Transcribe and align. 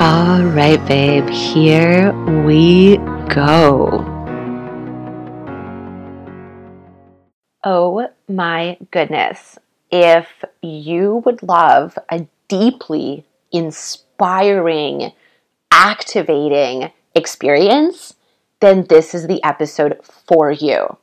All 0.00 0.42
right, 0.42 0.82
babe, 0.88 1.28
here 1.28 2.14
we 2.46 2.96
go. 3.28 4.02
Oh 7.62 8.08
my 8.26 8.78
goodness. 8.92 9.58
If 9.90 10.42
you 10.62 11.22
would 11.26 11.42
love 11.42 11.98
a 12.10 12.26
deeply 12.48 13.26
inspiring, 13.52 15.12
activating 15.70 16.92
experience, 17.14 18.14
then 18.60 18.86
this 18.88 19.14
is 19.14 19.26
the 19.26 19.44
episode 19.44 20.00
for 20.02 20.50
you. 20.50 20.96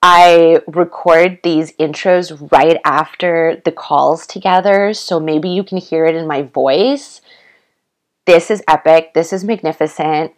I 0.00 0.62
record 0.66 1.40
these 1.42 1.72
intros 1.72 2.50
right 2.50 2.80
after 2.82 3.60
the 3.66 3.72
calls 3.72 4.26
together, 4.26 4.94
so 4.94 5.20
maybe 5.20 5.50
you 5.50 5.62
can 5.62 5.76
hear 5.76 6.06
it 6.06 6.14
in 6.14 6.26
my 6.26 6.40
voice. 6.40 7.20
This 8.26 8.50
is 8.50 8.62
epic. 8.68 9.14
This 9.14 9.32
is 9.32 9.44
magnificent. 9.44 10.32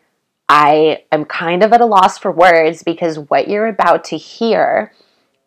I 0.48 1.04
am 1.10 1.24
kind 1.24 1.62
of 1.62 1.72
at 1.72 1.80
a 1.80 1.86
loss 1.86 2.18
for 2.18 2.30
words 2.30 2.82
because 2.82 3.18
what 3.18 3.48
you're 3.48 3.66
about 3.66 4.04
to 4.04 4.16
hear 4.16 4.92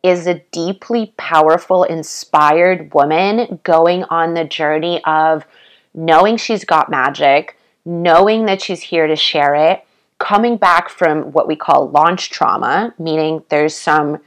is 0.04 0.28
a 0.28 0.44
deeply 0.52 1.14
powerful, 1.18 1.84
inspired 1.84 2.94
woman 2.94 3.60
going 3.64 4.04
on 4.06 4.34
the 4.34 4.44
journey 4.44 5.04
of 5.04 5.46
knowing 5.94 6.38
she's 6.38 6.66
got 6.66 6.90
magic, 6.90 7.58
knowing 7.86 8.46
that 8.46 8.62
she's 8.62 8.82
here 8.82 9.08
to 9.08 9.16
share 9.16 9.56
it, 9.56 9.84
coming 10.20 10.58
back 10.58 10.90
from 10.90 11.32
what 11.32 11.48
we 11.48 11.56
call 11.56 11.90
launch 11.90 12.30
trauma, 12.30 12.94
meaning 13.00 13.44
there's 13.50 13.76
some 13.76 14.20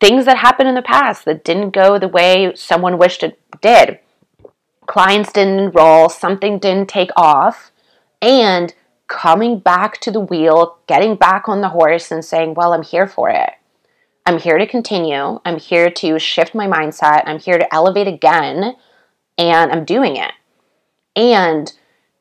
things 0.00 0.24
that 0.24 0.36
happened 0.36 0.68
in 0.68 0.74
the 0.74 0.82
past 0.82 1.24
that 1.24 1.44
didn't 1.44 1.70
go 1.70 1.98
the 1.98 2.08
way 2.08 2.52
someone 2.54 2.98
wished 2.98 3.22
it 3.22 3.38
did. 3.60 3.98
Clients 4.90 5.30
didn't 5.30 5.60
enroll, 5.60 6.08
something 6.08 6.58
didn't 6.58 6.88
take 6.88 7.12
off, 7.16 7.70
and 8.20 8.74
coming 9.06 9.60
back 9.60 10.00
to 10.00 10.10
the 10.10 10.18
wheel, 10.18 10.78
getting 10.88 11.14
back 11.14 11.48
on 11.48 11.60
the 11.60 11.68
horse 11.68 12.10
and 12.10 12.24
saying, 12.24 12.54
Well, 12.54 12.72
I'm 12.72 12.82
here 12.82 13.06
for 13.06 13.30
it. 13.30 13.50
I'm 14.26 14.40
here 14.40 14.58
to 14.58 14.66
continue. 14.66 15.38
I'm 15.44 15.60
here 15.60 15.90
to 15.92 16.18
shift 16.18 16.56
my 16.56 16.66
mindset. 16.66 17.22
I'm 17.26 17.38
here 17.38 17.56
to 17.56 17.72
elevate 17.72 18.08
again, 18.08 18.74
and 19.38 19.70
I'm 19.70 19.84
doing 19.84 20.16
it. 20.16 20.32
And 21.14 21.72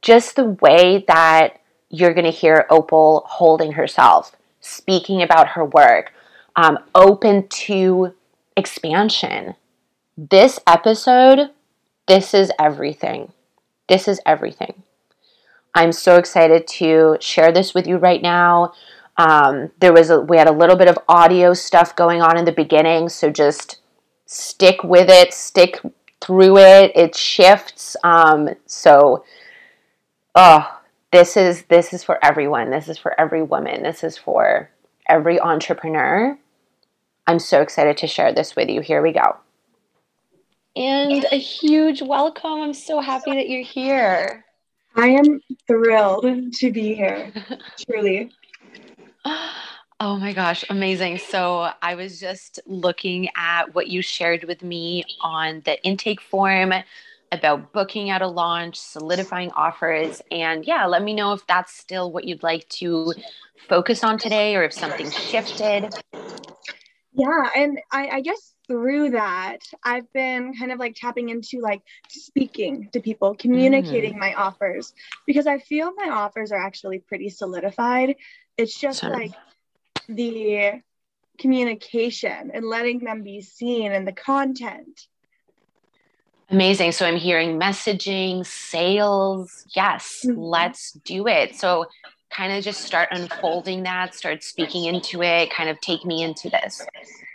just 0.04 0.36
the 0.36 0.56
way 0.61 1.04
that 1.08 1.59
you're 1.89 2.14
going 2.14 2.26
to 2.26 2.30
hear 2.30 2.67
Opal 2.70 3.26
holding 3.26 3.72
herself, 3.72 4.36
speaking 4.61 5.23
about 5.23 5.48
her 5.48 5.66
work, 5.66 6.14
um, 6.56 6.78
open 6.94 7.48
to 7.48 8.14
expansion. 8.56 9.56
This 10.16 10.59
episode, 10.67 11.50
this 12.09 12.33
is 12.33 12.52
everything. 12.59 13.31
This 13.88 14.07
is 14.07 14.19
everything. 14.25 14.83
I'm 15.75 15.91
so 15.91 16.17
excited 16.17 16.67
to 16.67 17.17
share 17.21 17.52
this 17.52 17.73
with 17.75 17.88
you 17.88 17.97
right 17.97 18.21
now. 18.21 18.73
Um, 19.17 19.71
there 19.79 19.93
was 19.93 20.09
a, 20.09 20.19
we 20.19 20.37
had 20.37 20.47
a 20.47 20.52
little 20.52 20.75
bit 20.75 20.87
of 20.87 20.97
audio 21.07 21.53
stuff 21.53 21.95
going 21.95 22.21
on 22.21 22.35
in 22.35 22.45
the 22.45 22.52
beginning, 22.52 23.09
so 23.09 23.30
just 23.30 23.80
stick 24.25 24.83
with 24.83 25.07
it, 25.07 25.33
stick 25.33 25.80
through 26.19 26.57
it. 26.57 26.91
It 26.95 27.15
shifts. 27.15 27.95
Um, 28.03 28.49
so, 28.65 29.23
oh, 30.33 30.80
this 31.11 31.37
is 31.37 31.63
this 31.63 31.93
is 31.93 32.03
for 32.03 32.23
everyone. 32.25 32.71
This 32.71 32.87
is 32.87 32.97
for 32.97 33.19
every 33.19 33.43
woman. 33.43 33.83
This 33.83 34.03
is 34.03 34.17
for 34.17 34.71
every 35.07 35.39
entrepreneur. 35.39 36.39
I'm 37.27 37.39
so 37.39 37.61
excited 37.61 37.97
to 37.97 38.07
share 38.07 38.33
this 38.33 38.55
with 38.55 38.69
you. 38.69 38.81
Here 38.81 39.03
we 39.03 39.11
go. 39.11 39.37
And 40.75 41.25
a 41.31 41.38
huge 41.38 42.02
welcome. 42.02 42.62
I'm 42.62 42.73
so 42.73 43.00
happy 43.00 43.36
that 43.36 43.50
you're 43.50 43.64
here. 43.64 44.45
I 44.95 45.09
am 45.09 45.42
thrilled 45.67 46.53
to 46.53 46.72
be 46.72 46.94
here, 46.94 47.34
truly. 47.89 48.31
Oh 49.26 50.17
my 50.17 50.31
gosh, 50.31 50.64
amazing. 50.70 51.17
So, 51.17 51.71
I 51.82 51.95
was 51.95 52.20
just 52.20 52.60
looking 52.66 53.30
at 53.36 53.76
what 53.76 53.88
you 53.88 54.02
shared 54.02 54.45
with 54.45 54.64
me 54.64 55.04
on 55.21 55.61
the 55.66 55.82
intake 55.83 56.21
form 56.21 56.73
about 57.32 57.73
booking 57.73 58.10
at 58.10 58.22
a 58.22 58.27
launch, 58.27 58.80
solidifying 58.80 59.52
offers. 59.52 60.22
And 60.32 60.66
yeah, 60.66 60.86
let 60.86 61.04
me 61.04 61.14
know 61.14 61.33
if 61.33 61.45
that's 61.48 61.73
still 61.73 62.11
what 62.11 62.23
you'd 62.23 62.43
like 62.43 62.67
to 62.70 63.14
focus 63.67 64.04
on 64.04 64.17
today 64.17 64.55
or 64.55 64.64
if 64.64 64.73
something 64.73 65.11
shifted. 65.11 65.93
Yeah, 67.14 67.49
and 67.55 67.80
I, 67.92 68.08
I 68.08 68.22
guess 68.22 68.54
through 68.69 69.09
that, 69.11 69.57
I've 69.83 70.11
been 70.13 70.53
kind 70.53 70.71
of 70.71 70.80
like 70.80 70.95
tapping 70.95 71.27
into 71.27 71.59
like 71.59 71.81
speaking 72.07 72.89
to 72.93 73.02
people, 73.02 73.35
communicating 73.35 74.13
mm. 74.13 74.19
my 74.19 74.33
offers 74.35 74.93
because 75.27 75.47
I 75.47 75.57
feel 75.57 75.91
my 75.95 76.09
offers 76.09 76.53
are 76.53 76.59
actually 76.59 76.99
pretty 76.99 77.30
solidified. 77.30 78.15
It's 78.57 78.80
just 78.80 78.99
Sorry. 79.02 79.13
like 79.13 79.31
the 80.07 80.81
communication 81.39 82.52
and 82.53 82.65
letting 82.65 82.99
them 82.99 83.23
be 83.23 83.41
seen 83.41 83.91
and 83.91 84.07
the 84.07 84.13
content 84.13 85.07
Amazing. 86.51 86.93
So 86.93 87.05
I'm 87.05 87.15
hearing 87.15 87.59
messaging, 87.59 88.45
sales. 88.45 89.65
Yes, 89.75 90.25
mm-hmm. 90.25 90.39
let's 90.39 90.93
do 90.93 91.27
it. 91.27 91.55
So 91.55 91.86
kind 92.31 92.53
of 92.53 92.63
just 92.63 92.81
start 92.81 93.09
unfolding 93.11 93.83
that, 93.83 94.15
start 94.15 94.43
speaking 94.43 94.86
into 94.86 95.21
it, 95.21 95.51
kind 95.51 95.69
of 95.69 95.80
take 95.81 96.05
me 96.05 96.23
into 96.23 96.49
this. 96.49 96.86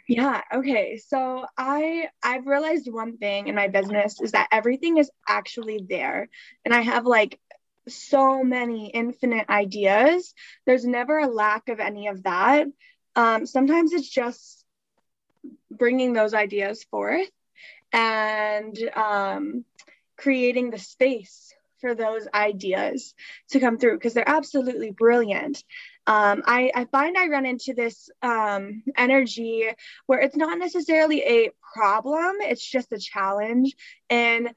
Yeah, 0.06 0.42
okay. 0.53 0.98
So 0.98 1.47
I 1.56 2.09
I've 2.22 2.47
realized 2.47 2.92
one 2.92 3.16
thing 3.16 3.48
in 3.48 3.54
my 3.54 3.69
business 3.69 4.20
is 4.20 4.32
that 4.32 4.48
everything 4.53 4.98
is 4.98 5.10
actually 5.26 5.84
there. 5.88 6.28
And 6.65 6.75
I 6.75 6.82
have 6.82 7.06
like 7.06 7.41
so 7.88 8.43
many 8.43 8.91
infinite 8.91 9.48
ideas. 9.48 10.34
There's 10.66 10.84
never 10.84 11.19
a 11.19 11.28
lack 11.28 11.69
of 11.69 11.81
any 11.81 12.09
of 12.09 12.22
that. 12.25 12.66
Um, 13.16 13.47
sometimes 13.47 13.93
it's 13.93 14.09
just 14.09 14.64
bringing 15.70 16.12
those 16.12 16.34
ideas 16.34 16.84
forth 16.84 17.31
and 17.93 18.76
um, 18.94 19.64
creating 20.16 20.70
the 20.70 20.78
space 20.78 21.54
for 21.81 21.94
those 21.94 22.26
ideas 22.32 23.14
to 23.50 23.60
come 23.60 23.78
through 23.78 23.94
because 23.94 24.14
they're 24.14 24.28
absolutely 24.28 24.91
brilliant. 24.91 25.62
Um, 26.06 26.42
I, 26.44 26.70
I, 26.75 26.84
find 26.84 27.16
I 27.16 27.28
run 27.28 27.47
into 27.47 27.72
this 27.72 28.10
um, 28.22 28.82
energy 28.97 29.69
where 30.06 30.20
it's 30.20 30.37
not 30.37 30.59
necessarily 30.59 31.22
a 31.22 31.50
problem, 31.75 32.37
it's 32.41 32.65
just 32.65 32.92
a 32.92 32.98
challenge. 32.98 33.75
And 34.10 34.50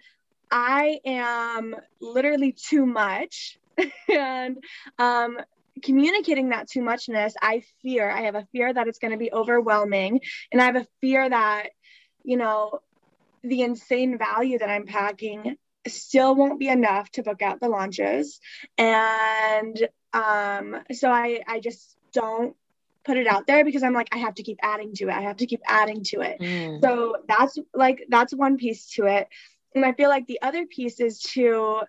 I 0.51 0.99
am 1.05 1.75
literally 2.01 2.51
too 2.51 2.85
much. 2.85 3.57
and 4.09 4.57
um, 4.97 5.37
communicating 5.83 6.49
that 6.49 6.69
too 6.69 6.81
muchness, 6.81 7.35
I 7.41 7.63
fear, 7.81 8.09
I 8.09 8.21
have 8.21 8.35
a 8.35 8.47
fear 8.51 8.73
that 8.73 8.87
it's 8.87 8.99
going 8.99 9.11
to 9.11 9.17
be 9.17 9.31
overwhelming. 9.31 10.21
And 10.51 10.61
I 10.61 10.65
have 10.65 10.75
a 10.75 10.87
fear 11.01 11.29
that, 11.29 11.69
you 12.23 12.37
know, 12.37 12.79
the 13.43 13.61
insane 13.61 14.17
value 14.17 14.59
that 14.59 14.69
I'm 14.69 14.85
packing 14.85 15.57
still 15.87 16.35
won't 16.35 16.59
be 16.59 16.67
enough 16.67 17.09
to 17.11 17.23
book 17.23 17.41
out 17.41 17.59
the 17.59 17.69
launches. 17.69 18.39
And 18.77 19.87
um, 20.13 20.77
so 20.91 21.09
I, 21.09 21.41
I 21.47 21.59
just 21.59 21.95
don't 22.13 22.55
put 23.03 23.17
it 23.17 23.27
out 23.27 23.47
there 23.47 23.63
because 23.63 23.83
I'm 23.83 23.93
like, 23.93 24.09
I 24.11 24.17
have 24.17 24.35
to 24.35 24.43
keep 24.43 24.59
adding 24.61 24.93
to 24.95 25.05
it. 25.05 25.13
I 25.13 25.21
have 25.21 25.37
to 25.37 25.45
keep 25.45 25.61
adding 25.65 26.03
to 26.05 26.21
it. 26.21 26.39
Mm. 26.39 26.81
So 26.81 27.17
that's 27.27 27.57
like, 27.73 28.05
that's 28.09 28.33
one 28.33 28.57
piece 28.57 28.89
to 28.91 29.05
it. 29.05 29.27
And 29.73 29.85
I 29.85 29.93
feel 29.93 30.09
like 30.09 30.27
the 30.27 30.41
other 30.41 30.65
piece 30.65 30.99
is 30.99 31.19
to 31.33 31.81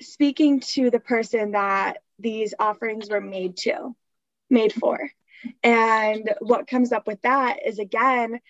speaking 0.00 0.60
to 0.60 0.90
the 0.90 1.00
person 1.00 1.52
that 1.52 1.98
these 2.18 2.54
offerings 2.58 3.08
were 3.10 3.20
made 3.20 3.56
to, 3.58 3.94
made 4.50 4.72
for. 4.72 4.98
And 5.62 6.32
what 6.40 6.66
comes 6.66 6.92
up 6.92 7.06
with 7.06 7.22
that 7.22 7.58
is 7.64 7.78
again, 7.78 8.40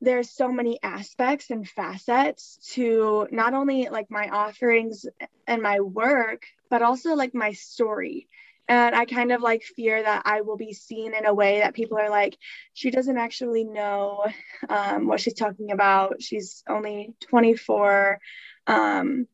there's 0.00 0.30
so 0.30 0.50
many 0.50 0.78
aspects 0.82 1.50
and 1.50 1.68
facets 1.68 2.58
to 2.72 3.28
not 3.30 3.52
only 3.52 3.88
like 3.90 4.10
my 4.10 4.28
offerings 4.28 5.04
and 5.46 5.62
my 5.62 5.80
work 5.80 6.46
but 6.70 6.82
also 6.82 7.14
like 7.14 7.34
my 7.34 7.52
story. 7.52 8.28
And 8.68 8.94
i 8.94 9.04
kind 9.04 9.32
of 9.32 9.40
like 9.40 9.64
fear 9.64 10.00
that 10.00 10.22
i 10.26 10.42
will 10.42 10.56
be 10.56 10.72
seen 10.72 11.12
in 11.12 11.26
a 11.26 11.34
way 11.34 11.58
that 11.58 11.74
people 11.74 11.98
are 11.98 12.08
like 12.08 12.38
she 12.72 12.92
doesn't 12.92 13.18
actually 13.18 13.64
know 13.64 14.26
um, 14.68 15.08
what 15.08 15.20
she's 15.20 15.34
talking 15.34 15.72
about. 15.72 16.22
She's 16.22 16.62
only 16.68 17.14
24 17.28 18.20
um, 18.68 19.26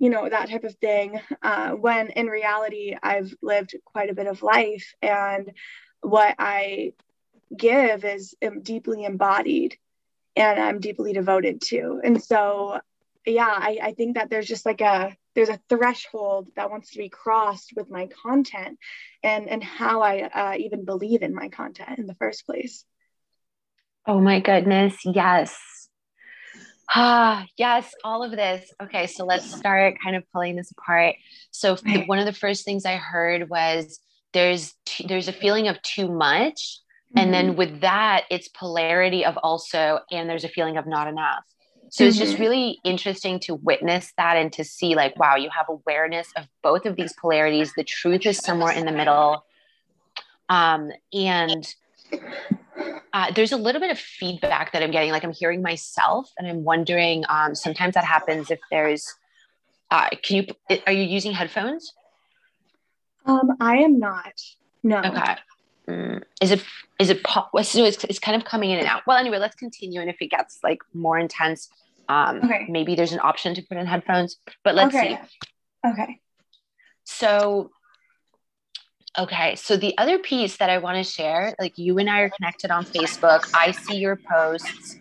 you 0.00 0.10
know 0.10 0.28
that 0.28 0.50
type 0.50 0.64
of 0.64 0.74
thing 0.76 1.20
uh, 1.42 1.70
when 1.70 2.08
in 2.08 2.26
reality 2.26 2.96
i've 3.02 3.32
lived 3.40 3.76
quite 3.84 4.10
a 4.10 4.14
bit 4.14 4.26
of 4.26 4.42
life. 4.42 4.94
And 5.00 5.52
what 6.00 6.34
i 6.38 6.92
give 7.56 8.04
is 8.04 8.34
deeply 8.62 9.04
embodied 9.04 9.76
and 10.36 10.60
I'm 10.60 10.80
deeply 10.80 11.12
devoted 11.12 11.62
to. 11.62 12.00
And 12.04 12.22
so, 12.22 12.80
yeah, 13.26 13.48
I, 13.48 13.78
I 13.82 13.92
think 13.92 14.16
that 14.16 14.30
there's 14.30 14.46
just 14.46 14.64
like 14.64 14.80
a 14.80 15.16
there's 15.34 15.48
a 15.48 15.60
threshold 15.68 16.48
that 16.56 16.70
wants 16.70 16.92
to 16.92 16.98
be 16.98 17.08
crossed 17.08 17.72
with 17.76 17.90
my 17.90 18.08
content 18.22 18.78
and 19.22 19.48
and 19.48 19.62
how 19.62 20.00
I 20.00 20.22
uh, 20.22 20.56
even 20.58 20.84
believe 20.84 21.22
in 21.22 21.34
my 21.34 21.48
content 21.48 21.98
in 21.98 22.06
the 22.06 22.14
first 22.14 22.46
place. 22.46 22.84
Oh 24.06 24.20
my 24.20 24.40
goodness, 24.40 24.96
yes. 25.04 25.58
Ah, 26.94 27.46
yes, 27.56 27.92
all 28.04 28.22
of 28.22 28.30
this. 28.30 28.72
Okay, 28.80 29.08
so 29.08 29.24
let's 29.24 29.52
start 29.52 29.96
kind 30.02 30.14
of 30.14 30.22
pulling 30.32 30.56
this 30.56 30.70
apart. 30.70 31.16
So 31.50 31.74
the, 31.74 32.04
one 32.06 32.20
of 32.20 32.26
the 32.26 32.32
first 32.32 32.64
things 32.64 32.84
I 32.84 32.96
heard 32.96 33.50
was 33.50 33.98
there's 34.32 34.74
there's 35.06 35.28
a 35.28 35.32
feeling 35.32 35.66
of 35.68 35.82
too 35.82 36.08
much, 36.08 36.78
mm-hmm. 37.10 37.18
and 37.18 37.34
then 37.34 37.46
mm-hmm. 37.48 37.58
with 37.58 37.80
that, 37.80 38.24
it's 38.30 38.48
polarity 38.48 39.24
of 39.24 39.36
also, 39.42 40.00
and 40.12 40.30
there's 40.30 40.44
a 40.44 40.48
feeling 40.48 40.76
of 40.76 40.86
not 40.86 41.08
enough. 41.08 41.44
So 41.96 42.02
mm-hmm. 42.02 42.08
it's 42.10 42.18
just 42.18 42.32
mm-hmm. 42.34 42.42
really 42.42 42.78
interesting 42.84 43.40
to 43.40 43.54
witness 43.54 44.12
that 44.18 44.36
and 44.36 44.52
to 44.52 44.64
see 44.64 44.94
like, 44.94 45.18
wow, 45.18 45.36
you 45.36 45.48
have 45.48 45.64
awareness 45.70 46.30
of 46.36 46.46
both 46.62 46.84
of 46.84 46.94
these 46.94 47.14
polarities. 47.14 47.72
The 47.74 47.84
truth 47.84 48.26
is 48.26 48.36
somewhere 48.36 48.70
in 48.70 48.84
the 48.84 48.92
middle, 48.92 49.46
um, 50.50 50.90
and 51.14 51.74
uh, 53.14 53.32
there's 53.34 53.52
a 53.52 53.56
little 53.56 53.80
bit 53.80 53.90
of 53.90 53.98
feedback 53.98 54.72
that 54.72 54.82
I'm 54.82 54.90
getting. 54.90 55.10
Like 55.10 55.24
I'm 55.24 55.32
hearing 55.32 55.62
myself, 55.62 56.30
and 56.36 56.46
I'm 56.46 56.64
wondering. 56.64 57.24
Um, 57.30 57.54
sometimes 57.54 57.94
that 57.94 58.04
happens 58.04 58.50
if 58.50 58.60
there's. 58.70 59.14
Uh, 59.90 60.10
can 60.22 60.36
you? 60.36 60.78
Are 60.86 60.92
you 60.92 61.02
using 61.02 61.32
headphones? 61.32 61.94
Um, 63.24 63.56
I 63.58 63.78
am 63.78 63.98
not. 63.98 64.38
No. 64.82 64.98
Okay. 64.98 65.36
Mm, 65.88 66.22
is 66.42 66.50
it 66.50 66.62
is 66.98 67.08
it 67.08 67.22
pop? 67.24 67.52
So 67.64 67.84
it's, 67.86 68.04
it's 68.04 68.18
kind 68.18 68.36
of 68.36 68.46
coming 68.46 68.70
in 68.70 68.80
and 68.80 68.86
out. 68.86 69.06
Well, 69.06 69.16
anyway, 69.16 69.38
let's 69.38 69.56
continue. 69.56 70.02
And 70.02 70.10
if 70.10 70.16
it 70.20 70.26
gets 70.26 70.58
like 70.62 70.80
more 70.92 71.18
intense, 71.18 71.70
um, 72.08 72.40
okay. 72.44 72.66
maybe 72.68 72.94
there's 72.94 73.12
an 73.12 73.20
option 73.22 73.54
to 73.54 73.62
put 73.62 73.76
in 73.76 73.86
headphones. 73.86 74.36
But 74.64 74.74
let's 74.74 74.94
okay. 74.94 75.18
see. 75.84 75.90
Okay. 75.90 76.20
So 77.04 77.70
Okay. 79.18 79.54
So 79.56 79.76
the 79.76 79.96
other 79.96 80.18
piece 80.18 80.58
that 80.58 80.68
I 80.68 80.78
want 80.78 80.98
to 80.98 81.02
share, 81.02 81.54
like 81.58 81.78
you 81.78 81.98
and 81.98 82.10
I 82.10 82.20
are 82.20 82.30
connected 82.30 82.70
on 82.70 82.84
Facebook. 82.84 83.48
I 83.54 83.70
see 83.70 83.96
your 83.96 84.16
posts. 84.16 84.98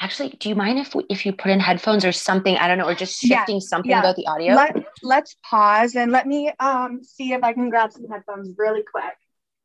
Actually, 0.00 0.30
do 0.38 0.48
you 0.48 0.54
mind 0.54 0.78
if 0.78 0.94
we, 0.94 1.04
if 1.08 1.24
you 1.24 1.32
put 1.32 1.50
in 1.50 1.60
headphones 1.60 2.04
or 2.04 2.12
something? 2.12 2.56
I 2.56 2.68
don't 2.68 2.78
know, 2.78 2.86
or 2.86 2.94
just 2.94 3.18
shifting 3.20 3.56
yeah, 3.56 3.60
something 3.60 3.90
yeah. 3.90 4.00
about 4.00 4.16
the 4.16 4.26
audio. 4.26 4.54
Let, 4.54 4.76
let's 5.02 5.36
pause 5.48 5.96
and 5.96 6.12
let 6.12 6.26
me 6.26 6.52
um 6.60 7.00
see 7.02 7.32
if 7.32 7.42
I 7.42 7.52
can 7.52 7.70
grab 7.70 7.92
some 7.92 8.06
headphones 8.08 8.54
really 8.56 8.82
quick. 8.82 9.14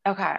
Okay. 0.08 0.38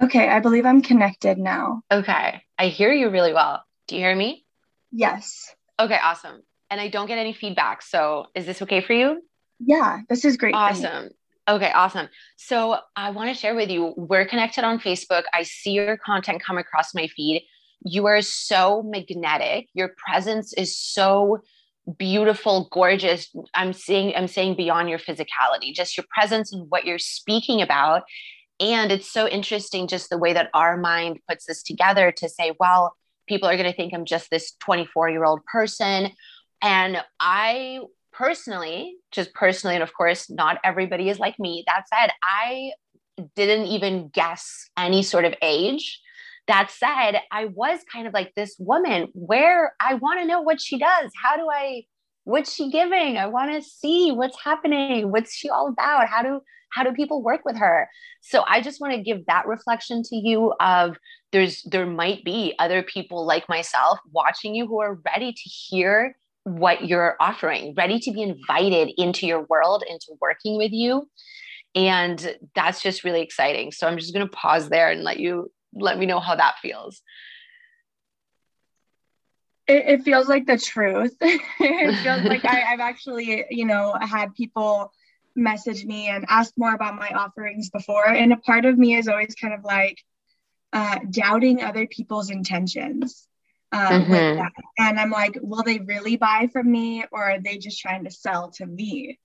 Okay, 0.00 0.28
I 0.28 0.38
believe 0.40 0.64
I'm 0.64 0.82
connected 0.82 1.38
now. 1.38 1.82
Okay. 1.90 2.42
I 2.56 2.66
hear 2.68 2.92
you 2.92 3.10
really 3.10 3.32
well. 3.32 3.64
Do 3.88 3.96
you 3.96 4.02
hear 4.02 4.14
me? 4.14 4.44
Yes. 4.92 5.54
Okay, 5.80 5.98
awesome. 6.02 6.42
And 6.70 6.80
I 6.80 6.88
don't 6.88 7.06
get 7.06 7.18
any 7.18 7.32
feedback. 7.32 7.82
So 7.82 8.26
is 8.34 8.46
this 8.46 8.62
okay 8.62 8.80
for 8.80 8.92
you? 8.92 9.22
Yeah, 9.58 10.00
this 10.08 10.24
is 10.24 10.36
great. 10.36 10.54
Awesome. 10.54 11.10
Okay, 11.48 11.72
awesome. 11.72 12.08
So 12.36 12.76
I 12.94 13.10
want 13.10 13.30
to 13.30 13.34
share 13.34 13.54
with 13.54 13.70
you, 13.70 13.94
we're 13.96 14.26
connected 14.26 14.64
on 14.64 14.78
Facebook. 14.78 15.22
I 15.32 15.44
see 15.44 15.72
your 15.72 15.96
content 15.96 16.42
come 16.42 16.58
across 16.58 16.94
my 16.94 17.06
feed. 17.08 17.46
You 17.84 18.06
are 18.06 18.20
so 18.20 18.82
magnetic. 18.82 19.68
Your 19.72 19.94
presence 19.96 20.52
is 20.52 20.76
so 20.76 21.42
beautiful, 21.96 22.68
gorgeous. 22.70 23.34
I'm 23.54 23.72
seeing 23.72 24.14
I'm 24.14 24.28
saying 24.28 24.56
beyond 24.56 24.90
your 24.90 24.98
physicality, 24.98 25.72
just 25.72 25.96
your 25.96 26.04
presence 26.12 26.52
and 26.52 26.66
what 26.68 26.84
you're 26.84 26.98
speaking 26.98 27.62
about. 27.62 28.02
And 28.60 28.92
it's 28.92 29.10
so 29.10 29.26
interesting 29.26 29.86
just 29.86 30.10
the 30.10 30.18
way 30.18 30.34
that 30.34 30.50
our 30.52 30.76
mind 30.76 31.20
puts 31.26 31.46
this 31.46 31.62
together 31.62 32.12
to 32.12 32.28
say, 32.28 32.52
well, 32.60 32.94
people 33.28 33.48
are 33.48 33.56
going 33.56 33.70
to 33.70 33.76
think 33.76 33.94
I'm 33.94 34.04
just 34.04 34.30
this 34.30 34.52
24 34.60 35.10
year 35.10 35.24
old 35.24 35.44
person. 35.44 36.10
And 36.60 37.02
I 37.20 37.80
personally, 38.12 38.96
just 39.12 39.32
personally, 39.34 39.76
and 39.76 39.82
of 39.82 39.94
course, 39.94 40.28
not 40.28 40.58
everybody 40.64 41.08
is 41.08 41.18
like 41.18 41.38
me. 41.38 41.64
That 41.66 41.84
said, 41.88 42.10
I 42.22 42.72
didn't 43.36 43.66
even 43.66 44.08
guess 44.08 44.68
any 44.76 45.02
sort 45.02 45.24
of 45.24 45.34
age. 45.42 46.00
That 46.46 46.70
said, 46.70 47.20
I 47.30 47.46
was 47.46 47.80
kind 47.92 48.06
of 48.06 48.14
like 48.14 48.34
this 48.34 48.56
woman 48.58 49.08
where 49.12 49.74
I 49.80 49.94
want 49.94 50.20
to 50.20 50.26
know 50.26 50.40
what 50.40 50.60
she 50.60 50.78
does. 50.78 51.12
How 51.22 51.36
do 51.36 51.48
I, 51.50 51.84
what's 52.28 52.52
she 52.52 52.70
giving? 52.70 53.16
I 53.16 53.26
want 53.26 53.50
to 53.52 53.66
see 53.66 54.12
what's 54.12 54.38
happening. 54.44 55.10
What's 55.10 55.34
she 55.34 55.48
all 55.48 55.68
about? 55.68 56.08
How 56.08 56.22
do, 56.22 56.42
how 56.70 56.84
do 56.84 56.92
people 56.92 57.22
work 57.22 57.40
with 57.46 57.56
her? 57.56 57.88
So 58.20 58.44
I 58.46 58.60
just 58.60 58.82
want 58.82 58.92
to 58.92 59.00
give 59.00 59.24
that 59.26 59.46
reflection 59.46 60.02
to 60.02 60.16
you 60.16 60.52
of 60.60 60.98
there's, 61.32 61.62
there 61.62 61.86
might 61.86 62.24
be 62.24 62.54
other 62.58 62.82
people 62.82 63.24
like 63.24 63.48
myself 63.48 63.98
watching 64.12 64.54
you 64.54 64.66
who 64.66 64.78
are 64.78 64.98
ready 65.06 65.32
to 65.32 65.42
hear 65.48 66.18
what 66.44 66.86
you're 66.86 67.16
offering, 67.18 67.72
ready 67.74 67.98
to 68.00 68.12
be 68.12 68.22
invited 68.22 68.92
into 68.98 69.26
your 69.26 69.46
world, 69.48 69.82
into 69.88 70.12
working 70.20 70.58
with 70.58 70.72
you. 70.72 71.08
And 71.74 72.36
that's 72.54 72.82
just 72.82 73.04
really 73.04 73.22
exciting. 73.22 73.72
So 73.72 73.86
I'm 73.86 73.96
just 73.96 74.12
going 74.12 74.26
to 74.26 74.36
pause 74.36 74.68
there 74.68 74.90
and 74.90 75.02
let 75.02 75.18
you 75.18 75.50
let 75.72 75.98
me 75.98 76.04
know 76.04 76.20
how 76.20 76.34
that 76.34 76.56
feels. 76.60 77.00
It, 79.68 79.84
it 79.86 80.02
feels 80.02 80.28
like 80.28 80.46
the 80.46 80.58
truth. 80.58 81.14
it 81.20 82.02
feels 82.02 82.24
like 82.24 82.44
I, 82.44 82.62
I've 82.72 82.80
actually, 82.80 83.44
you 83.50 83.66
know, 83.66 83.94
had 84.00 84.34
people 84.34 84.92
message 85.36 85.84
me 85.84 86.08
and 86.08 86.24
ask 86.28 86.52
more 86.56 86.74
about 86.74 86.96
my 86.96 87.10
offerings 87.10 87.70
before. 87.70 88.08
And 88.08 88.32
a 88.32 88.36
part 88.38 88.64
of 88.64 88.78
me 88.78 88.96
is 88.96 89.08
always 89.08 89.34
kind 89.34 89.54
of 89.54 89.64
like 89.64 90.02
uh, 90.72 90.98
doubting 91.10 91.62
other 91.62 91.86
people's 91.86 92.30
intentions 92.30 93.28
um, 93.72 93.80
mm-hmm. 93.80 94.10
with 94.10 94.36
that. 94.38 94.52
And 94.78 94.98
I'm 94.98 95.10
like, 95.10 95.38
will 95.40 95.62
they 95.62 95.78
really 95.78 96.16
buy 96.16 96.48
from 96.52 96.70
me 96.70 97.04
or 97.12 97.22
are 97.22 97.40
they 97.40 97.58
just 97.58 97.80
trying 97.80 98.04
to 98.04 98.10
sell 98.10 98.50
to 98.52 98.66
me? 98.66 99.18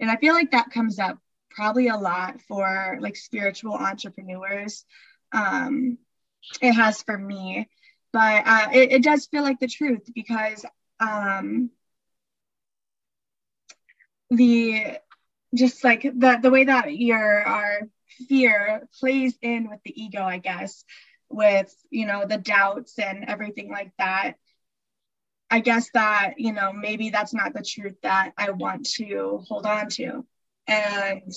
And 0.00 0.10
I 0.10 0.16
feel 0.16 0.34
like 0.34 0.52
that 0.52 0.70
comes 0.70 0.98
up 0.98 1.18
probably 1.50 1.88
a 1.88 1.96
lot 1.96 2.40
for 2.42 2.98
like 3.00 3.16
spiritual 3.16 3.74
entrepreneurs. 3.74 4.84
Um, 5.32 5.98
it 6.62 6.72
has 6.72 7.02
for 7.02 7.18
me, 7.18 7.68
but 8.12 8.46
uh, 8.46 8.68
it, 8.72 8.92
it 8.92 9.02
does 9.02 9.26
feel 9.26 9.42
like 9.42 9.60
the 9.60 9.68
truth 9.68 10.08
because 10.14 10.64
um, 11.00 11.70
the 14.30 14.98
just 15.54 15.84
like 15.84 16.02
the 16.02 16.38
the 16.42 16.50
way 16.50 16.64
that 16.64 16.96
your 16.96 17.46
our 17.46 17.80
fear 18.28 18.88
plays 18.98 19.38
in 19.42 19.68
with 19.68 19.80
the 19.84 20.02
ego, 20.02 20.22
I 20.22 20.38
guess, 20.38 20.84
with 21.28 21.74
you 21.90 22.06
know 22.06 22.24
the 22.26 22.38
doubts 22.38 22.98
and 22.98 23.24
everything 23.28 23.70
like 23.70 23.92
that. 23.98 24.34
I 25.50 25.60
guess 25.60 25.90
that 25.94 26.34
you 26.38 26.52
know 26.52 26.72
maybe 26.72 27.10
that's 27.10 27.34
not 27.34 27.54
the 27.54 27.62
truth 27.62 27.96
that 28.02 28.32
i 28.36 28.50
want 28.50 28.86
to 28.96 29.42
hold 29.48 29.66
on 29.66 29.88
to. 29.90 30.26
And 30.66 31.32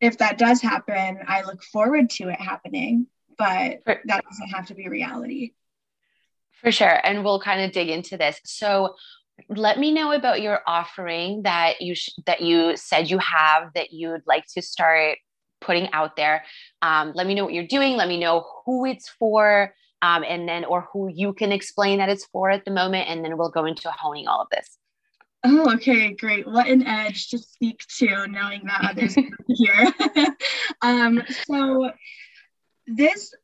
if 0.00 0.18
that 0.18 0.38
does 0.38 0.62
happen 0.62 1.18
i 1.26 1.42
look 1.42 1.62
forward 1.62 2.10
to 2.10 2.28
it 2.28 2.40
happening 2.40 3.06
but 3.38 3.80
that 3.86 4.04
doesn't 4.06 4.48
have 4.54 4.66
to 4.66 4.74
be 4.74 4.88
reality 4.88 5.52
for 6.60 6.70
sure 6.70 7.00
and 7.04 7.24
we'll 7.24 7.40
kind 7.40 7.62
of 7.62 7.72
dig 7.72 7.88
into 7.88 8.16
this 8.16 8.40
so 8.44 8.94
let 9.48 9.78
me 9.78 9.90
know 9.92 10.12
about 10.12 10.42
your 10.42 10.60
offering 10.66 11.42
that 11.42 11.80
you 11.80 11.94
sh- 11.94 12.10
that 12.26 12.42
you 12.42 12.76
said 12.76 13.10
you 13.10 13.18
have 13.18 13.72
that 13.74 13.92
you'd 13.92 14.22
like 14.26 14.44
to 14.54 14.60
start 14.60 15.18
putting 15.60 15.90
out 15.92 16.16
there. 16.16 16.44
Um, 16.82 17.12
let 17.14 17.26
me 17.26 17.34
know 17.34 17.44
what 17.44 17.54
you're 17.54 17.66
doing. 17.66 17.96
Let 17.96 18.08
me 18.08 18.18
know 18.18 18.46
who 18.64 18.84
it's 18.84 19.08
for. 19.08 19.74
Um, 20.02 20.24
and 20.26 20.48
then, 20.48 20.64
or 20.64 20.88
who 20.92 21.08
you 21.08 21.34
can 21.34 21.52
explain 21.52 21.98
that 21.98 22.08
it's 22.08 22.24
for 22.26 22.50
at 22.50 22.64
the 22.64 22.70
moment. 22.70 23.08
And 23.08 23.22
then 23.22 23.36
we'll 23.36 23.50
go 23.50 23.66
into 23.66 23.90
honing 23.90 24.28
all 24.28 24.40
of 24.40 24.48
this. 24.50 24.78
Oh, 25.44 25.74
okay, 25.74 26.12
great. 26.12 26.46
What 26.46 26.68
an 26.68 26.86
edge 26.86 27.28
to 27.28 27.38
speak 27.38 27.84
to, 27.98 28.26
knowing 28.26 28.62
that 28.64 28.90
others 28.90 29.16
are 29.18 29.22
here. 29.46 30.26
um, 30.82 31.22
so 31.44 31.90
this 32.86 33.34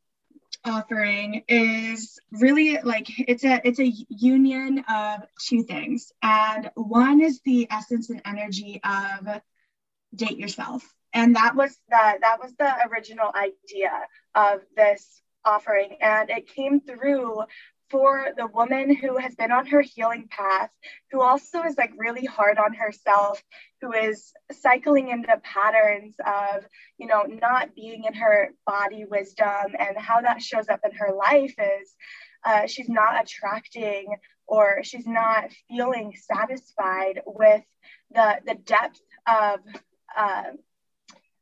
offering 0.66 1.44
is 1.48 2.18
really 2.30 2.78
like 2.82 3.06
it's 3.18 3.44
a 3.44 3.60
it's 3.64 3.80
a 3.80 3.92
union 4.08 4.84
of 4.88 5.22
two 5.40 5.62
things. 5.62 6.12
And 6.22 6.70
one 6.74 7.20
is 7.20 7.40
the 7.44 7.66
essence 7.70 8.10
and 8.10 8.22
energy 8.24 8.80
of 8.84 9.40
date 10.14 10.38
yourself. 10.38 10.82
And 11.12 11.36
that 11.36 11.56
was 11.56 11.78
the 11.88 12.18
that 12.20 12.38
was 12.40 12.54
the 12.58 12.72
original 12.90 13.32
idea 13.34 13.92
of 14.34 14.60
this 14.76 15.22
offering. 15.44 15.96
And 16.00 16.30
it 16.30 16.48
came 16.48 16.80
through 16.80 17.44
for 17.90 18.28
the 18.36 18.46
woman 18.46 18.94
who 18.94 19.16
has 19.16 19.34
been 19.34 19.52
on 19.52 19.66
her 19.66 19.80
healing 19.80 20.28
path 20.30 20.70
who 21.10 21.20
also 21.20 21.62
is 21.62 21.76
like 21.76 21.92
really 21.96 22.24
hard 22.24 22.58
on 22.58 22.74
herself 22.74 23.42
who 23.80 23.92
is 23.92 24.32
cycling 24.52 25.08
into 25.08 25.40
patterns 25.42 26.14
of 26.26 26.64
you 26.98 27.06
know 27.06 27.22
not 27.22 27.74
being 27.74 28.04
in 28.04 28.14
her 28.14 28.50
body 28.66 29.04
wisdom 29.04 29.74
and 29.78 29.96
how 29.96 30.20
that 30.20 30.42
shows 30.42 30.68
up 30.68 30.80
in 30.84 30.96
her 30.96 31.12
life 31.14 31.54
is 31.58 31.94
uh, 32.44 32.66
she's 32.66 32.88
not 32.88 33.22
attracting 33.22 34.06
or 34.46 34.80
she's 34.82 35.06
not 35.06 35.50
feeling 35.68 36.12
satisfied 36.30 37.20
with 37.26 37.62
the 38.14 38.36
the 38.46 38.54
depth 38.54 39.00
of 39.26 39.60
uh, 40.16 40.44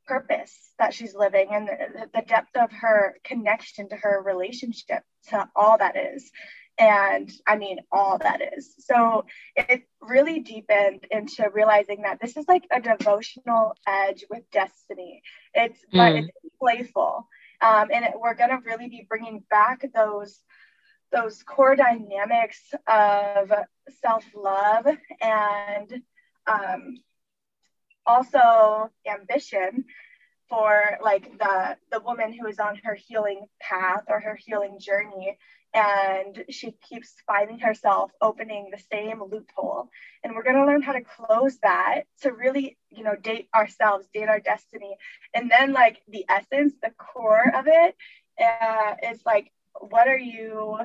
purpose 0.06 0.70
that 0.78 0.94
she's 0.94 1.14
living 1.14 1.48
and 1.52 1.68
the, 1.68 2.08
the 2.14 2.22
depth 2.22 2.56
of 2.56 2.70
her 2.72 3.16
connection 3.24 3.88
to 3.88 3.96
her 3.96 4.22
relationship 4.24 5.02
to 5.28 5.48
all 5.56 5.78
that 5.78 5.96
is 5.96 6.30
and 6.78 7.30
I 7.46 7.56
mean, 7.56 7.78
all 7.92 8.18
that 8.18 8.40
is. 8.56 8.74
So 8.80 9.26
it 9.56 9.84
really 10.00 10.40
deepened 10.40 11.06
into 11.10 11.48
realizing 11.52 12.02
that 12.02 12.20
this 12.20 12.36
is 12.36 12.46
like 12.48 12.66
a 12.70 12.80
devotional 12.80 13.74
edge 13.86 14.24
with 14.30 14.50
destiny. 14.50 15.22
It's 15.52 15.78
mm. 15.92 15.98
but 15.98 16.14
it's 16.14 16.30
playful, 16.60 17.28
um, 17.60 17.88
and 17.92 18.04
it, 18.04 18.12
we're 18.18 18.34
gonna 18.34 18.60
really 18.64 18.88
be 18.88 19.06
bringing 19.08 19.44
back 19.50 19.84
those 19.94 20.40
those 21.12 21.42
core 21.44 21.76
dynamics 21.76 22.60
of 22.88 23.52
self 24.00 24.24
love 24.34 24.86
and 25.20 26.02
um, 26.46 26.96
also 28.06 28.90
ambition 29.06 29.84
for 30.48 30.98
like 31.02 31.38
the 31.38 31.76
the 31.90 32.00
woman 32.00 32.32
who 32.32 32.46
is 32.46 32.58
on 32.58 32.76
her 32.84 32.94
healing 32.94 33.46
path 33.60 34.04
or 34.08 34.20
her 34.20 34.36
healing 34.36 34.78
journey. 34.78 35.38
And 35.72 36.44
she 36.50 36.70
keeps 36.88 37.12
finding 37.26 37.58
herself 37.58 38.12
opening 38.20 38.70
the 38.70 38.80
same 38.92 39.20
loophole. 39.20 39.88
And 40.22 40.36
we're 40.36 40.44
going 40.44 40.54
to 40.54 40.64
learn 40.66 40.82
how 40.82 40.92
to 40.92 41.00
close 41.00 41.58
that 41.64 42.02
to 42.22 42.30
really 42.30 42.76
you 42.90 43.02
know 43.02 43.16
date 43.16 43.48
ourselves 43.54 44.06
date 44.12 44.28
our 44.28 44.40
destiny. 44.40 44.96
And 45.34 45.50
then 45.50 45.72
like 45.72 46.02
the 46.08 46.24
essence 46.28 46.74
the 46.82 46.90
core 46.90 47.52
of 47.54 47.66
it 47.66 47.96
uh, 48.40 48.94
is 49.10 49.20
like 49.24 49.52
what 49.80 50.08
are 50.08 50.18
you 50.18 50.78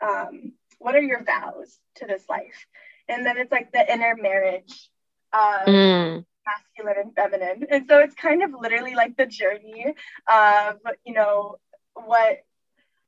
um, 0.00 0.52
what 0.78 0.94
are 0.94 1.02
your 1.02 1.22
vows 1.24 1.78
to 1.96 2.06
this 2.06 2.28
life? 2.28 2.66
And 3.08 3.24
then 3.26 3.36
it's 3.38 3.52
like 3.52 3.72
the 3.72 3.92
inner 3.92 4.16
marriage 4.16 4.90
of 5.32 5.66
mm. 5.66 6.24
Masculine 6.46 6.96
and 6.98 7.14
feminine 7.14 7.66
and 7.70 7.86
so 7.88 7.98
it's 7.98 8.14
kind 8.14 8.42
of 8.42 8.50
literally 8.58 8.94
like 8.94 9.16
the 9.16 9.26
journey 9.26 9.94
of 10.28 10.78
you 11.04 11.14
know 11.14 11.58
what 11.94 12.38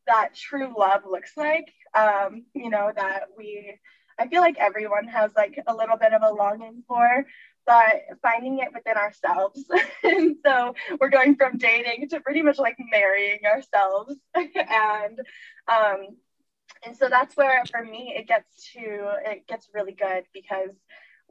that 0.07 0.35
true 0.35 0.75
love 0.77 1.03
looks 1.11 1.33
like. 1.37 1.73
Um, 1.95 2.45
you 2.55 2.71
know, 2.71 2.93
that 2.95 3.25
we, 3.37 3.79
I 4.19 4.29
feel 4.29 4.41
like 4.41 4.57
everyone 4.59 5.07
has 5.09 5.31
like 5.37 5.59
a 5.67 5.75
little 5.75 5.97
bit 5.97 6.13
of 6.13 6.23
a 6.23 6.33
longing 6.33 6.83
for, 6.87 7.25
but 7.67 8.03
finding 8.23 8.59
it 8.59 8.69
within 8.75 8.97
ourselves. 8.97 9.65
and 10.03 10.37
so 10.45 10.75
we're 11.01 11.09
going 11.09 11.37
from 11.37 11.57
dating 11.57 12.09
to 12.11 12.21
pretty 12.21 12.43
much 12.43 12.59
like 12.59 12.77
marrying 12.91 13.41
ourselves. 13.47 14.15
and, 14.35 15.21
um, 15.69 16.07
and 16.85 16.97
so 16.97 17.09
that's 17.09 17.37
where 17.37 17.63
for 17.71 17.83
me 17.83 18.15
it 18.17 18.27
gets 18.27 18.73
to 18.73 19.13
it 19.25 19.47
gets 19.47 19.69
really 19.73 19.93
good 19.93 20.25
because 20.35 20.71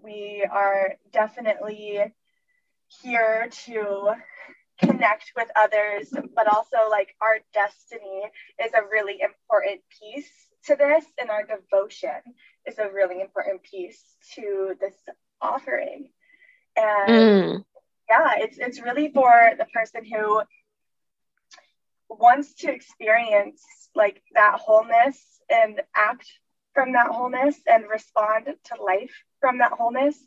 we 0.04 0.46
are 0.50 0.96
definitely 1.12 2.14
here 3.02 3.50
to 3.66 4.12
connect 4.82 5.32
with 5.36 5.48
others, 5.56 6.10
but 6.36 6.48
also 6.48 6.78
like 6.90 7.16
our 7.22 7.40
destiny 7.54 8.24
is 8.64 8.74
a 8.74 8.88
really 8.92 9.20
important 9.22 9.82
piece 10.00 10.32
to 10.66 10.76
this, 10.76 11.06
and 11.20 11.30
our 11.30 11.44
devotion 11.44 12.22
is 12.66 12.78
a 12.80 12.90
really 12.94 13.22
important 13.22 13.62
piece 13.64 14.02
to 14.36 14.76
this 14.80 14.96
offering. 15.42 16.10
And 16.76 17.10
mm. 17.10 17.64
yeah, 18.10 18.34
it's 18.38 18.58
it's 18.58 18.82
really 18.82 19.12
for 19.12 19.52
the 19.58 19.66
person 19.74 20.04
who 20.06 20.42
wants 22.10 22.54
to 22.56 22.72
experience 22.72 23.62
like 23.96 24.22
that 24.34 24.60
wholeness 24.60 25.18
and 25.50 25.82
act 25.96 26.28
from 26.74 26.94
that 26.94 27.08
wholeness 27.08 27.58
and 27.68 27.86
respond 27.90 28.46
to 28.46 28.84
life 28.84 29.14
from 29.40 29.60
that 29.60 29.72
wholeness 29.72 30.18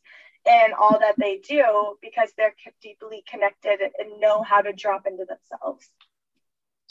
in 0.47 0.73
all 0.79 0.99
that 1.01 1.15
they 1.19 1.39
do 1.39 1.97
because 2.01 2.31
they're 2.37 2.55
deeply 2.81 3.25
connected 3.29 3.81
and 3.99 4.21
know 4.21 4.43
how 4.43 4.61
to 4.61 4.73
drop 4.73 5.07
into 5.07 5.25
themselves. 5.25 5.91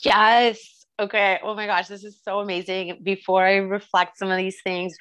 Yes. 0.04 0.86
Okay. 1.00 1.40
Oh 1.42 1.56
my 1.56 1.66
gosh, 1.66 1.88
this 1.88 2.04
is 2.04 2.20
so 2.24 2.40
amazing. 2.40 3.00
Before 3.04 3.46
I 3.46 3.56
reflect 3.56 4.18
some 4.18 4.30
of 4.30 4.38
these 4.38 4.62
things, 4.64 4.98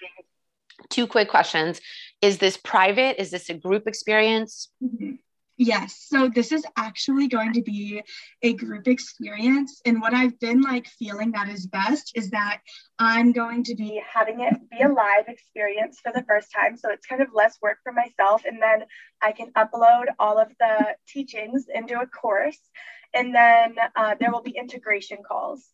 two 0.90 1.06
quick 1.06 1.28
questions. 1.28 1.80
Is 2.22 2.38
this 2.38 2.56
private? 2.56 3.20
Is 3.20 3.30
this 3.30 3.50
a 3.50 3.54
group 3.54 3.86
experience? 3.86 4.70
Mm-hmm. 4.82 5.14
Yes. 5.56 6.06
So 6.08 6.28
this 6.28 6.50
is 6.50 6.64
actually 6.76 7.28
going 7.28 7.52
to 7.52 7.62
be 7.62 8.02
a 8.42 8.54
group 8.54 8.88
experience. 8.88 9.80
And 9.86 10.00
what 10.00 10.12
I've 10.12 10.38
been 10.40 10.60
like 10.60 10.88
feeling 10.88 11.30
that 11.32 11.48
is 11.48 11.66
best 11.66 12.12
is 12.16 12.30
that 12.30 12.60
I'm 12.98 13.30
going 13.30 13.62
to 13.64 13.76
be 13.76 14.02
having 14.12 14.40
it 14.40 14.54
be 14.70 14.82
a 14.82 14.88
live 14.88 15.28
experience 15.28 16.00
for 16.02 16.10
the 16.12 16.24
first 16.24 16.50
time. 16.52 16.76
So 16.76 16.90
it's 16.90 17.06
kind 17.06 17.22
of 17.22 17.28
less 17.32 17.56
work 17.62 17.78
for 17.84 17.92
myself. 17.92 18.42
And 18.44 18.60
then 18.60 18.84
I 19.22 19.30
can 19.30 19.52
upload 19.52 20.06
all 20.18 20.38
of 20.38 20.48
the 20.58 20.96
teachings 21.06 21.66
into 21.72 22.00
a 22.00 22.06
course. 22.06 22.58
And 23.14 23.32
then 23.32 23.76
uh, 23.94 24.16
there 24.18 24.32
will 24.32 24.42
be 24.42 24.56
integration 24.58 25.18
calls. 25.26 25.68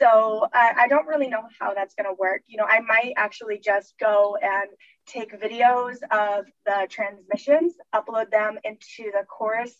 So 0.00 0.46
I 0.52 0.88
don't 0.88 1.06
really 1.06 1.28
know 1.28 1.42
how 1.58 1.72
that's 1.72 1.94
going 1.94 2.04
to 2.04 2.16
work. 2.18 2.42
You 2.46 2.58
know, 2.58 2.66
I 2.66 2.80
might 2.80 3.14
actually 3.16 3.58
just 3.58 3.94
go 3.98 4.36
and 4.40 4.68
take 5.06 5.40
videos 5.40 5.96
of 6.10 6.46
the 6.64 6.86
transmissions, 6.90 7.74
upload 7.94 8.30
them 8.30 8.58
into 8.64 9.10
the 9.12 9.24
course, 9.28 9.74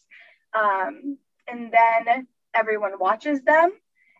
um, 0.55 1.19
and 1.49 1.73
then 1.73 2.27
everyone 2.55 2.99
watches 2.99 3.43
them. 3.43 3.73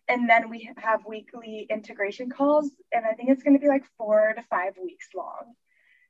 And 0.09 0.29
then 0.29 0.49
we 0.49 0.69
have 0.77 1.05
weekly 1.05 1.67
integration 1.69 2.29
calls, 2.29 2.71
and 2.93 3.05
I 3.05 3.13
think 3.13 3.29
it's 3.29 3.43
going 3.43 3.57
to 3.57 3.61
be 3.61 3.67
like 3.67 3.83
four 3.97 4.33
to 4.35 4.41
five 4.43 4.73
weeks 4.81 5.07
long. 5.13 5.53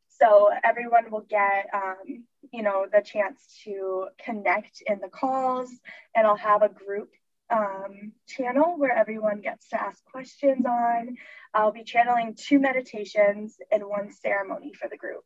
So 0.07 0.49
everyone 0.63 1.09
will 1.09 1.25
get, 1.27 1.67
um, 1.73 2.25
you 2.51 2.61
know, 2.63 2.85
the 2.91 3.01
chance 3.01 3.39
to 3.63 4.07
connect 4.23 4.83
in 4.85 4.99
the 4.99 5.09
calls, 5.09 5.69
and 6.15 6.27
I'll 6.27 6.35
have 6.37 6.61
a 6.61 6.69
group 6.69 7.09
um, 7.49 8.11
channel 8.27 8.77
where 8.77 8.91
everyone 8.91 9.41
gets 9.41 9.69
to 9.69 9.81
ask 9.81 10.03
questions 10.05 10.65
on. 10.65 11.15
I'll 11.53 11.71
be 11.71 11.83
channeling 11.83 12.35
two 12.35 12.59
meditations 12.59 13.57
and 13.71 13.83
one 13.85 14.11
ceremony 14.11 14.73
for 14.73 14.87
the 14.89 14.97
group. 14.97 15.23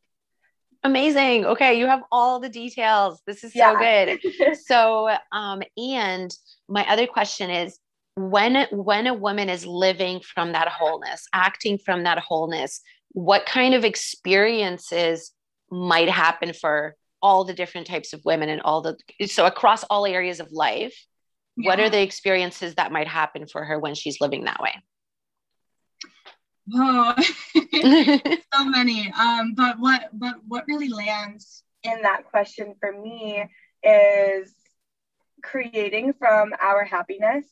Amazing. 0.84 1.44
Okay, 1.44 1.78
you 1.78 1.86
have 1.86 2.02
all 2.10 2.40
the 2.40 2.48
details. 2.48 3.22
This 3.26 3.44
is 3.44 3.52
so 3.52 3.58
yeah. 3.58 4.16
good. 4.16 4.56
so, 4.66 5.14
um, 5.30 5.62
and 5.76 6.34
my 6.68 6.84
other 6.88 7.06
question 7.06 7.50
is 7.50 7.78
when 8.16 8.66
when 8.72 9.06
a 9.06 9.14
woman 9.14 9.48
is 9.48 9.64
living 9.64 10.20
from 10.20 10.52
that 10.52 10.68
wholeness, 10.68 11.26
acting 11.32 11.78
from 11.78 12.02
that 12.04 12.18
wholeness, 12.18 12.80
what 13.10 13.46
kind 13.46 13.74
of 13.74 13.84
experiences 13.84 15.32
might 15.70 16.08
happen 16.08 16.52
for 16.52 16.96
all 17.22 17.44
the 17.44 17.54
different 17.54 17.86
types 17.86 18.12
of 18.12 18.20
women 18.24 18.48
and 18.48 18.60
all 18.62 18.82
the 18.82 18.96
so 19.26 19.46
across 19.46 19.84
all 19.84 20.04
areas 20.04 20.40
of 20.40 20.50
life 20.50 21.06
yeah. 21.56 21.68
what 21.68 21.80
are 21.80 21.90
the 21.90 22.02
experiences 22.02 22.74
that 22.76 22.92
might 22.92 23.08
happen 23.08 23.46
for 23.46 23.64
her 23.64 23.78
when 23.78 23.94
she's 23.94 24.20
living 24.20 24.44
that 24.44 24.60
way? 24.60 24.74
Oh. 26.72 27.14
So 28.54 28.64
many. 28.66 29.10
Um 29.18 29.54
but 29.54 29.78
what 29.78 30.10
but 30.12 30.36
what 30.46 30.64
really 30.68 30.88
lands 30.88 31.64
in 31.82 32.02
that 32.02 32.26
question 32.26 32.74
for 32.78 32.92
me 32.92 33.44
is 33.82 34.54
creating 35.42 36.12
from 36.12 36.52
our 36.60 36.84
happiness 36.84 37.46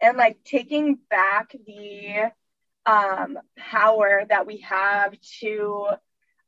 and 0.00 0.16
like 0.16 0.38
taking 0.44 0.98
back 1.10 1.54
the 1.66 2.32
um, 2.86 3.38
power 3.56 4.24
that 4.28 4.46
we 4.46 4.58
have 4.58 5.14
to 5.40 5.88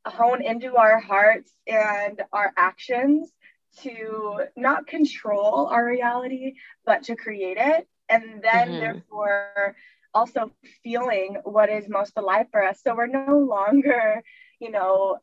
hone 0.06 0.42
into 0.42 0.76
our 0.76 0.98
hearts 0.98 1.52
and 1.66 2.22
our 2.32 2.52
actions 2.56 3.30
to 3.82 4.46
not 4.56 4.86
control 4.86 5.68
our 5.70 5.84
reality, 5.84 6.54
but 6.84 7.04
to 7.04 7.16
create 7.16 7.56
it. 7.58 7.88
And 8.08 8.42
then, 8.42 8.68
mm-hmm. 8.68 8.80
therefore, 8.80 9.76
also 10.12 10.50
feeling 10.82 11.36
what 11.44 11.68
is 11.68 11.88
most 11.88 12.14
alive 12.16 12.46
for 12.50 12.62
us. 12.62 12.80
So 12.82 12.94
we're 12.94 13.06
no 13.06 13.38
longer, 13.38 14.22
you 14.58 14.70
know, 14.70 15.18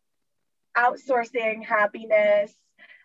outsourcing 0.78 1.66
happiness. 1.66 2.54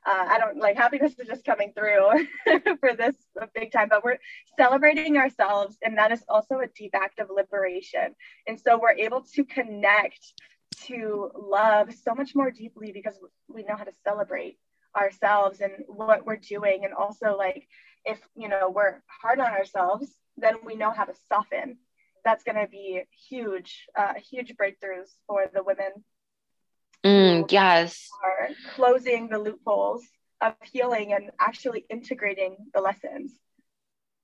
Uh, 0.04 0.26
I 0.30 0.38
don't 0.38 0.58
like 0.58 0.76
happiness 0.76 1.14
is 1.18 1.28
just 1.28 1.44
coming 1.44 1.72
through 1.76 2.26
for 2.80 2.94
this 2.94 3.14
big 3.54 3.70
time, 3.70 3.88
but 3.88 4.04
we're 4.04 4.18
celebrating 4.58 5.16
ourselves. 5.16 5.76
And 5.82 5.96
that 5.98 6.10
is 6.12 6.24
also 6.28 6.58
a 6.58 6.66
deep 6.66 6.94
act 6.94 7.20
of 7.20 7.28
liberation. 7.34 8.14
And 8.46 8.60
so 8.60 8.78
we're 8.78 8.92
able 8.92 9.22
to 9.34 9.44
connect 9.44 10.42
to 10.86 11.30
love 11.36 11.94
so 11.94 12.14
much 12.14 12.34
more 12.34 12.50
deeply 12.50 12.90
because 12.92 13.14
we 13.48 13.62
know 13.62 13.76
how 13.76 13.84
to 13.84 13.92
celebrate 14.04 14.58
ourselves 14.96 15.60
and 15.60 15.72
what 15.86 16.26
we're 16.26 16.36
doing. 16.36 16.84
And 16.84 16.94
also 16.94 17.36
like 17.36 17.66
if 18.04 18.18
you 18.34 18.48
know 18.48 18.70
we're 18.74 19.02
hard 19.22 19.38
on 19.38 19.50
ourselves 19.52 20.08
then 20.36 20.56
we 20.64 20.74
know 20.74 20.90
how 20.90 21.04
to 21.04 21.14
soften. 21.28 21.76
That's 22.24 22.44
going 22.44 22.56
to 22.56 22.68
be 22.68 23.02
huge 23.28 23.86
uh, 23.96 24.14
huge 24.14 24.54
breakthroughs 24.56 25.10
for 25.26 25.46
the 25.52 25.62
women 25.62 25.90
mm, 27.04 27.50
yes. 27.50 28.08
are 28.24 28.48
closing 28.74 29.28
the 29.28 29.38
loopholes 29.38 30.04
of 30.40 30.54
healing 30.62 31.12
and 31.12 31.30
actually 31.40 31.84
integrating 31.90 32.56
the 32.74 32.80
lessons. 32.80 33.32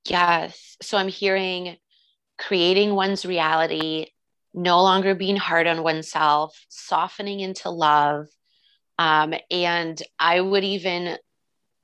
Yes. 0.08 0.76
So 0.80 0.96
i'm 0.96 1.08
hearing 1.08 1.76
creating 2.38 2.94
one's 2.94 3.26
reality 3.26 4.06
no 4.54 4.82
longer 4.82 5.14
being 5.14 5.36
hard 5.36 5.66
on 5.66 5.82
oneself 5.82 6.64
softening 6.68 7.40
into 7.40 7.68
love 7.68 8.26
um, 8.98 9.34
and 9.50 10.00
I 10.18 10.40
would 10.40 10.64
even 10.64 11.16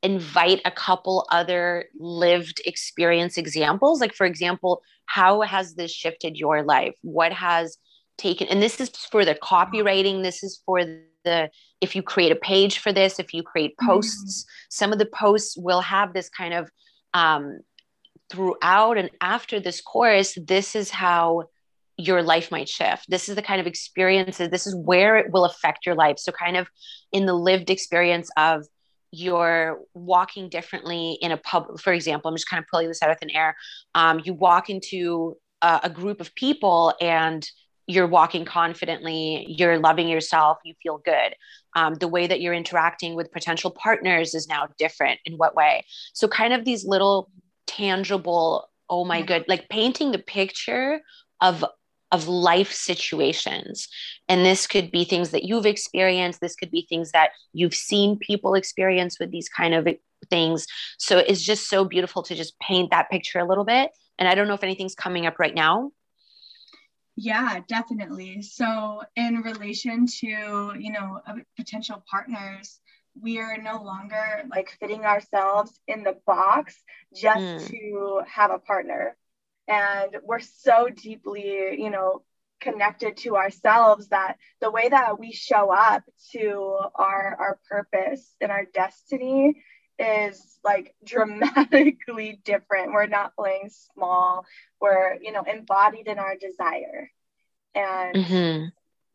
invite 0.02 0.60
a 0.64 0.70
couple 0.70 1.26
other 1.30 1.86
lived 1.98 2.60
experience 2.66 3.38
examples. 3.38 4.00
Like, 4.00 4.14
for 4.14 4.26
example, 4.26 4.82
how 5.06 5.40
has 5.40 5.74
this 5.74 5.92
shifted 5.92 6.36
your 6.36 6.62
life? 6.62 6.94
What 7.02 7.32
has 7.32 7.78
taken, 8.18 8.48
and 8.48 8.62
this 8.62 8.80
is 8.80 8.90
for 8.90 9.24
the 9.24 9.34
copywriting, 9.34 10.22
this 10.22 10.42
is 10.42 10.60
for 10.66 10.84
the, 11.24 11.50
if 11.80 11.96
you 11.96 12.02
create 12.02 12.32
a 12.32 12.36
page 12.36 12.78
for 12.78 12.92
this, 12.92 13.18
if 13.18 13.32
you 13.32 13.42
create 13.42 13.72
mm-hmm. 13.76 13.92
posts, 13.92 14.42
mm-hmm. 14.42 14.66
some 14.68 14.92
of 14.92 14.98
the 14.98 15.06
posts 15.06 15.56
will 15.56 15.80
have 15.80 16.12
this 16.12 16.28
kind 16.28 16.54
of, 16.54 16.70
um, 17.14 17.60
throughout 18.30 18.98
and 18.98 19.10
after 19.20 19.60
this 19.60 19.80
course, 19.80 20.36
this 20.46 20.74
is 20.74 20.90
how 20.90 21.44
your 21.96 22.22
life 22.22 22.50
might 22.50 22.68
shift. 22.68 23.08
This 23.08 23.28
is 23.28 23.36
the 23.36 23.42
kind 23.42 23.60
of 23.60 23.66
experiences, 23.66 24.50
this 24.50 24.66
is 24.66 24.74
where 24.74 25.16
it 25.16 25.32
will 25.32 25.44
affect 25.44 25.86
your 25.86 25.94
life. 25.94 26.18
So, 26.18 26.32
kind 26.32 26.56
of 26.56 26.68
in 27.12 27.26
the 27.26 27.34
lived 27.34 27.70
experience 27.70 28.30
of 28.36 28.66
you're 29.10 29.80
walking 29.94 30.48
differently 30.48 31.18
in 31.20 31.30
a 31.30 31.36
pub, 31.36 31.80
for 31.80 31.92
example, 31.92 32.28
I'm 32.28 32.34
just 32.34 32.48
kind 32.48 32.62
of 32.62 32.68
pulling 32.68 32.88
this 32.88 33.02
out 33.02 33.10
of 33.10 33.18
thin 33.18 33.30
air. 33.30 33.56
Um, 33.94 34.20
you 34.24 34.34
walk 34.34 34.68
into 34.70 35.36
a, 35.62 35.80
a 35.84 35.90
group 35.90 36.20
of 36.20 36.34
people 36.34 36.94
and 37.00 37.48
you're 37.86 38.06
walking 38.06 38.44
confidently, 38.44 39.46
you're 39.48 39.78
loving 39.78 40.08
yourself, 40.08 40.58
you 40.64 40.74
feel 40.82 40.98
good. 40.98 41.34
Um, 41.76 41.94
the 41.94 42.08
way 42.08 42.26
that 42.26 42.40
you're 42.40 42.54
interacting 42.54 43.14
with 43.14 43.30
potential 43.30 43.70
partners 43.70 44.34
is 44.34 44.48
now 44.48 44.68
different. 44.78 45.20
In 45.24 45.34
what 45.34 45.54
way? 45.54 45.84
So, 46.12 46.26
kind 46.26 46.52
of 46.52 46.64
these 46.64 46.84
little 46.84 47.30
tangible, 47.66 48.68
oh 48.88 49.04
my 49.04 49.22
good, 49.22 49.44
like 49.48 49.68
painting 49.68 50.12
the 50.12 50.18
picture 50.18 51.00
of 51.40 51.64
of 52.14 52.28
life 52.28 52.72
situations. 52.72 53.88
And 54.28 54.46
this 54.46 54.68
could 54.68 54.92
be 54.92 55.04
things 55.04 55.30
that 55.30 55.42
you've 55.42 55.66
experienced. 55.66 56.40
This 56.40 56.54
could 56.54 56.70
be 56.70 56.86
things 56.88 57.10
that 57.10 57.30
you've 57.52 57.74
seen 57.74 58.18
people 58.18 58.54
experience 58.54 59.18
with 59.18 59.32
these 59.32 59.48
kind 59.48 59.74
of 59.74 59.88
things. 60.30 60.68
So 60.96 61.18
it's 61.18 61.42
just 61.42 61.68
so 61.68 61.84
beautiful 61.84 62.22
to 62.22 62.36
just 62.36 62.56
paint 62.60 62.92
that 62.92 63.10
picture 63.10 63.40
a 63.40 63.48
little 63.48 63.64
bit. 63.64 63.90
And 64.16 64.28
I 64.28 64.36
don't 64.36 64.46
know 64.46 64.54
if 64.54 64.62
anything's 64.62 64.94
coming 64.94 65.26
up 65.26 65.40
right 65.40 65.54
now. 65.54 65.90
Yeah, 67.16 67.58
definitely. 67.66 68.42
So 68.42 69.02
in 69.16 69.42
relation 69.42 70.06
to, 70.20 70.28
you 70.78 70.92
know, 70.92 71.20
potential 71.56 72.04
partners, 72.08 72.78
we 73.20 73.40
are 73.40 73.58
no 73.60 73.82
longer 73.82 74.44
like 74.54 74.76
fitting 74.78 75.04
ourselves 75.04 75.80
in 75.88 76.04
the 76.04 76.16
box 76.26 76.76
just 77.12 77.40
mm. 77.40 77.68
to 77.70 78.22
have 78.28 78.52
a 78.52 78.58
partner 78.58 79.16
and 79.68 80.16
we're 80.24 80.40
so 80.40 80.88
deeply 80.88 81.80
you 81.80 81.90
know 81.90 82.22
connected 82.60 83.16
to 83.18 83.36
ourselves 83.36 84.08
that 84.08 84.36
the 84.60 84.70
way 84.70 84.88
that 84.88 85.18
we 85.18 85.32
show 85.32 85.70
up 85.70 86.02
to 86.32 86.78
our 86.94 87.36
our 87.38 87.58
purpose 87.68 88.34
and 88.40 88.50
our 88.50 88.64
destiny 88.72 89.62
is 89.98 90.58
like 90.64 90.94
dramatically 91.04 92.40
different. 92.44 92.92
We're 92.92 93.06
not 93.06 93.36
playing 93.36 93.70
small. 93.94 94.46
We're 94.80 95.18
you 95.20 95.32
know 95.32 95.42
embodied 95.42 96.08
in 96.08 96.18
our 96.18 96.36
desire. 96.36 97.10
And 97.74 98.14
mm-hmm. 98.14 98.66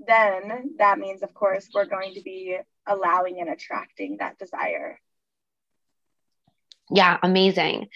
then 0.05 0.75
that 0.77 0.99
means 0.99 1.23
of 1.23 1.33
course 1.33 1.69
we're 1.73 1.85
going 1.85 2.13
to 2.15 2.21
be 2.21 2.57
allowing 2.85 3.39
and 3.39 3.49
attracting 3.49 4.17
that 4.17 4.37
desire. 4.37 4.99
Yeah 6.91 7.17
amazing 7.21 7.87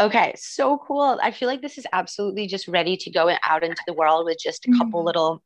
Okay, 0.00 0.34
so 0.36 0.78
cool. 0.78 1.18
I 1.22 1.30
feel 1.30 1.48
like 1.48 1.62
this 1.62 1.78
is 1.78 1.86
absolutely 1.92 2.46
just 2.46 2.66
ready 2.66 2.96
to 2.96 3.10
go 3.10 3.34
out 3.42 3.62
into 3.62 3.82
the 3.86 3.92
world 3.92 4.24
with 4.26 4.38
just 4.42 4.66
a 4.66 4.72
couple 4.72 5.00
mm-hmm. 5.00 5.06
little 5.06 5.42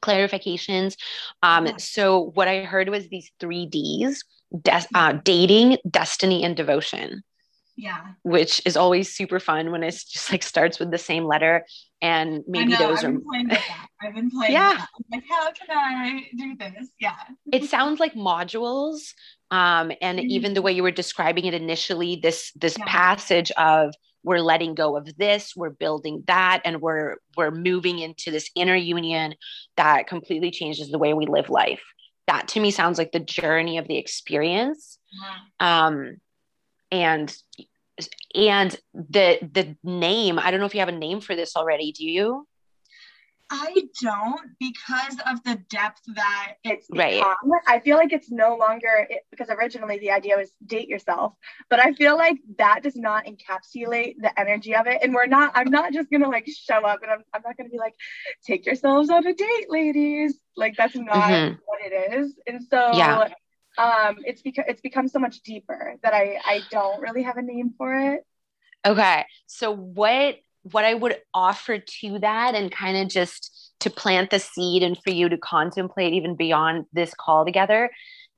clarifications. 0.00 0.96
Um. 1.42 1.78
So, 1.78 2.30
what 2.34 2.48
I 2.48 2.64
heard 2.64 2.88
was 2.88 3.08
these 3.08 3.30
three 3.38 3.66
D's 3.66 4.24
de- 4.60 4.86
uh, 4.94 5.12
dating, 5.24 5.78
destiny, 5.88 6.44
and 6.44 6.56
devotion. 6.56 7.22
Yeah. 7.76 8.00
Which 8.22 8.60
is 8.66 8.76
always 8.76 9.14
super 9.14 9.40
fun 9.40 9.70
when 9.70 9.82
it's 9.82 10.04
just 10.04 10.30
like 10.30 10.42
starts 10.42 10.78
with 10.78 10.90
the 10.90 10.98
same 10.98 11.24
letter. 11.24 11.64
And 12.00 12.42
maybe 12.46 12.74
those 12.74 13.04
I've 13.04 13.10
are. 13.10 13.18
Been 13.18 13.58
I've 14.02 14.14
been 14.14 14.30
playing. 14.30 14.52
Yeah. 14.52 14.84
Like, 15.10 15.24
how 15.28 15.50
can 15.52 15.70
I 15.70 16.24
do 16.36 16.56
this? 16.56 16.88
Yeah. 17.00 17.14
it 17.52 17.64
sounds 17.64 18.00
like 18.00 18.14
modules 18.14 19.12
um, 19.52 19.92
and 20.00 20.18
mm-hmm. 20.18 20.30
even 20.30 20.54
the 20.54 20.62
way 20.62 20.72
you 20.72 20.82
were 20.82 20.90
describing 20.90 21.44
it 21.44 21.54
initially 21.54 22.16
this 22.16 22.50
this 22.56 22.76
yeah. 22.78 22.84
passage 22.86 23.52
of 23.52 23.94
we're 24.24 24.38
letting 24.38 24.74
go 24.74 24.96
of 24.96 25.16
this 25.16 25.54
we're 25.54 25.70
building 25.70 26.24
that 26.26 26.62
and 26.64 26.80
we're 26.80 27.16
we're 27.36 27.50
moving 27.50 27.98
into 27.98 28.30
this 28.30 28.50
inner 28.56 28.74
union 28.74 29.34
that 29.76 30.06
completely 30.06 30.50
changes 30.50 30.90
the 30.90 30.98
way 30.98 31.12
we 31.12 31.26
live 31.26 31.50
life 31.50 31.82
that 32.26 32.48
to 32.48 32.60
me 32.60 32.70
sounds 32.70 32.98
like 32.98 33.12
the 33.12 33.20
journey 33.20 33.78
of 33.78 33.86
the 33.86 33.98
experience 33.98 34.98
yeah. 35.12 35.86
um 35.86 36.16
and 36.90 37.36
and 38.34 38.76
the 38.94 39.38
the 39.52 39.76
name 39.82 40.38
i 40.38 40.50
don't 40.50 40.60
know 40.60 40.66
if 40.66 40.74
you 40.74 40.80
have 40.80 40.88
a 40.88 40.92
name 40.92 41.20
for 41.20 41.36
this 41.36 41.56
already 41.56 41.92
do 41.92 42.04
you 42.04 42.46
I 43.54 43.82
don't 44.00 44.40
because 44.58 45.18
of 45.30 45.44
the 45.44 45.62
depth 45.68 46.00
that 46.14 46.54
it's 46.64 46.86
right. 46.90 47.18
Become. 47.18 47.60
I 47.68 47.80
feel 47.80 47.98
like 47.98 48.10
it's 48.10 48.30
no 48.30 48.56
longer 48.56 49.06
it, 49.10 49.24
because 49.30 49.50
originally 49.50 49.98
the 49.98 50.10
idea 50.10 50.38
was 50.38 50.50
date 50.64 50.88
yourself, 50.88 51.34
but 51.68 51.78
I 51.78 51.92
feel 51.92 52.16
like 52.16 52.38
that 52.56 52.82
does 52.82 52.96
not 52.96 53.26
encapsulate 53.26 54.14
the 54.22 54.32
energy 54.40 54.74
of 54.74 54.86
it. 54.86 55.02
And 55.02 55.12
we're 55.12 55.26
not, 55.26 55.52
I'm 55.54 55.70
not 55.70 55.92
just 55.92 56.10
gonna 56.10 56.30
like 56.30 56.48
show 56.48 56.86
up 56.86 57.02
and 57.02 57.12
I'm, 57.12 57.22
I'm 57.34 57.42
not 57.44 57.58
gonna 57.58 57.68
be 57.68 57.76
like, 57.76 57.94
take 58.42 58.64
yourselves 58.64 59.10
on 59.10 59.26
a 59.26 59.34
date, 59.34 59.66
ladies. 59.68 60.34
Like 60.56 60.74
that's 60.78 60.96
not 60.96 61.12
mm-hmm. 61.14 61.54
what 61.66 61.80
it 61.84 62.14
is. 62.14 62.34
And 62.46 62.62
so 62.62 62.92
yeah. 62.94 63.28
Um 63.78 64.16
it's 64.24 64.42
because 64.42 64.64
it's 64.68 64.80
become 64.80 65.08
so 65.08 65.18
much 65.18 65.40
deeper 65.42 65.96
that 66.02 66.12
I 66.14 66.38
I 66.44 66.60
don't 66.70 67.00
really 67.00 67.22
have 67.22 67.36
a 67.36 67.42
name 67.42 67.74
for 67.76 67.94
it. 67.94 68.26
Okay. 68.86 69.24
So 69.46 69.74
what 69.74 70.36
what 70.62 70.84
I 70.84 70.94
would 70.94 71.16
offer 71.34 71.78
to 71.78 72.18
that 72.20 72.54
and 72.54 72.70
kind 72.70 72.96
of 72.96 73.08
just 73.08 73.72
to 73.80 73.90
plant 73.90 74.30
the 74.30 74.38
seed 74.38 74.82
and 74.82 74.96
for 75.02 75.10
you 75.10 75.28
to 75.28 75.36
contemplate 75.36 76.12
even 76.12 76.36
beyond 76.36 76.86
this 76.92 77.14
call 77.14 77.44
together 77.44 77.90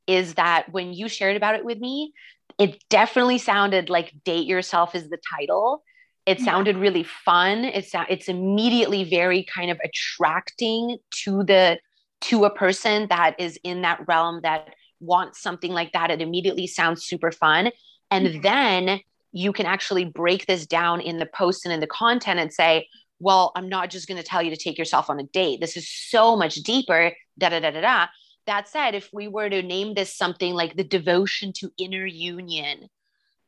is 0.06 0.34
that 0.34 0.70
when 0.72 0.92
you 0.92 1.08
shared 1.08 1.36
about 1.36 1.54
it 1.54 1.64
with 1.64 1.78
me, 1.78 2.12
it 2.58 2.82
definitely 2.88 3.38
sounded 3.38 3.90
like 3.90 4.12
date 4.24 4.46
yourself 4.46 4.94
is 4.94 5.08
the 5.10 5.18
title. 5.36 5.82
It 6.24 6.40
sounded 6.40 6.78
really 6.78 7.02
fun. 7.02 7.64
It's 7.64 7.90
it's 8.08 8.28
immediately 8.28 9.04
very 9.04 9.44
kind 9.44 9.70
of 9.70 9.78
attracting 9.84 10.96
to 11.24 11.44
the 11.44 11.78
to 12.22 12.44
a 12.46 12.50
person 12.50 13.08
that 13.10 13.34
is 13.38 13.58
in 13.62 13.82
that 13.82 14.06
realm 14.08 14.40
that 14.42 14.74
wants 15.04 15.40
something 15.40 15.72
like 15.72 15.92
that. 15.92 16.10
It 16.10 16.20
immediately 16.20 16.66
sounds 16.66 17.04
super 17.04 17.32
fun. 17.32 17.70
And 18.10 18.26
mm-hmm. 18.26 18.40
then 18.42 19.00
you 19.32 19.52
can 19.52 19.66
actually 19.66 20.04
break 20.04 20.46
this 20.46 20.66
down 20.66 21.00
in 21.00 21.18
the 21.18 21.26
post 21.26 21.64
and 21.64 21.72
in 21.72 21.80
the 21.80 21.86
content 21.86 22.40
and 22.40 22.52
say, 22.52 22.88
well, 23.18 23.52
I'm 23.56 23.68
not 23.68 23.90
just 23.90 24.08
going 24.08 24.20
to 24.20 24.26
tell 24.26 24.42
you 24.42 24.50
to 24.50 24.56
take 24.56 24.78
yourself 24.78 25.08
on 25.10 25.20
a 25.20 25.24
date. 25.24 25.60
This 25.60 25.76
is 25.76 25.88
so 25.88 26.36
much 26.36 26.56
deeper. 26.56 27.12
Da 27.38 27.48
da 27.48 27.60
da 27.60 27.70
da 27.70 27.80
da. 27.80 28.06
That 28.46 28.68
said, 28.68 28.94
if 28.94 29.08
we 29.12 29.28
were 29.28 29.48
to 29.48 29.62
name 29.62 29.94
this 29.94 30.16
something 30.16 30.54
like 30.54 30.76
the 30.76 30.84
devotion 30.84 31.52
to 31.54 31.70
inner 31.78 32.04
union, 32.04 32.88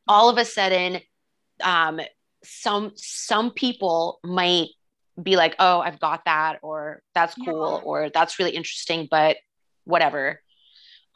all 0.07 0.29
of 0.29 0.37
a 0.37 0.45
sudden, 0.45 1.01
um, 1.63 2.01
some 2.43 2.91
some 2.95 3.51
people 3.51 4.19
might 4.23 4.69
be 5.21 5.35
like, 5.35 5.55
"Oh, 5.59 5.79
I've 5.79 5.99
got 5.99 6.25
that," 6.25 6.59
or 6.61 7.03
"That's 7.13 7.35
cool," 7.35 7.79
yeah. 7.79 7.85
or 7.85 8.09
"That's 8.09 8.39
really 8.39 8.51
interesting," 8.51 9.07
but 9.09 9.37
whatever. 9.83 10.41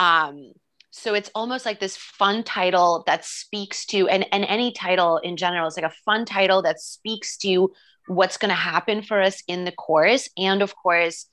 Um, 0.02 0.54
so 0.90 1.14
it's 1.14 1.30
almost 1.36 1.66
like 1.66 1.80
this 1.80 1.96
fun 1.96 2.44
title 2.44 3.04
that 3.06 3.24
speaks 3.24 3.86
to 3.88 4.10
and, 4.10 4.26
and 4.32 4.44
any 4.46 4.72
title 4.72 5.18
in 5.18 5.38
general 5.38 5.68
is 5.68 5.78
like 5.78 5.86
a 5.86 5.96
fun 6.06 6.26
title 6.26 6.64
that 6.64 6.82
speaks 6.82 7.38
to 7.38 7.72
what's 8.08 8.38
going 8.38 8.50
to 8.50 8.56
happen 8.56 9.04
for 9.04 9.22
us 9.22 9.44
in 9.48 9.64
the 9.64 9.72
course. 9.72 10.28
And 10.38 10.62
of 10.62 10.76
course 10.76 11.28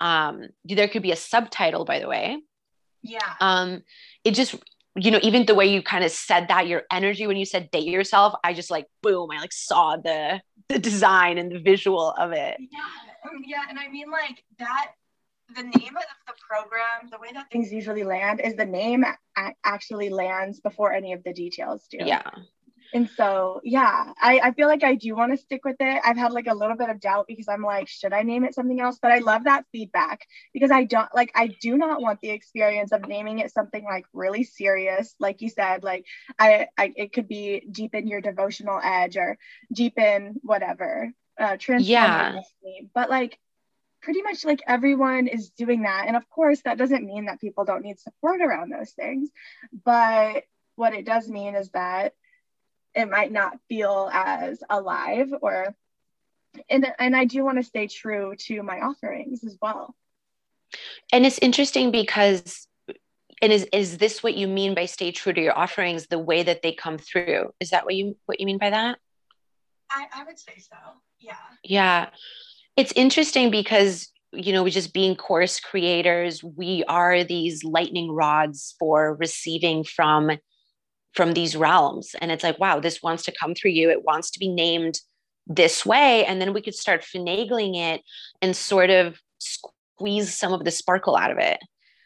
um, 0.00 0.48
there 0.64 0.88
could 0.88 1.02
be 1.02 1.12
a 1.12 1.16
subtitle 1.16 1.84
by 1.84 2.00
the 2.00 2.08
way. 2.08 2.38
Yeah. 3.02 3.34
Um, 3.40 3.82
it 4.24 4.32
just 4.32 4.56
you 4.96 5.10
know 5.10 5.20
even 5.22 5.44
the 5.44 5.54
way 5.54 5.66
you 5.66 5.82
kind 5.82 6.02
of 6.02 6.10
said 6.10 6.48
that 6.48 6.66
your 6.66 6.84
energy 6.90 7.26
when 7.26 7.36
you 7.36 7.44
said 7.44 7.68
date 7.72 7.88
yourself 7.88 8.32
i 8.44 8.54
just 8.54 8.70
like 8.70 8.86
boom 9.02 9.28
i 9.32 9.40
like 9.40 9.52
saw 9.52 9.96
the 9.96 10.40
the 10.68 10.78
design 10.78 11.36
and 11.36 11.50
the 11.50 11.58
visual 11.58 12.14
of 12.16 12.30
it. 12.30 12.56
Yeah. 12.60 13.28
Um, 13.28 13.42
yeah. 13.44 13.64
And 13.68 13.78
i 13.78 13.88
mean 13.88 14.10
like 14.10 14.42
that 14.58 14.92
the 15.54 15.62
name 15.62 15.96
of 15.96 16.04
the 16.26 16.34
program, 16.48 17.10
the 17.10 17.18
way 17.18 17.28
that 17.34 17.50
things 17.50 17.72
usually 17.72 18.04
land 18.04 18.40
is 18.40 18.54
the 18.54 18.64
name 18.64 19.04
actually 19.64 20.08
lands 20.08 20.60
before 20.60 20.92
any 20.92 21.12
of 21.12 21.22
the 21.24 21.32
details 21.32 21.86
do. 21.90 21.98
Yeah. 22.00 22.30
And 22.92 23.10
so, 23.16 23.60
yeah, 23.64 24.12
I, 24.22 24.38
I 24.38 24.52
feel 24.52 24.68
like 24.68 24.84
I 24.84 24.94
do 24.94 25.16
want 25.16 25.32
to 25.32 25.36
stick 25.36 25.64
with 25.64 25.76
it. 25.80 26.00
I've 26.04 26.16
had 26.16 26.32
like 26.32 26.46
a 26.46 26.54
little 26.54 26.76
bit 26.76 26.90
of 26.90 27.00
doubt 27.00 27.26
because 27.26 27.48
I'm 27.48 27.62
like, 27.62 27.88
should 27.88 28.12
I 28.12 28.22
name 28.22 28.44
it 28.44 28.54
something 28.54 28.80
else? 28.80 29.00
But 29.02 29.10
I 29.10 29.18
love 29.18 29.44
that 29.44 29.64
feedback 29.72 30.20
because 30.52 30.70
I 30.70 30.84
don't 30.84 31.12
like, 31.12 31.32
I 31.34 31.48
do 31.60 31.76
not 31.76 32.00
want 32.00 32.20
the 32.20 32.30
experience 32.30 32.92
of 32.92 33.08
naming 33.08 33.40
it 33.40 33.52
something 33.52 33.82
like 33.82 34.04
really 34.12 34.44
serious. 34.44 35.16
Like 35.18 35.42
you 35.42 35.48
said, 35.48 35.82
like 35.82 36.06
I, 36.38 36.68
I 36.78 36.92
it 36.94 37.12
could 37.12 37.26
be 37.26 37.66
deepen 37.68 38.06
your 38.06 38.20
devotional 38.20 38.80
edge 38.80 39.16
or 39.16 39.38
deepen 39.72 40.36
whatever, 40.42 41.10
uh, 41.36 41.56
transform 41.56 41.90
yeah. 41.90 42.40
But 42.94 43.10
like, 43.10 43.40
pretty 44.04 44.22
much 44.22 44.44
like 44.44 44.62
everyone 44.66 45.26
is 45.26 45.48
doing 45.50 45.82
that. 45.82 46.04
And 46.06 46.16
of 46.16 46.28
course, 46.28 46.60
that 46.62 46.76
doesn't 46.76 47.06
mean 47.06 47.24
that 47.24 47.40
people 47.40 47.64
don't 47.64 47.82
need 47.82 47.98
support 47.98 48.42
around 48.42 48.70
those 48.70 48.90
things. 48.90 49.30
But 49.84 50.44
what 50.76 50.92
it 50.92 51.06
does 51.06 51.26
mean 51.28 51.54
is 51.54 51.70
that 51.70 52.12
it 52.94 53.08
might 53.08 53.32
not 53.32 53.58
feel 53.68 54.10
as 54.12 54.62
alive 54.68 55.32
or 55.40 55.74
and 56.70 56.86
and 57.00 57.16
I 57.16 57.24
do 57.24 57.44
want 57.44 57.58
to 57.58 57.64
stay 57.64 57.88
true 57.88 58.36
to 58.46 58.62
my 58.62 58.80
offerings 58.80 59.42
as 59.42 59.56
well. 59.60 59.96
And 61.10 61.24
it's 61.26 61.38
interesting 61.38 61.90
because 61.90 62.68
and 63.42 63.52
is 63.52 63.66
is 63.72 63.98
this 63.98 64.22
what 64.22 64.34
you 64.34 64.46
mean 64.46 64.74
by 64.74 64.84
stay 64.84 65.10
true 65.12 65.32
to 65.32 65.40
your 65.40 65.58
offerings 65.58 66.06
the 66.06 66.18
way 66.18 66.42
that 66.42 66.62
they 66.62 66.72
come 66.72 66.98
through? 66.98 67.52
Is 67.58 67.70
that 67.70 67.86
what 67.86 67.94
you 67.94 68.16
what 68.26 68.38
you 68.38 68.46
mean 68.46 68.58
by 68.58 68.70
that? 68.70 68.98
I, 69.90 70.06
I 70.14 70.24
would 70.24 70.38
say 70.38 70.58
so. 70.58 70.76
Yeah. 71.18 71.36
Yeah 71.64 72.10
it's 72.76 72.92
interesting 72.92 73.50
because 73.50 74.10
you 74.36 74.52
know, 74.52 74.62
we 74.62 74.70
just 74.70 74.92
being 74.92 75.14
course 75.14 75.60
creators, 75.60 76.42
we 76.42 76.84
are 76.88 77.24
these 77.24 77.64
lightning 77.64 78.10
rods 78.10 78.74
for 78.78 79.14
receiving 79.14 79.84
from 79.84 80.32
from 81.14 81.32
these 81.32 81.54
realms. 81.54 82.16
And 82.20 82.32
it's 82.32 82.42
like, 82.42 82.58
wow, 82.58 82.80
this 82.80 83.00
wants 83.00 83.22
to 83.24 83.34
come 83.40 83.54
through 83.54 83.70
you. 83.70 83.88
It 83.88 84.02
wants 84.02 84.32
to 84.32 84.40
be 84.40 84.48
named 84.48 84.98
this 85.46 85.86
way. 85.86 86.24
And 86.24 86.40
then 86.40 86.52
we 86.52 86.60
could 86.60 86.74
start 86.74 87.02
finagling 87.04 87.76
it 87.76 88.02
and 88.42 88.56
sort 88.56 88.90
of 88.90 89.20
squeeze 89.38 90.34
some 90.34 90.52
of 90.52 90.64
the 90.64 90.72
sparkle 90.72 91.14
out 91.14 91.30
of 91.30 91.38
it. 91.38 91.58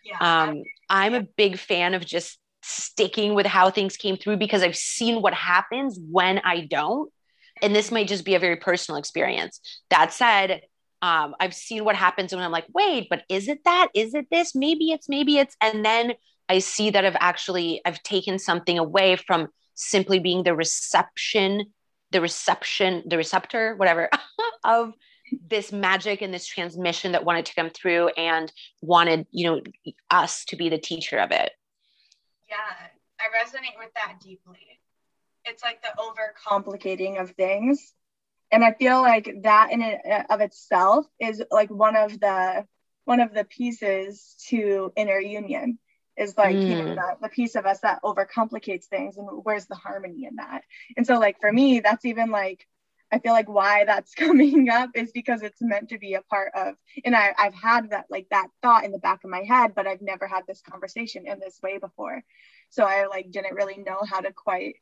Yeah. 0.05 0.19
Um, 0.21 0.63
I'm 0.91 1.15
a 1.15 1.23
big 1.23 1.59
fan 1.59 1.95
of 1.95 2.05
just 2.05 2.39
sticking 2.63 3.35
with 3.35 3.47
how 3.47 3.71
things 3.71 3.97
came 3.97 4.19
through 4.19 4.37
because 4.37 4.63
I've 4.63 4.77
seen 4.77 5.23
what 5.23 5.33
happens 5.33 5.99
when 6.11 6.39
I 6.41 6.67
don't. 6.67 7.11
And 7.63 7.75
this 7.75 7.91
might 7.91 8.09
just 8.09 8.25
be 8.25 8.35
a 8.35 8.39
very 8.39 8.57
personal 8.57 8.99
experience. 8.99 9.61
That 9.91 10.13
said, 10.13 10.63
um, 11.03 11.35
I've 11.39 11.55
seen 11.55 11.85
what 11.85 11.97
happens 11.97 12.35
when 12.35 12.43
I'm 12.43 12.51
like, 12.51 12.67
wait, 12.75 13.09
but 13.09 13.23
is 13.29 13.49
it 13.49 13.61
that? 13.65 13.89
Is 13.95 14.15
it 14.15 14.27
this? 14.31 14.55
Maybe 14.55 14.91
it's, 14.91 15.09
maybe 15.09 15.39
it's, 15.39 15.57
and 15.61 15.85
then 15.85 16.15
I 16.49 16.59
see 16.61 16.91
that 16.91 17.05
I've 17.05 17.17
actually 17.21 17.81
I've 17.85 18.03
taken 18.03 18.39
something 18.39 18.79
away 18.79 19.17
from 19.17 19.49
simply 19.75 20.19
being 20.19 20.43
the 20.43 20.55
reception, 20.55 21.67
the 22.11 22.21
reception, 22.21 23.05
the 23.07 23.17
receptor, 23.17 23.77
whatever, 23.77 24.11
of 24.65 24.95
this 25.49 25.73
magic 25.73 26.23
and 26.23 26.33
this 26.33 26.47
transmission 26.47 27.13
that 27.13 27.25
wanted 27.25 27.47
to 27.47 27.55
come 27.55 27.71
through 27.71 28.09
and 28.17 28.51
wanted, 28.81 29.27
you 29.31 29.47
know, 29.47 29.61
us 30.11 30.45
to 30.47 30.57
be 30.57 30.69
the 30.69 30.79
teacher 30.79 31.19
of 31.19 31.31
it. 31.31 31.53
Yeah, 32.49 32.57
I 33.21 33.25
resonate 33.25 33.79
with 33.79 33.93
that 33.95 34.15
deeply. 34.21 34.78
It's 35.49 35.63
like 35.63 35.83
the 35.83 36.01
over 36.01 36.35
complicating 36.47 37.19
of 37.19 37.31
things 37.33 37.95
and 38.51 38.65
i 38.65 38.73
feel 38.73 39.01
like 39.01 39.35
that 39.43 39.73
in 39.73 39.83
it 39.83 40.01
uh, 40.11 40.25
of 40.31 40.41
itself 40.41 41.07
is 41.19 41.43
like 41.51 41.71
one 41.71 41.97
of 41.97 42.19
the 42.21 42.65
one 43.05 43.21
of 43.21 43.33
the 43.33 43.45
pieces 43.45 44.37
to 44.49 44.93
inner 44.97 45.21
union 45.21 45.79
is 46.17 46.37
like 46.37 46.57
mm. 46.57 46.69
you 46.69 46.77
know 46.77 46.91
mm. 46.91 46.95
the, 46.95 47.17
the 47.23 47.29
piece 47.29 47.55
of 47.55 47.67
us 47.67 47.81
that 47.81 48.03
overcomplicates 48.03 48.85
things 48.85 49.17
and 49.17 49.27
where's 49.43 49.67
the 49.67 49.75
harmony 49.75 50.25
in 50.25 50.37
that 50.37 50.63
and 50.97 51.07
so 51.07 51.19
like 51.19 51.41
for 51.41 51.53
me 51.53 51.81
that's 51.81 52.05
even 52.05 52.31
like 52.31 52.67
i 53.13 53.19
feel 53.19 53.33
like 53.33 53.49
why 53.49 53.85
that's 53.85 54.15
coming 54.27 54.69
up 54.69 54.91
is 54.95 55.13
because 55.13 55.43
it's 55.43 55.63
meant 55.63 55.91
to 55.91 55.99
be 55.99 56.15
a 56.15 56.23
part 56.23 56.53
of 56.55 56.75
and 57.05 57.15
I, 57.15 57.35
i've 57.39 57.55
had 57.55 57.91
that 57.91 58.07
like 58.11 58.27
that 58.31 58.49
thought 58.63 58.85
in 58.85 58.93
the 58.93 58.99
back 58.99 59.25
of 59.25 59.31
my 59.31 59.43
head 59.43 59.75
but 59.75 59.87
i've 59.87 60.03
never 60.03 60.27
had 60.27 60.43
this 60.47 60.63
conversation 60.63 61.27
in 61.27 61.39
this 61.39 61.61
way 61.63 61.79
before 61.79 62.23
so 62.71 62.85
i 62.85 63.07
like 63.07 63.31
didn't 63.31 63.55
really 63.55 63.79
know 63.79 64.01
how 64.09 64.21
to 64.21 64.33
quite 64.33 64.77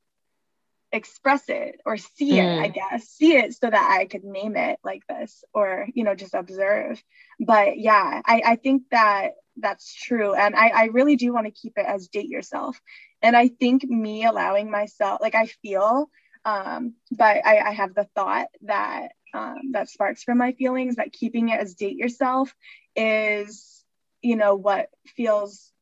express 0.92 1.48
it 1.48 1.80
or 1.84 1.96
see 1.96 2.32
mm. 2.32 2.44
it 2.44 2.60
i 2.60 2.68
guess 2.68 3.08
see 3.08 3.36
it 3.36 3.54
so 3.54 3.68
that 3.68 3.98
i 3.98 4.04
could 4.04 4.24
name 4.24 4.56
it 4.56 4.78
like 4.84 5.02
this 5.08 5.44
or 5.52 5.88
you 5.94 6.04
know 6.04 6.14
just 6.14 6.34
observe 6.34 7.02
but 7.40 7.78
yeah 7.78 8.22
i, 8.24 8.42
I 8.44 8.56
think 8.56 8.84
that 8.90 9.32
that's 9.56 9.92
true 9.94 10.34
and 10.34 10.54
i, 10.54 10.68
I 10.68 10.84
really 10.86 11.16
do 11.16 11.32
want 11.32 11.46
to 11.46 11.50
keep 11.50 11.74
it 11.76 11.86
as 11.86 12.08
date 12.08 12.28
yourself 12.28 12.80
and 13.20 13.36
i 13.36 13.48
think 13.48 13.84
me 13.84 14.24
allowing 14.24 14.70
myself 14.70 15.20
like 15.20 15.34
i 15.34 15.46
feel 15.46 16.08
um, 16.46 16.94
but 17.10 17.44
I, 17.44 17.58
I 17.58 17.70
have 17.72 17.92
the 17.92 18.08
thought 18.14 18.46
that 18.62 19.08
um, 19.34 19.72
that 19.72 19.90
sparks 19.90 20.22
from 20.22 20.38
my 20.38 20.52
feelings 20.52 20.96
that 20.96 21.12
keeping 21.12 21.48
it 21.48 21.60
as 21.60 21.74
date 21.74 21.96
yourself 21.96 22.54
is 22.94 23.84
you 24.22 24.36
know 24.36 24.54
what 24.54 24.88
feels 25.16 25.72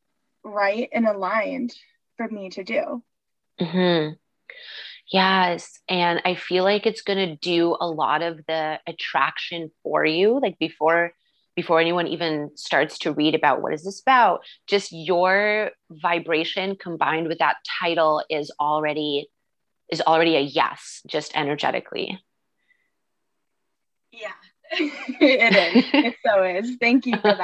right 0.42 0.88
and 0.92 1.06
aligned 1.06 1.74
for 2.16 2.26
me 2.26 2.48
to 2.50 2.64
do 2.64 3.02
mm-hmm. 3.60 4.14
Yes. 5.14 5.78
And 5.88 6.20
I 6.24 6.34
feel 6.34 6.64
like 6.64 6.86
it's 6.86 7.02
going 7.02 7.20
to 7.20 7.36
do 7.36 7.76
a 7.80 7.86
lot 7.86 8.20
of 8.20 8.40
the 8.48 8.80
attraction 8.84 9.70
for 9.84 10.04
you. 10.04 10.40
Like 10.40 10.58
before, 10.58 11.12
before 11.54 11.78
anyone 11.78 12.08
even 12.08 12.50
starts 12.56 12.98
to 12.98 13.12
read 13.12 13.36
about 13.36 13.62
what 13.62 13.72
is 13.72 13.84
this 13.84 14.00
about, 14.00 14.40
just 14.66 14.90
your 14.90 15.70
vibration 15.88 16.74
combined 16.74 17.28
with 17.28 17.38
that 17.38 17.58
title 17.80 18.24
is 18.28 18.50
already 18.58 19.28
is 19.88 20.00
already 20.00 20.34
a 20.34 20.40
yes, 20.40 21.00
just 21.06 21.30
energetically. 21.36 22.18
Yeah, 24.10 24.32
it 24.72 25.76
is. 25.76 25.84
It 25.92 26.16
so 26.26 26.42
is. 26.42 26.76
Thank 26.80 27.06
you 27.06 27.18
for 27.18 27.38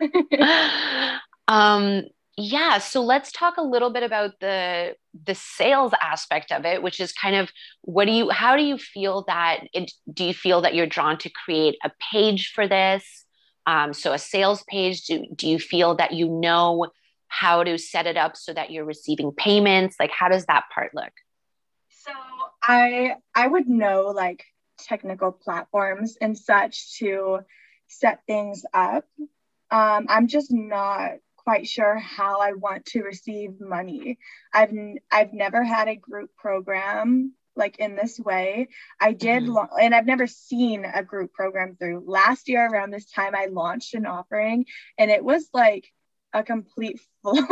that. 0.00 1.20
um, 1.48 2.04
yeah 2.38 2.78
so 2.78 3.02
let's 3.02 3.30
talk 3.30 3.56
a 3.58 3.62
little 3.62 3.90
bit 3.90 4.02
about 4.02 4.32
the 4.40 4.94
the 5.24 5.34
sales 5.34 5.92
aspect 6.00 6.50
of 6.50 6.64
it 6.64 6.82
which 6.82 6.98
is 6.98 7.12
kind 7.12 7.36
of 7.36 7.50
what 7.82 8.06
do 8.06 8.12
you 8.12 8.30
how 8.30 8.56
do 8.56 8.62
you 8.62 8.78
feel 8.78 9.24
that 9.26 9.60
it, 9.74 9.92
do 10.12 10.24
you 10.24 10.34
feel 10.34 10.62
that 10.62 10.74
you're 10.74 10.86
drawn 10.86 11.18
to 11.18 11.30
create 11.44 11.76
a 11.84 11.90
page 12.12 12.52
for 12.54 12.66
this? 12.66 13.24
Um, 13.66 13.92
so 13.92 14.12
a 14.12 14.18
sales 14.18 14.64
page 14.68 15.04
do, 15.04 15.24
do 15.34 15.48
you 15.48 15.58
feel 15.58 15.94
that 15.96 16.12
you 16.12 16.28
know 16.28 16.88
how 17.28 17.62
to 17.62 17.78
set 17.78 18.06
it 18.06 18.16
up 18.16 18.36
so 18.36 18.52
that 18.52 18.70
you're 18.70 18.84
receiving 18.84 19.32
payments? 19.32 19.96
Like 20.00 20.10
how 20.10 20.28
does 20.28 20.46
that 20.46 20.64
part 20.74 20.92
look? 20.94 21.12
So 21.90 22.12
i 22.62 23.16
i 23.34 23.46
would 23.46 23.68
know 23.68 24.12
like 24.14 24.44
technical 24.78 25.32
platforms 25.32 26.16
and 26.20 26.36
such 26.36 26.98
to 26.98 27.40
set 27.88 28.20
things 28.26 28.64
up. 28.72 29.04
Um, 29.70 30.06
i'm 30.08 30.26
just 30.28 30.50
not 30.50 31.12
quite 31.44 31.68
sure 31.68 31.98
how 31.98 32.40
I 32.40 32.52
want 32.52 32.86
to 32.86 33.02
receive 33.02 33.60
money. 33.60 34.18
I've 34.52 34.70
n- 34.70 34.98
I've 35.10 35.32
never 35.32 35.62
had 35.62 35.88
a 35.88 35.96
group 35.96 36.30
program 36.36 37.34
like 37.56 37.78
in 37.78 37.96
this 37.96 38.18
way. 38.18 38.68
I 39.00 39.12
did, 39.12 39.44
mm-hmm. 39.44 39.78
and 39.80 39.94
I've 39.94 40.06
never 40.06 40.26
seen 40.26 40.84
a 40.84 41.02
group 41.02 41.32
program 41.32 41.76
through. 41.76 42.04
Last 42.06 42.48
year 42.48 42.66
around 42.66 42.90
this 42.90 43.10
time, 43.10 43.34
I 43.34 43.46
launched 43.46 43.94
an 43.94 44.06
offering, 44.06 44.66
and 44.98 45.10
it 45.10 45.24
was 45.24 45.48
like 45.52 45.92
a 46.32 46.42
complete 46.42 47.00
flop. 47.22 47.50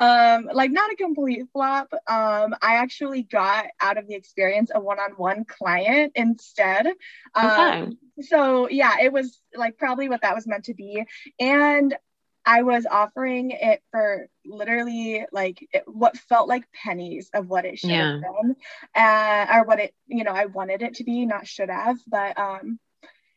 um, 0.00 0.48
like 0.52 0.70
not 0.70 0.92
a 0.92 0.96
complete 0.96 1.44
flop. 1.52 1.92
Um, 1.92 2.54
I 2.60 2.76
actually 2.76 3.22
got 3.22 3.66
out 3.80 3.98
of 3.98 4.08
the 4.08 4.14
experience 4.14 4.70
a 4.74 4.80
one-on-one 4.80 5.44
client 5.44 6.12
instead. 6.14 6.86
Um, 7.34 7.46
okay. 7.46 7.96
So 8.22 8.68
yeah, 8.68 8.96
it 9.02 9.12
was 9.12 9.40
like 9.54 9.78
probably 9.78 10.08
what 10.08 10.22
that 10.22 10.34
was 10.34 10.46
meant 10.46 10.64
to 10.64 10.74
be, 10.74 11.04
and 11.38 11.96
I 12.44 12.62
was 12.62 12.86
offering 12.86 13.50
it 13.50 13.82
for 13.90 14.28
literally 14.44 15.26
like 15.32 15.66
it, 15.72 15.84
what 15.86 16.16
felt 16.16 16.48
like 16.48 16.64
pennies 16.72 17.30
of 17.34 17.48
what 17.48 17.64
it 17.64 17.78
should 17.78 17.90
yeah. 17.90 18.12
have 18.12 18.20
been, 18.20 18.56
uh, 18.94 19.46
or 19.54 19.64
what 19.64 19.78
it, 19.78 19.94
you 20.06 20.24
know, 20.24 20.32
I 20.32 20.46
wanted 20.46 20.82
it 20.82 20.94
to 20.94 21.04
be, 21.04 21.26
not 21.26 21.46
should 21.46 21.68
have. 21.68 21.98
But, 22.06 22.38
um, 22.38 22.78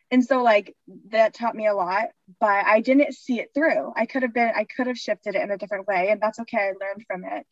and 0.10 0.24
so 0.24 0.42
like 0.42 0.76
that 1.10 1.34
taught 1.34 1.56
me 1.56 1.68
a 1.68 1.74
lot, 1.74 2.10
but 2.39 2.66
I 2.66 2.82
didn't 2.82 3.13
see 3.13 3.39
it 3.39 3.50
through. 3.54 3.92
I 3.96 4.06
could 4.06 4.24
have 4.24 4.34
been, 4.34 4.52
I 4.56 4.66
could 4.66 4.88
have 4.88 4.98
shifted 4.98 5.36
it 5.36 5.42
in 5.42 5.52
a 5.52 5.58
different 5.58 5.88
way, 5.88 6.10
and 6.10 6.22
that's 6.22 6.39
okay. 6.39 6.58
I 6.58 6.86
learned 6.86 7.04
from 7.08 7.26
it. 7.26 7.46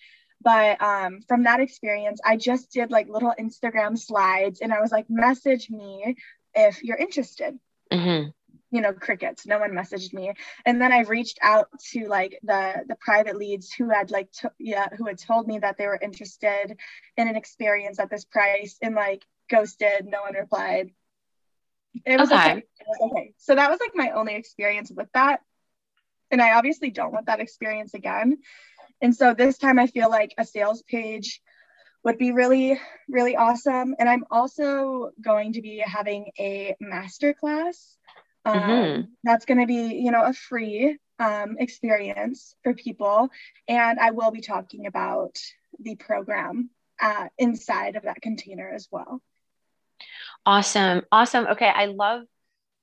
But 0.44 0.82
um, 0.82 1.20
from 1.28 1.44
that 1.44 1.60
experience, 1.60 2.20
I 2.26 2.38
just 2.38 2.72
did 2.72 2.92
like 2.92 3.08
little 3.08 3.34
Instagram 3.40 3.98
slides 3.98 4.62
and 4.62 4.74
I 4.74 4.82
was 4.82 4.92
like, 4.92 5.06
message 5.08 5.70
me 5.70 6.16
if 6.56 6.82
you're 6.82 6.98
interested. 6.98 7.60
Mm-hmm 7.92 8.30
you 8.72 8.82
know 8.82 8.94
crickets. 8.94 9.46
No 9.46 9.60
one 9.60 9.72
messaged 9.72 10.14
me. 10.14 10.34
And 10.66 10.82
then 10.82 10.92
i 10.92 11.02
reached 11.02 11.40
out 11.42 11.68
to 11.92 12.08
like 12.08 12.40
the 12.42 12.84
the 12.88 12.96
private 12.96 13.36
leads 13.36 13.72
who 13.72 13.90
had 13.90 14.10
like 14.10 14.32
to, 14.40 14.52
yeah 14.58 14.88
who 14.98 15.06
had 15.06 15.20
told 15.20 15.48
me 15.48 15.60
that 15.60 15.78
they 15.78 15.86
were 15.86 16.00
interested 16.02 16.78
in 17.18 17.28
an 17.28 17.36
experience 17.36 18.00
at 18.00 18.10
this 18.10 18.26
price 18.26 18.78
and 18.82 18.96
like 18.96 19.24
ghosted. 19.50 20.06
No 20.06 20.22
one 20.22 20.34
replied. 20.34 20.92
It 22.06 22.18
was 22.18 22.32
okay. 22.32 22.52
okay. 22.52 22.58
It 22.60 22.86
was 22.88 23.12
okay. 23.12 23.34
So 23.38 23.56
that 23.56 23.70
was 23.70 23.80
like 23.82 23.92
my 23.94 24.12
only 24.12 24.36
experience 24.36 24.92
with 24.96 25.10
that. 25.14 25.42
And 26.32 26.42
i 26.42 26.54
obviously 26.54 26.90
don't 26.90 27.12
want 27.12 27.26
that 27.26 27.42
experience 27.42 27.94
again. 27.94 28.38
And 29.02 29.14
so 29.14 29.34
this 29.34 29.58
time 29.58 29.80
i 29.80 29.88
feel 29.88 30.10
like 30.10 30.34
a 30.38 30.46
sales 30.46 30.82
page 30.84 31.42
would 32.06 32.18
be 32.18 32.32
really 32.32 32.80
really 33.10 33.36
awesome. 33.36 33.96
And 34.00 34.08
i'm 34.08 34.24
also 34.32 35.12
going 35.22 35.54
to 35.54 35.62
be 35.62 35.84
having 35.86 36.32
a 36.40 36.78
master 36.80 37.34
class 37.34 37.98
um, 38.46 38.60
mm-hmm. 38.60 39.02
That's 39.24 39.46
going 39.46 39.60
to 39.60 39.68
be, 39.68 39.96
you 39.96 40.12
know, 40.12 40.24
a 40.24 40.34
free 40.34 40.98
um, 41.20 41.58
experience 41.60 42.56
for 42.64 42.74
people. 42.74 43.30
And 43.68 44.00
I 44.00 44.12
will 44.12 44.32
be 44.32 44.42
talking 44.42 44.88
about 44.88 45.38
the 45.80 45.96
program 45.96 46.70
uh, 47.02 47.28
inside 47.38 47.96
of 47.96 48.04
that 48.04 48.22
container 48.22 48.70
as 48.70 48.88
well. 48.92 49.22
Awesome. 50.46 51.04
Awesome. 51.12 51.48
Okay. 51.48 51.68
I 51.68 51.86
love 51.86 52.24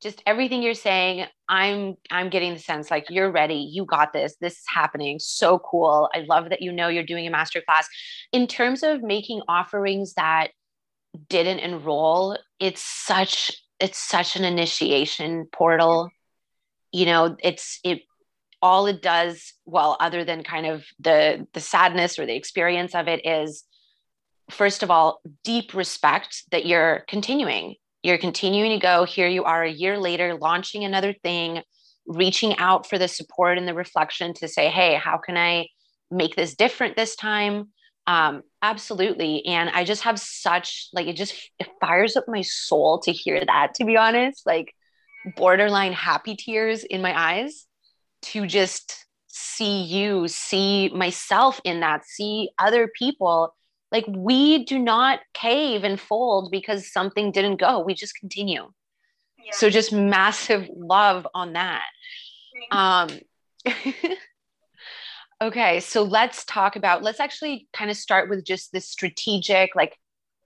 just 0.00 0.22
everything 0.26 0.62
you're 0.62 0.74
saying. 0.74 1.26
I'm 1.48 1.96
I'm 2.10 2.30
getting 2.30 2.54
the 2.54 2.60
sense 2.60 2.90
like 2.90 3.10
you're 3.10 3.32
ready. 3.32 3.68
You 3.72 3.84
got 3.84 4.12
this. 4.12 4.36
This 4.40 4.54
is 4.54 4.64
happening. 4.72 5.18
So 5.18 5.58
cool. 5.58 6.08
I 6.14 6.20
love 6.20 6.50
that 6.50 6.62
you 6.62 6.70
know 6.70 6.86
you're 6.88 7.02
doing 7.02 7.26
a 7.26 7.30
master 7.30 7.60
class. 7.60 7.88
In 8.32 8.46
terms 8.46 8.84
of 8.84 9.02
making 9.02 9.42
offerings 9.48 10.14
that 10.14 10.48
didn't 11.28 11.60
enroll, 11.60 12.36
it's 12.60 12.82
such 12.82 13.56
it's 13.80 13.98
such 13.98 14.36
an 14.36 14.44
initiation 14.44 15.46
portal 15.52 16.10
you 16.92 17.06
know 17.06 17.36
it's 17.42 17.80
it 17.84 18.02
all 18.60 18.86
it 18.86 19.02
does 19.02 19.54
well 19.66 19.96
other 20.00 20.24
than 20.24 20.42
kind 20.42 20.66
of 20.66 20.84
the 20.98 21.46
the 21.52 21.60
sadness 21.60 22.18
or 22.18 22.26
the 22.26 22.34
experience 22.34 22.94
of 22.94 23.08
it 23.08 23.24
is 23.24 23.64
first 24.50 24.82
of 24.82 24.90
all 24.90 25.20
deep 25.44 25.74
respect 25.74 26.44
that 26.50 26.66
you're 26.66 27.04
continuing 27.08 27.76
you're 28.02 28.18
continuing 28.18 28.70
to 28.70 28.78
go. 28.78 29.04
Here 29.04 29.28
you 29.28 29.44
are 29.44 29.62
a 29.62 29.70
year 29.70 29.98
later, 29.98 30.34
launching 30.34 30.84
another 30.84 31.12
thing, 31.12 31.62
reaching 32.06 32.56
out 32.58 32.88
for 32.88 32.98
the 32.98 33.08
support 33.08 33.58
and 33.58 33.66
the 33.66 33.74
reflection 33.74 34.34
to 34.34 34.48
say, 34.48 34.68
hey, 34.68 34.94
how 34.94 35.18
can 35.18 35.36
I 35.36 35.66
make 36.10 36.36
this 36.36 36.54
different 36.54 36.96
this 36.96 37.16
time? 37.16 37.68
Um, 38.06 38.42
absolutely. 38.62 39.44
And 39.46 39.70
I 39.70 39.84
just 39.84 40.02
have 40.02 40.18
such 40.18 40.88
like 40.92 41.06
it 41.06 41.16
just 41.16 41.34
it 41.58 41.68
fires 41.80 42.16
up 42.16 42.24
my 42.28 42.42
soul 42.42 42.98
to 43.00 43.12
hear 43.12 43.42
that, 43.44 43.74
to 43.74 43.84
be 43.84 43.96
honest. 43.96 44.46
Like 44.46 44.74
borderline 45.36 45.92
happy 45.92 46.36
tears 46.36 46.84
in 46.84 47.02
my 47.02 47.18
eyes 47.18 47.66
to 48.22 48.46
just 48.46 49.06
see 49.26 49.82
you, 49.82 50.28
see 50.28 50.88
myself 50.90 51.60
in 51.64 51.80
that, 51.80 52.04
see 52.04 52.50
other 52.58 52.90
people 52.98 53.54
like 53.90 54.04
we 54.08 54.64
do 54.64 54.78
not 54.78 55.20
cave 55.32 55.82
and 55.84 55.98
fold 55.98 56.50
because 56.50 56.92
something 56.92 57.32
didn't 57.32 57.56
go. 57.56 57.80
We 57.80 57.94
just 57.94 58.14
continue. 58.18 58.70
Yeah. 59.38 59.52
So 59.52 59.70
just 59.70 59.92
massive 59.92 60.68
love 60.74 61.26
on 61.34 61.54
that. 61.54 61.84
Um 62.70 63.08
Okay, 65.40 65.80
so 65.80 66.02
let's 66.02 66.44
talk 66.44 66.76
about 66.76 67.02
let's 67.02 67.20
actually 67.20 67.68
kind 67.72 67.90
of 67.90 67.96
start 67.96 68.28
with 68.28 68.44
just 68.44 68.72
the 68.72 68.80
strategic 68.80 69.74
like 69.74 69.96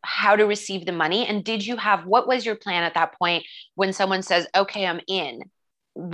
how 0.04 0.34
to 0.34 0.44
receive 0.44 0.84
the 0.84 0.92
money 0.92 1.24
and 1.26 1.44
did 1.44 1.64
you 1.64 1.76
have 1.76 2.06
what 2.06 2.26
was 2.26 2.44
your 2.44 2.56
plan 2.56 2.82
at 2.82 2.94
that 2.94 3.16
point 3.16 3.44
when 3.76 3.92
someone 3.92 4.20
says 4.20 4.48
okay 4.52 4.84
i'm 4.84 5.00
in 5.06 5.40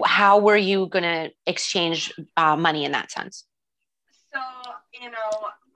how 0.05 0.39
were 0.39 0.59
you 0.59 0.87
going 0.89 1.05
to 1.05 1.31
exchange 1.47 2.13
uh, 2.37 2.55
money 2.55 2.85
in 2.85 2.93
that 2.93 3.11
sense 3.11 3.45
so 4.31 4.41
you 4.93 5.11
know 5.11 5.31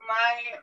my 0.07 0.59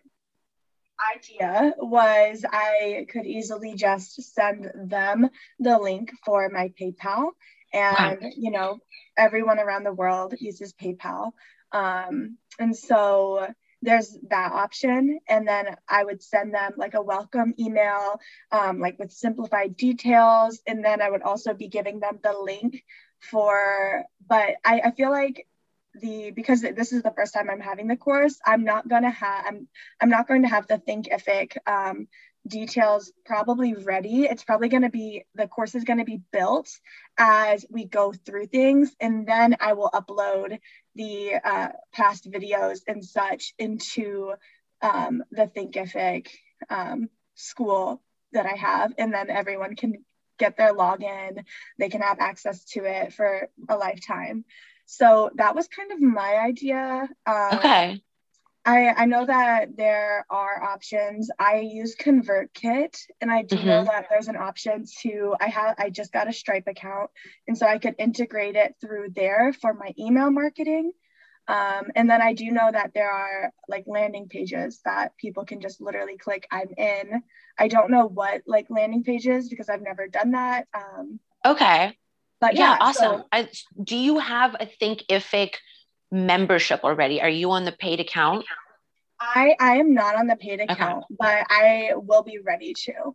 idea 1.17 1.73
was 1.79 2.45
I 2.51 3.07
could 3.11 3.27
easily 3.27 3.75
just 3.75 4.23
send 4.35 4.71
them 4.75 5.29
the 5.59 5.79
link 5.79 6.13
for 6.25 6.49
my 6.51 6.73
PayPal. 6.81 7.31
And, 7.73 8.21
wow. 8.21 8.31
you 8.37 8.51
know, 8.51 8.79
everyone 9.17 9.59
around 9.59 9.85
the 9.85 9.93
world 9.93 10.35
uses 10.39 10.75
PayPal. 10.75 11.33
Um, 11.73 12.39
and 12.59 12.77
so 12.77 13.47
there's 13.83 14.17
that 14.29 14.53
option. 14.53 15.21
And 15.29 15.49
then 15.49 15.77
I 15.89 16.05
would 16.05 16.23
send 16.23 16.55
them 16.55 16.73
like 16.77 16.95
a 16.95 17.03
welcome 17.03 17.55
email, 17.59 18.21
um, 18.53 18.79
like 18.79 18.99
with 18.99 19.13
simplified 19.13 19.77
details. 19.77 20.61
And 20.67 20.85
then 20.85 21.01
I 21.01 21.11
would 21.11 21.23
also 21.23 21.55
be 21.55 21.69
giving 21.69 22.01
them 22.01 22.19
the 22.23 22.33
link 22.33 22.85
for, 23.19 24.05
but 24.27 24.57
I, 24.65 24.81
I 24.85 24.91
feel 24.91 25.11
like 25.11 25.47
the 25.95 26.31
because 26.31 26.61
this 26.61 26.93
is 26.93 27.03
the 27.03 27.11
first 27.11 27.35
time 27.35 27.51
I'm 27.51 27.61
having 27.61 27.89
the 27.89 27.97
course, 27.97 28.39
I'm 28.47 28.65
not 28.65 28.89
gonna 28.89 29.11
have 29.11 29.45
I'm 29.47 29.69
I'm 30.01 30.09
not 30.09 30.29
going 30.29 30.43
to 30.43 30.49
have 30.49 30.69
the 30.69 30.79
Thinkific 30.79 31.57
um, 31.67 32.07
details 32.47 33.13
probably 33.25 33.75
ready. 33.75 34.25
It's 34.25 34.45
probably 34.45 34.69
going 34.69 34.83
to 34.83 34.91
be 34.91 35.25
the 35.35 35.49
course 35.49 35.75
is 35.75 35.85
going 35.85 35.99
to 35.99 36.05
be 36.05 36.21
built 36.33 36.71
as 37.19 37.67
we 37.71 37.85
go 37.85 38.13
through 38.13 38.47
things, 38.47 38.95
and 39.01 39.27
then 39.27 39.57
I 39.61 39.73
will 39.75 39.91
upload 39.93 40.59
the 40.95 41.35
uh, 41.43 41.69
past 41.93 42.31
videos 42.31 42.81
and 42.87 43.05
such 43.05 43.55
into 43.59 44.35
um, 44.83 45.23
the 45.31 45.47
Thinkific 45.47 46.29
um, 46.69 47.09
school 47.35 48.03
that 48.33 48.47
I 48.47 48.57
have, 48.57 48.93
and 48.99 49.13
then 49.13 49.31
everyone 49.31 49.77
can 49.77 50.05
get 50.39 50.57
their 50.57 50.75
login. 50.75 51.45
They 51.79 51.89
can 51.89 52.01
have 52.01 52.19
access 52.19 52.65
to 52.73 52.85
it 52.85 53.13
for 53.13 53.49
a 53.69 53.77
lifetime. 53.77 54.45
So 54.87 55.31
that 55.37 55.55
was 55.55 55.69
kind 55.69 55.93
of 55.93 56.01
my 56.01 56.37
idea. 56.37 57.09
Um, 57.27 57.51
okay. 57.55 58.03
I, 58.65 58.89
I 58.89 59.05
know 59.07 59.25
that 59.25 59.77
there 59.77 60.27
are 60.29 60.63
options. 60.63 61.31
I 61.39 61.61
use 61.61 61.97
ConvertKit 61.97 62.95
and 63.21 63.31
I 63.31 63.43
do 63.43 63.57
mm-hmm. 63.57 63.67
know 63.67 63.85
that 63.85 64.07
there's 64.11 64.29
an 64.29 64.37
option 64.37 64.85
to 65.01 65.35
I 65.41 65.49
have 65.49 65.77
I 65.79 65.89
just 65.89 66.13
got 66.13 66.29
a 66.29 66.33
Stripe 66.33 66.67
account 66.67 67.11
and 67.49 67.57
so 67.57 67.67
I 67.67 67.79
could 67.79 67.95
integrate 67.99 68.57
it 68.57 68.75
through 68.81 69.09
there 69.17 69.55
for 69.55 69.73
my 69.73 69.95
email 69.99 70.31
marketing. 70.31 70.93
Um, 71.49 71.87
and 71.97 72.09
then 72.09 72.21
I 72.21 72.35
do 72.35 72.51
know 72.51 72.71
that 72.71 72.93
there 72.95 73.11
are 73.11 73.51
like 73.67 73.85
landing 73.87 74.29
pages 74.29 74.81
that 74.85 75.17
people 75.17 75.45
can 75.45 75.61
just 75.61 75.81
literally 75.81 76.19
click 76.19 76.47
I'm 76.51 76.69
in. 76.77 77.23
I 77.59 77.69
don't 77.69 77.91
know 77.91 78.07
what 78.07 78.43
like 78.47 78.67
landing 78.69 79.03
pages 79.03 79.49
because 79.49 79.71
I've 79.71 79.83
never 79.83 80.07
done 80.07 80.33
that. 80.33 80.69
Um, 80.75 81.19
okay. 81.45 81.97
But 82.41 82.55
yeah, 82.55 82.73
yeah 82.73 82.77
awesome. 82.81 83.21
So, 83.21 83.25
I, 83.33 83.49
do 83.83 83.97
you 83.97 84.19
have 84.19 84.55
a 84.61 84.67
Thinkific 84.67 85.55
membership 86.11 86.81
already? 86.85 87.21
Are 87.21 87.29
you 87.29 87.51
on 87.51 87.65
the 87.65 87.73
paid 87.73 88.01
account? 88.01 88.45
I 89.21 89.55
I 89.61 89.77
am 89.77 89.95
not 89.95 90.17
on 90.17 90.27
the 90.27 90.37
paid 90.37 90.61
account, 90.61 91.05
okay. 91.05 91.17
but 91.19 91.47
I 91.51 91.93
will 91.95 92.23
be 92.23 92.39
ready 92.39 92.75
to. 92.75 93.15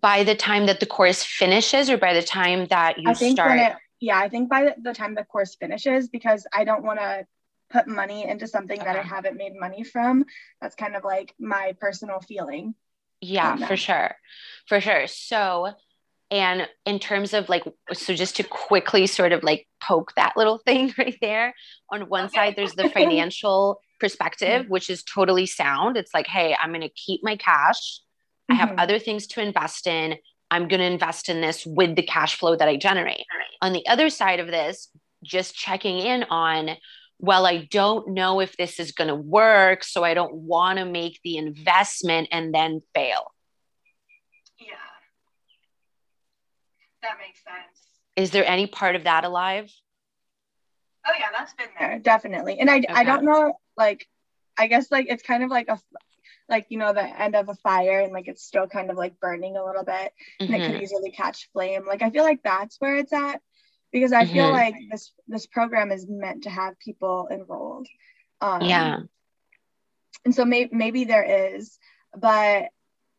By 0.00 0.22
the 0.22 0.36
time 0.36 0.66
that 0.66 0.78
the 0.78 0.86
course 0.86 1.24
finishes, 1.24 1.90
or 1.90 1.96
by 1.96 2.14
the 2.14 2.22
time 2.22 2.66
that 2.66 2.98
you 2.98 3.12
start? 3.14 3.58
It, 3.58 3.72
yeah, 3.98 4.18
I 4.18 4.28
think 4.28 4.48
by 4.48 4.74
the 4.80 4.94
time 4.94 5.14
the 5.14 5.24
course 5.24 5.56
finishes, 5.56 6.08
because 6.08 6.46
I 6.52 6.64
don't 6.64 6.84
want 6.84 7.00
to 7.00 7.26
put 7.70 7.88
money 7.88 8.28
into 8.28 8.46
something 8.46 8.80
okay. 8.80 8.86
that 8.86 8.96
I 8.96 9.02
haven't 9.02 9.36
made 9.36 9.54
money 9.58 9.82
from. 9.82 10.24
That's 10.60 10.76
kind 10.76 10.94
of 10.94 11.04
like 11.04 11.34
my 11.38 11.74
personal 11.80 12.20
feeling. 12.20 12.74
Yeah, 13.20 13.56
for 13.56 13.76
sure. 13.76 14.16
For 14.66 14.80
sure. 14.80 15.06
So 15.06 15.72
and 16.30 16.68
in 16.86 16.98
terms 16.98 17.34
of 17.34 17.48
like 17.48 17.64
so 17.92 18.14
just 18.14 18.36
to 18.36 18.42
quickly 18.42 19.06
sort 19.06 19.32
of 19.32 19.42
like 19.42 19.66
poke 19.82 20.12
that 20.16 20.36
little 20.36 20.58
thing 20.64 20.92
right 20.98 21.18
there 21.20 21.54
on 21.90 22.02
one 22.02 22.26
okay. 22.26 22.34
side 22.34 22.54
there's 22.56 22.74
the 22.74 22.88
financial 22.90 23.80
perspective 23.98 24.62
mm-hmm. 24.62 24.70
which 24.70 24.88
is 24.88 25.02
totally 25.02 25.46
sound 25.46 25.96
it's 25.96 26.14
like 26.14 26.26
hey 26.26 26.56
i'm 26.60 26.70
going 26.70 26.80
to 26.80 26.88
keep 26.90 27.20
my 27.22 27.36
cash 27.36 28.00
mm-hmm. 28.00 28.52
i 28.52 28.54
have 28.56 28.70
mm-hmm. 28.70 28.80
other 28.80 28.98
things 28.98 29.26
to 29.26 29.42
invest 29.42 29.86
in 29.86 30.16
i'm 30.50 30.68
going 30.68 30.80
to 30.80 30.86
invest 30.86 31.28
in 31.28 31.40
this 31.40 31.66
with 31.66 31.96
the 31.96 32.02
cash 32.02 32.36
flow 32.36 32.56
that 32.56 32.68
i 32.68 32.76
generate 32.76 33.24
on 33.60 33.72
the 33.72 33.86
other 33.86 34.08
side 34.08 34.40
of 34.40 34.46
this 34.46 34.88
just 35.22 35.54
checking 35.54 35.98
in 35.98 36.24
on 36.24 36.70
well 37.18 37.44
i 37.44 37.68
don't 37.70 38.08
know 38.08 38.40
if 38.40 38.56
this 38.56 38.80
is 38.80 38.92
going 38.92 39.08
to 39.08 39.14
work 39.14 39.84
so 39.84 40.02
i 40.02 40.14
don't 40.14 40.34
want 40.34 40.78
to 40.78 40.84
make 40.86 41.20
the 41.24 41.36
investment 41.36 42.26
and 42.32 42.54
then 42.54 42.80
fail 42.94 43.32
That 47.02 47.16
makes 47.18 47.42
sense. 47.42 47.86
Is 48.16 48.30
there 48.30 48.46
any 48.46 48.66
part 48.66 48.96
of 48.96 49.04
that 49.04 49.24
alive? 49.24 49.70
Oh 51.06 51.12
yeah, 51.18 51.28
that's 51.36 51.54
been 51.54 51.68
there 51.78 51.98
definitely. 51.98 52.58
And 52.58 52.70
I 52.70 52.78
okay. 52.78 52.86
I 52.88 53.04
don't 53.04 53.24
know 53.24 53.54
like 53.76 54.06
I 54.56 54.66
guess 54.66 54.90
like 54.90 55.06
it's 55.08 55.22
kind 55.22 55.42
of 55.42 55.50
like 55.50 55.68
a 55.68 55.78
like 56.48 56.66
you 56.68 56.78
know 56.78 56.92
the 56.92 57.02
end 57.02 57.34
of 57.36 57.48
a 57.48 57.54
fire 57.54 58.00
and 58.00 58.12
like 58.12 58.28
it's 58.28 58.44
still 58.44 58.66
kind 58.66 58.90
of 58.90 58.96
like 58.96 59.18
burning 59.20 59.56
a 59.56 59.64
little 59.64 59.84
bit 59.84 60.12
and 60.38 60.50
mm-hmm. 60.50 60.54
it 60.54 60.66
could 60.66 60.74
mm-hmm. 60.74 60.82
easily 60.82 61.10
catch 61.10 61.48
flame. 61.52 61.86
Like 61.86 62.02
I 62.02 62.10
feel 62.10 62.24
like 62.24 62.42
that's 62.42 62.76
where 62.78 62.96
it's 62.96 63.12
at 63.12 63.40
because 63.92 64.12
I 64.12 64.24
mm-hmm. 64.24 64.32
feel 64.32 64.50
like 64.50 64.74
this 64.90 65.12
this 65.28 65.46
program 65.46 65.90
is 65.92 66.06
meant 66.08 66.42
to 66.42 66.50
have 66.50 66.78
people 66.78 67.28
enrolled. 67.30 67.88
Um, 68.40 68.62
yeah. 68.62 68.98
And 70.24 70.34
so 70.34 70.44
maybe 70.44 70.70
maybe 70.72 71.04
there 71.04 71.56
is, 71.56 71.78
but 72.16 72.68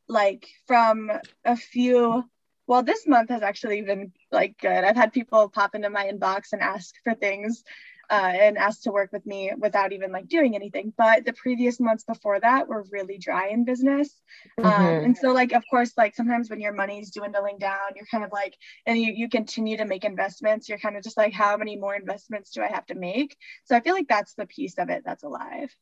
like 0.07 0.47
from 0.67 1.11
a 1.45 1.55
few 1.55 2.23
well, 2.71 2.83
this 2.83 3.05
month 3.05 3.29
has 3.31 3.41
actually 3.41 3.81
been 3.81 4.13
like 4.31 4.57
good. 4.57 4.85
I've 4.85 4.95
had 4.95 5.11
people 5.11 5.49
pop 5.49 5.75
into 5.75 5.89
my 5.89 6.09
inbox 6.09 6.53
and 6.53 6.61
ask 6.61 6.95
for 7.03 7.13
things 7.13 7.65
uh, 8.09 8.31
and 8.33 8.57
ask 8.57 8.83
to 8.83 8.91
work 8.91 9.11
with 9.11 9.25
me 9.25 9.51
without 9.57 9.91
even 9.91 10.13
like 10.13 10.29
doing 10.29 10.55
anything. 10.55 10.93
But 10.97 11.25
the 11.25 11.33
previous 11.33 11.81
months 11.81 12.05
before 12.05 12.39
that 12.39 12.69
were 12.69 12.85
really 12.89 13.17
dry 13.17 13.49
in 13.49 13.65
business. 13.65 14.09
Um, 14.57 14.63
mm-hmm. 14.63 14.85
Um, 14.85 15.03
and 15.03 15.17
so 15.17 15.33
like, 15.33 15.51
of 15.51 15.65
course, 15.69 15.91
like 15.97 16.15
sometimes 16.15 16.49
when 16.49 16.61
your 16.61 16.71
money's 16.71 17.11
dwindling 17.11 17.57
down, 17.57 17.91
you're 17.97 18.05
kind 18.09 18.23
of 18.23 18.31
like, 18.31 18.55
and 18.85 18.97
you, 18.97 19.11
you 19.13 19.27
continue 19.27 19.75
to 19.75 19.85
make 19.85 20.05
investments, 20.05 20.69
you're 20.69 20.77
kind 20.77 20.95
of 20.95 21.03
just 21.03 21.17
like, 21.17 21.33
how 21.33 21.57
many 21.57 21.75
more 21.75 21.93
investments 21.93 22.51
do 22.51 22.61
I 22.61 22.67
have 22.67 22.85
to 22.85 22.95
make? 22.95 23.35
So 23.65 23.75
I 23.75 23.81
feel 23.81 23.95
like 23.95 24.07
that's 24.07 24.33
the 24.35 24.45
piece 24.45 24.77
of 24.77 24.89
it 24.89 25.03
that's 25.03 25.23
alive. 25.23 25.75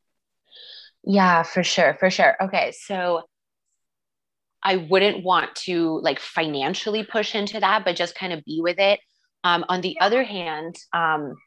Yeah, 1.04 1.44
for 1.44 1.64
sure. 1.64 1.94
For 2.00 2.10
sure. 2.10 2.36
Okay. 2.42 2.72
So 2.72 3.26
I 4.64 4.78
wouldn't 4.78 5.24
want 5.24 5.56
to 5.66 6.00
like 6.02 6.20
financially 6.20 7.04
push 7.04 7.36
into 7.36 7.60
that, 7.60 7.86
but 7.86 7.96
just 7.96 8.16
kind 8.16 8.34
of 8.34 8.44
be 8.44 8.60
with 8.62 8.80
it. 8.80 9.00
Um, 9.44 9.64
on 9.70 9.82
the 9.82 10.00
other 10.02 10.24
hand, 10.24 10.76
um, 10.92 11.38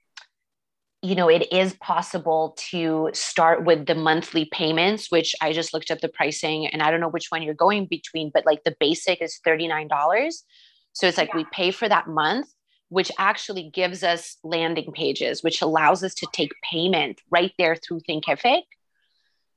you 1.03 1.17
know, 1.17 1.29
it 1.29 1.53
is 1.53 1.75
possible 1.75 2.57
to 2.71 3.11
start 3.13 3.65
with 3.65 3.87
the 3.87 3.95
monthly 3.95 4.49
payments, 4.53 5.11
which 5.11 5.35
I 5.41 5.53
just 5.53 5.75
looked 5.75 5.91
up 5.91 6.01
the 6.01 6.09
pricing 6.09 6.69
and 6.69 6.81
I 6.81 6.91
don't 6.91 7.01
know 7.01 7.09
which 7.09 7.27
one 7.29 7.43
you're 7.43 7.55
going 7.55 7.87
between, 7.87 8.31
but 8.33 8.47
like 8.47 8.63
the 8.65 8.77
basic 8.79 9.21
is 9.21 9.41
$39. 9.47 9.89
So 10.93 11.09
it's 11.09 11.19
like 11.19 11.31
yeah. 11.31 11.39
we 11.39 11.47
pay 11.53 11.73
for 11.73 11.89
that 11.89 12.07
month, 12.07 12.47
which 12.89 13.11
actually 13.19 13.69
gives 13.71 14.05
us 14.05 14.37
landing 14.45 14.93
pages, 14.93 15.43
which 15.43 15.61
allows 15.61 16.05
us 16.05 16.15
to 16.15 16.27
take 16.33 16.53
payment 16.63 17.21
right 17.31 17.53
there 17.59 17.75
through 17.75 18.01
Thinkific. 18.09 18.63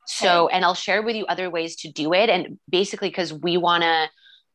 So, 0.08 0.48
and 0.48 0.64
I'll 0.64 0.76
share 0.76 1.02
with 1.02 1.16
you 1.16 1.26
other 1.26 1.50
ways 1.50 1.76
to 1.78 1.92
do 1.92 2.14
it. 2.14 2.30
And 2.30 2.60
basically, 2.70 3.10
because 3.10 3.34
we 3.34 3.58
want 3.58 3.84
to, 3.84 4.10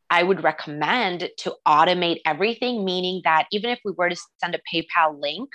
I 0.08 0.22
would 0.22 0.42
recommend 0.42 1.28
to 1.38 1.54
automate 1.66 2.20
everything, 2.24 2.84
meaning 2.84 3.20
that 3.24 3.46
even 3.52 3.70
if 3.70 3.80
we 3.84 3.92
were 3.96 4.10
to 4.10 4.16
send 4.42 4.54
a 4.54 4.60
PayPal 4.72 5.20
link, 5.20 5.48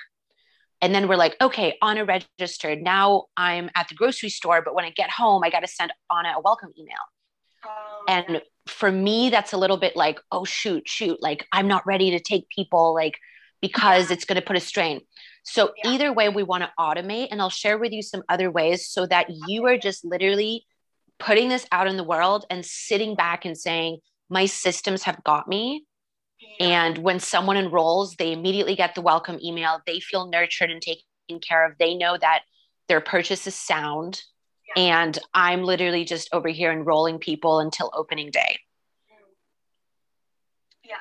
and 0.82 0.94
then 0.94 1.08
we're 1.08 1.16
like, 1.16 1.36
okay, 1.42 1.78
Anna 1.82 2.06
registered. 2.06 2.82
Now 2.82 3.26
I'm 3.36 3.70
at 3.76 3.88
the 3.88 3.96
grocery 3.96 4.30
store, 4.30 4.62
but 4.62 4.76
when 4.76 4.86
I 4.86 4.92
get 4.92 5.10
home, 5.10 5.44
I 5.44 5.50
got 5.50 5.62
to 5.62 5.68
send 5.68 5.92
Anna 6.12 6.36
a 6.38 6.42
welcome 6.42 6.72
email. 6.78 6.96
Oh, 7.66 8.06
And 8.08 8.42
for 8.68 8.92
me, 8.92 9.30
that's 9.30 9.54
a 9.54 9.58
little 9.58 9.78
bit 9.78 9.96
like, 9.96 10.20
oh, 10.32 10.46
shoot, 10.46 10.88
shoot, 10.88 11.22
like 11.22 11.48
I'm 11.52 11.68
not 11.68 11.86
ready 11.88 12.12
to 12.12 12.20
take 12.20 12.48
people, 12.50 12.94
like, 12.94 13.18
because 13.62 14.10
yeah. 14.10 14.14
it's 14.14 14.26
going 14.26 14.40
to 14.40 14.46
put 14.46 14.58
a 14.58 14.60
strain. 14.60 15.02
So, 15.46 15.74
yeah. 15.78 15.92
either 15.92 16.14
way, 16.14 16.28
we 16.30 16.44
want 16.44 16.64
to 16.64 16.72
automate. 16.78 17.28
And 17.32 17.40
I'll 17.40 17.50
share 17.50 17.78
with 17.78 17.92
you 17.92 18.02
some 18.02 18.24
other 18.28 18.52
ways 18.52 18.88
so 18.88 19.06
that 19.06 19.28
you 19.48 19.66
are 19.68 19.78
just 19.78 20.04
literally 20.04 20.66
putting 21.20 21.50
this 21.50 21.66
out 21.72 21.88
in 21.88 21.98
the 21.98 22.04
world 22.04 22.46
and 22.50 22.66
sitting 22.66 23.16
back 23.16 23.46
and 23.46 23.58
saying, 23.58 24.00
my 24.30 24.48
systems 24.48 25.04
have 25.04 25.24
got 25.24 25.48
me. 25.48 25.86
And 26.60 26.98
when 26.98 27.20
someone 27.20 27.58
enrolls, 27.58 28.16
they 28.16 28.34
immediately 28.34 28.76
get 28.76 28.96
the 28.96 29.02
welcome 29.02 29.40
email. 29.42 29.82
They 29.86 30.00
feel 30.00 30.28
nurtured 30.28 30.72
and 30.72 30.82
taken 30.82 31.40
care 31.40 31.66
of. 31.66 31.78
They 31.78 31.96
know 31.96 32.18
that 32.18 32.42
their 32.88 33.02
purchase 33.02 33.48
is 33.48 33.56
sound. 33.56 34.22
Yeah. 34.76 34.84
And 34.84 35.20
I'm 35.34 35.64
literally 35.64 36.06
just 36.06 36.30
over 36.34 36.48
here 36.50 36.72
enrolling 36.72 37.20
people 37.20 37.60
until 37.60 37.92
opening 37.94 38.32
day. 38.32 38.58
Yeah, 40.84 40.96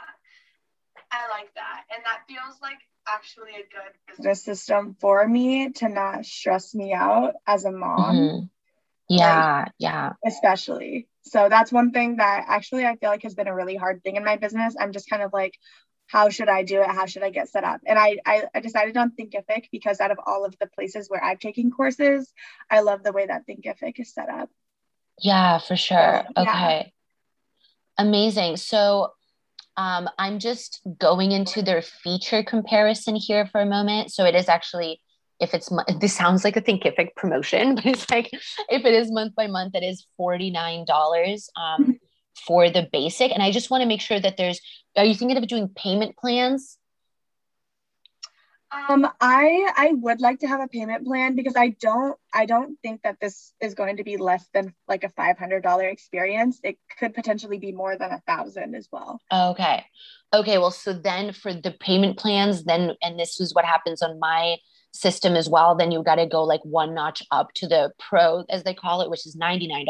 I 1.10 1.28
like 1.28 1.52
that. 1.54 1.84
And 1.94 2.04
that 2.04 2.20
feels 2.28 2.60
like 2.60 2.78
actually 3.06 3.50
a 3.50 3.58
good 3.58 4.16
business 4.16 4.44
system 4.44 4.96
for 5.00 5.26
me 5.26 5.70
to 5.70 5.88
not 5.88 6.24
stress 6.24 6.74
me 6.74 6.92
out 6.92 7.34
as 7.46 7.64
a 7.64 7.72
mom. 7.72 8.16
Mm-hmm. 8.16 8.44
Yeah, 9.08 9.62
like, 9.64 9.72
yeah. 9.78 10.12
Especially. 10.24 11.08
So 11.22 11.48
that's 11.48 11.72
one 11.72 11.90
thing 11.90 12.16
that 12.16 12.44
actually 12.48 12.86
I 12.86 12.96
feel 12.96 13.10
like 13.10 13.22
has 13.22 13.34
been 13.34 13.48
a 13.48 13.54
really 13.54 13.76
hard 13.76 14.02
thing 14.02 14.16
in 14.16 14.24
my 14.24 14.36
business. 14.36 14.74
I'm 14.78 14.92
just 14.92 15.08
kind 15.08 15.22
of 15.22 15.32
like, 15.32 15.54
how 16.06 16.28
should 16.28 16.48
I 16.48 16.62
do 16.62 16.80
it? 16.80 16.86
How 16.86 17.06
should 17.06 17.22
I 17.22 17.30
get 17.30 17.48
set 17.48 17.64
up? 17.64 17.80
And 17.86 17.98
I, 17.98 18.18
I, 18.26 18.44
I 18.54 18.60
decided 18.60 18.96
on 18.96 19.12
Thinkific 19.12 19.66
because 19.72 20.00
out 20.00 20.10
of 20.10 20.18
all 20.26 20.44
of 20.44 20.54
the 20.58 20.66
places 20.66 21.08
where 21.08 21.22
I've 21.22 21.38
taken 21.38 21.70
courses, 21.70 22.32
I 22.70 22.80
love 22.80 23.02
the 23.02 23.12
way 23.12 23.26
that 23.26 23.46
Thinkific 23.48 23.98
is 23.98 24.12
set 24.12 24.28
up. 24.28 24.50
Yeah, 25.18 25.58
for 25.58 25.76
sure. 25.76 26.24
So, 26.36 26.42
okay. 26.42 26.92
Yeah. 27.98 28.04
Amazing. 28.04 28.56
So 28.56 29.12
um, 29.76 30.08
I'm 30.18 30.38
just 30.38 30.80
going 30.98 31.32
into 31.32 31.62
their 31.62 31.82
feature 31.82 32.42
comparison 32.42 33.16
here 33.16 33.46
for 33.46 33.60
a 33.60 33.66
moment. 33.66 34.12
So 34.12 34.24
it 34.24 34.34
is 34.34 34.48
actually 34.48 35.00
if 35.40 35.52
it's 35.52 35.70
this 36.00 36.14
sounds 36.14 36.44
like 36.44 36.56
a 36.56 36.62
Thinkific 36.62 37.14
promotion 37.16 37.74
but 37.76 37.86
it's 37.86 38.08
like 38.10 38.30
if 38.32 38.84
it 38.84 38.94
is 38.94 39.10
month 39.10 39.34
by 39.34 39.46
month 39.46 39.74
it 39.74 39.82
is 39.82 40.06
$49 40.20 41.48
um, 41.56 41.98
for 42.46 42.70
the 42.70 42.88
basic. 42.92 43.32
And 43.32 43.42
i 43.42 43.50
just 43.50 43.70
want 43.70 43.82
to 43.82 43.88
make 43.88 44.00
sure 44.00 44.20
that 44.20 44.36
there's 44.36 44.60
are 44.96 45.04
you 45.04 45.14
thinking 45.14 45.36
of 45.36 45.46
doing 45.48 45.68
payment 45.68 46.16
plans 46.16 46.78
um, 48.88 49.08
I 49.20 49.72
I 49.76 49.92
would 49.94 50.20
like 50.20 50.40
to 50.40 50.46
have 50.46 50.60
a 50.60 50.68
payment 50.68 51.06
plan 51.06 51.34
because 51.36 51.56
I 51.56 51.70
don't 51.80 52.18
I 52.32 52.46
don't 52.46 52.76
think 52.82 53.02
that 53.02 53.18
this 53.20 53.52
is 53.60 53.74
going 53.74 53.96
to 53.98 54.04
be 54.04 54.16
less 54.16 54.46
than 54.52 54.74
like 54.88 55.04
a 55.04 55.10
five 55.10 55.38
hundred 55.38 55.62
dollar 55.62 55.88
experience. 55.88 56.60
It 56.62 56.78
could 56.98 57.14
potentially 57.14 57.58
be 57.58 57.72
more 57.72 57.96
than 57.96 58.10
a 58.12 58.20
thousand 58.26 58.74
as 58.74 58.88
well. 58.90 59.20
Okay, 59.32 59.84
okay. 60.32 60.58
Well, 60.58 60.70
so 60.70 60.92
then 60.92 61.32
for 61.32 61.52
the 61.52 61.72
payment 61.72 62.18
plans, 62.18 62.64
then 62.64 62.94
and 63.02 63.18
this 63.18 63.40
is 63.40 63.54
what 63.54 63.64
happens 63.64 64.02
on 64.02 64.18
my 64.18 64.56
system 64.94 65.34
as 65.34 65.48
well, 65.48 65.74
then 65.74 65.90
you 65.90 66.02
got 66.02 66.14
to 66.16 66.26
go 66.26 66.44
like 66.44 66.64
one 66.64 66.94
notch 66.94 67.22
up 67.30 67.52
to 67.54 67.66
the 67.66 67.92
pro, 67.98 68.44
as 68.48 68.62
they 68.62 68.74
call 68.74 69.02
it, 69.02 69.10
which 69.10 69.26
is 69.26 69.36
$99. 69.36 69.84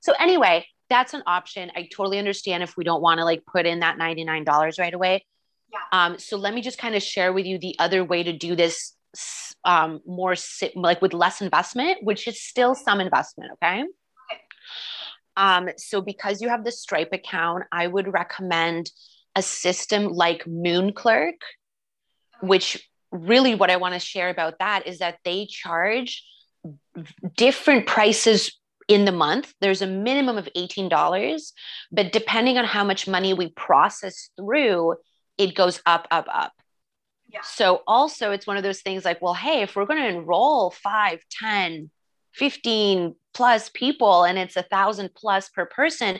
So, 0.00 0.12
anyway, 0.18 0.66
that's 0.90 1.14
an 1.14 1.22
option. 1.26 1.70
I 1.76 1.88
totally 1.94 2.18
understand 2.18 2.62
if 2.62 2.76
we 2.76 2.84
don't 2.84 3.02
want 3.02 3.18
to 3.18 3.24
like 3.24 3.44
put 3.46 3.66
in 3.66 3.80
that 3.80 3.98
$99 3.98 4.78
right 4.78 4.94
away. 4.94 5.24
Yeah. 5.72 5.78
Um, 5.92 6.18
so, 6.18 6.36
let 6.36 6.54
me 6.54 6.62
just 6.62 6.78
kind 6.78 6.94
of 6.94 7.02
share 7.02 7.32
with 7.32 7.46
you 7.46 7.58
the 7.58 7.76
other 7.78 8.04
way 8.04 8.22
to 8.22 8.32
do 8.32 8.56
this 8.56 8.94
um, 9.64 10.00
more 10.06 10.34
like 10.74 11.02
with 11.02 11.12
less 11.12 11.40
investment, 11.40 12.02
which 12.02 12.28
is 12.28 12.42
still 12.42 12.74
some 12.74 13.00
investment. 13.00 13.52
Okay. 13.54 13.80
okay. 13.80 14.40
Um, 15.36 15.68
so, 15.76 16.00
because 16.00 16.40
you 16.40 16.48
have 16.48 16.64
the 16.64 16.72
Stripe 16.72 17.12
account, 17.12 17.64
I 17.72 17.86
would 17.86 18.12
recommend 18.12 18.90
a 19.36 19.42
system 19.42 20.08
like 20.08 20.44
MoonClerk, 20.44 21.38
which 22.40 22.88
really 23.10 23.54
what 23.54 23.70
I 23.70 23.76
want 23.76 23.94
to 23.94 24.00
share 24.00 24.28
about 24.28 24.58
that 24.58 24.86
is 24.86 24.98
that 24.98 25.18
they 25.24 25.46
charge 25.46 26.24
different 27.36 27.86
prices 27.86 28.52
in 28.88 29.04
the 29.04 29.12
month. 29.12 29.52
There's 29.60 29.82
a 29.82 29.86
minimum 29.86 30.38
of 30.38 30.48
$18, 30.56 31.52
but 31.92 32.12
depending 32.12 32.58
on 32.58 32.64
how 32.64 32.84
much 32.84 33.06
money 33.06 33.34
we 33.34 33.50
process 33.50 34.30
through, 34.36 34.96
it 35.38 35.54
goes 35.54 35.80
up, 35.86 36.06
up, 36.10 36.26
up. 36.30 36.52
Yeah. 37.28 37.40
So 37.42 37.82
also 37.86 38.32
it's 38.32 38.46
one 38.46 38.56
of 38.56 38.62
those 38.62 38.80
things 38.80 39.04
like, 39.04 39.22
well, 39.22 39.34
hey, 39.34 39.62
if 39.62 39.76
we're 39.76 39.86
going 39.86 40.02
to 40.02 40.08
enroll 40.08 40.70
5, 40.70 41.20
10, 41.30 41.90
15 42.32 43.14
plus 43.34 43.68
people 43.68 44.24
and 44.24 44.38
it's 44.38 44.56
a 44.56 44.62
thousand 44.62 45.10
plus 45.14 45.48
per 45.48 45.66
person, 45.66 46.18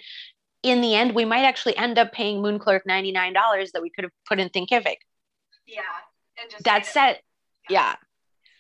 in 0.62 0.81
the 0.81 0.94
end, 0.94 1.14
we 1.14 1.24
might 1.24 1.44
actually 1.44 1.76
end 1.76 1.98
up 1.98 2.12
paying 2.12 2.42
MoonClerk 2.42 2.81
$99 2.88 3.72
that 3.72 3.83
we 3.83 3.90
could 3.90 4.04
have 4.04 4.12
put 4.28 4.38
in 4.38 4.48
Thinkific. 4.50 4.96
Yeah. 5.66 5.83
That's 6.62 6.94
it. 6.96 7.22
Yeah. 7.68 7.96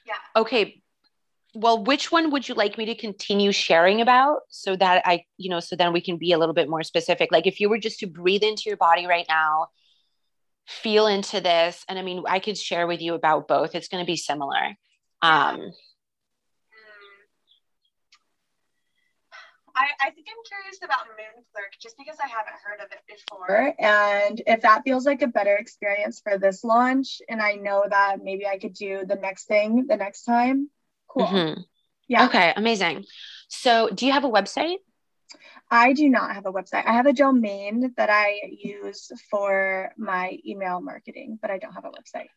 yeah. 0.06 0.14
Okay. 0.36 0.82
Well, 1.54 1.82
which 1.84 2.12
one 2.12 2.30
would 2.30 2.48
you 2.48 2.54
like 2.54 2.78
me 2.78 2.86
to 2.86 2.94
continue 2.94 3.52
sharing 3.52 4.00
about 4.00 4.40
so 4.48 4.76
that 4.76 5.02
I, 5.06 5.24
you 5.38 5.50
know, 5.50 5.60
so 5.60 5.76
then 5.76 5.92
we 5.92 6.00
can 6.00 6.18
be 6.18 6.32
a 6.32 6.38
little 6.38 6.54
bit 6.54 6.68
more 6.68 6.82
specific? 6.82 7.30
Like 7.32 7.46
if 7.46 7.60
you 7.60 7.68
were 7.68 7.78
just 7.78 8.00
to 8.00 8.06
breathe 8.06 8.42
into 8.42 8.64
your 8.66 8.76
body 8.76 9.06
right 9.06 9.26
now, 9.28 9.68
feel 10.68 11.06
into 11.06 11.40
this, 11.40 11.84
and 11.88 11.98
I 11.98 12.02
mean, 12.02 12.22
I 12.28 12.38
could 12.38 12.58
share 12.58 12.86
with 12.86 13.00
you 13.00 13.14
about 13.14 13.48
both. 13.48 13.74
It's 13.74 13.88
going 13.88 14.04
to 14.04 14.06
be 14.06 14.16
similar. 14.16 14.76
Um, 15.22 15.72
I, 19.74 20.08
I 20.08 20.10
think 20.10 20.26
I'm 20.28 20.44
curious 20.44 20.78
about 20.82 21.06
Moon 21.06 21.44
Clerk 21.54 21.72
just 21.80 21.96
because 21.96 22.16
I 22.22 22.26
haven't 22.26 22.56
heard 22.64 22.80
of 22.80 22.90
it 22.90 23.00
before. 23.06 23.74
And 23.78 24.42
if 24.46 24.62
that 24.62 24.82
feels 24.82 25.06
like 25.06 25.22
a 25.22 25.28
better 25.28 25.56
experience 25.56 26.20
for 26.20 26.36
this 26.36 26.64
launch, 26.64 27.22
and 27.28 27.40
I 27.40 27.52
know 27.52 27.84
that 27.88 28.16
maybe 28.22 28.46
I 28.46 28.58
could 28.58 28.74
do 28.74 29.04
the 29.06 29.14
next 29.14 29.46
thing 29.46 29.86
the 29.86 29.96
next 29.96 30.24
time, 30.24 30.68
cool. 31.06 31.26
Mm-hmm. 31.26 31.60
Yeah. 32.08 32.26
Okay, 32.26 32.52
amazing. 32.56 33.04
So, 33.48 33.88
do 33.94 34.04
you 34.04 34.12
have 34.12 34.24
a 34.24 34.30
website? 34.30 34.78
I 35.70 35.92
do 35.92 36.08
not 36.08 36.34
have 36.34 36.46
a 36.46 36.52
website. 36.52 36.86
I 36.86 36.94
have 36.94 37.06
a 37.06 37.12
domain 37.12 37.92
that 37.96 38.10
I 38.10 38.40
use 38.58 39.10
for 39.30 39.92
my 39.96 40.38
email 40.46 40.80
marketing, 40.80 41.38
but 41.40 41.50
I 41.50 41.58
don't 41.58 41.72
have 41.72 41.84
a 41.84 41.90
website. 41.90 42.28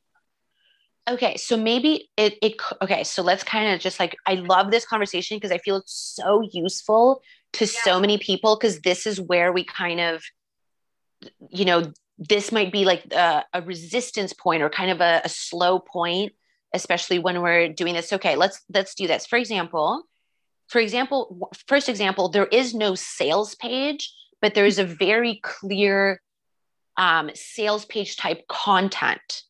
Okay, 1.10 1.36
so 1.38 1.58
maybe 1.58 2.10
it, 2.16 2.36
it 2.42 2.62
okay, 2.82 3.04
so 3.04 3.24
let's 3.24 3.44
kind 3.44 3.74
of 3.74 3.80
just 3.80 4.00
like 4.00 4.16
I 4.28 4.36
love 4.36 4.70
this 4.70 4.86
conversation 4.86 5.38
because 5.38 5.52
I 5.52 5.58
feel 5.58 5.78
it's 5.78 6.14
so 6.16 6.48
useful 6.52 7.22
to 7.54 7.66
yeah. 7.66 7.72
so 7.84 8.00
many 8.00 8.18
people 8.18 8.56
because 8.56 8.82
this 8.82 9.08
is 9.08 9.20
where 9.20 9.52
we 9.52 9.64
kind 9.64 10.00
of 10.00 10.22
you 11.50 11.66
know, 11.66 11.92
this 12.18 12.52
might 12.52 12.72
be 12.72 12.84
like 12.84 13.06
a, 13.14 13.44
a 13.54 13.62
resistance 13.62 14.34
point 14.34 14.64
or 14.64 14.70
kind 14.70 14.92
of 14.92 15.02
a, 15.02 15.22
a 15.24 15.30
slow 15.30 15.80
point 15.80 16.34
especially 16.74 17.20
when 17.20 17.42
we're 17.42 17.70
doing 17.70 17.94
this. 17.94 18.14
Okay, 18.14 18.36
let's 18.36 18.62
let's 18.74 18.96
do 18.96 19.08
this. 19.08 19.26
For 19.26 19.38
example, 19.38 20.04
for 20.72 20.80
example, 20.80 21.52
first 21.68 21.90
example, 21.90 22.30
there 22.30 22.46
is 22.46 22.74
no 22.74 22.96
sales 22.96 23.56
page, 23.56 24.10
but 24.42 24.54
there 24.54 24.66
is 24.66 24.80
a 24.80 24.86
very 24.86 25.42
clear 25.44 26.22
um, 26.96 27.30
sales 27.34 27.84
page 27.84 28.16
type 28.16 28.48
content, 28.48 29.44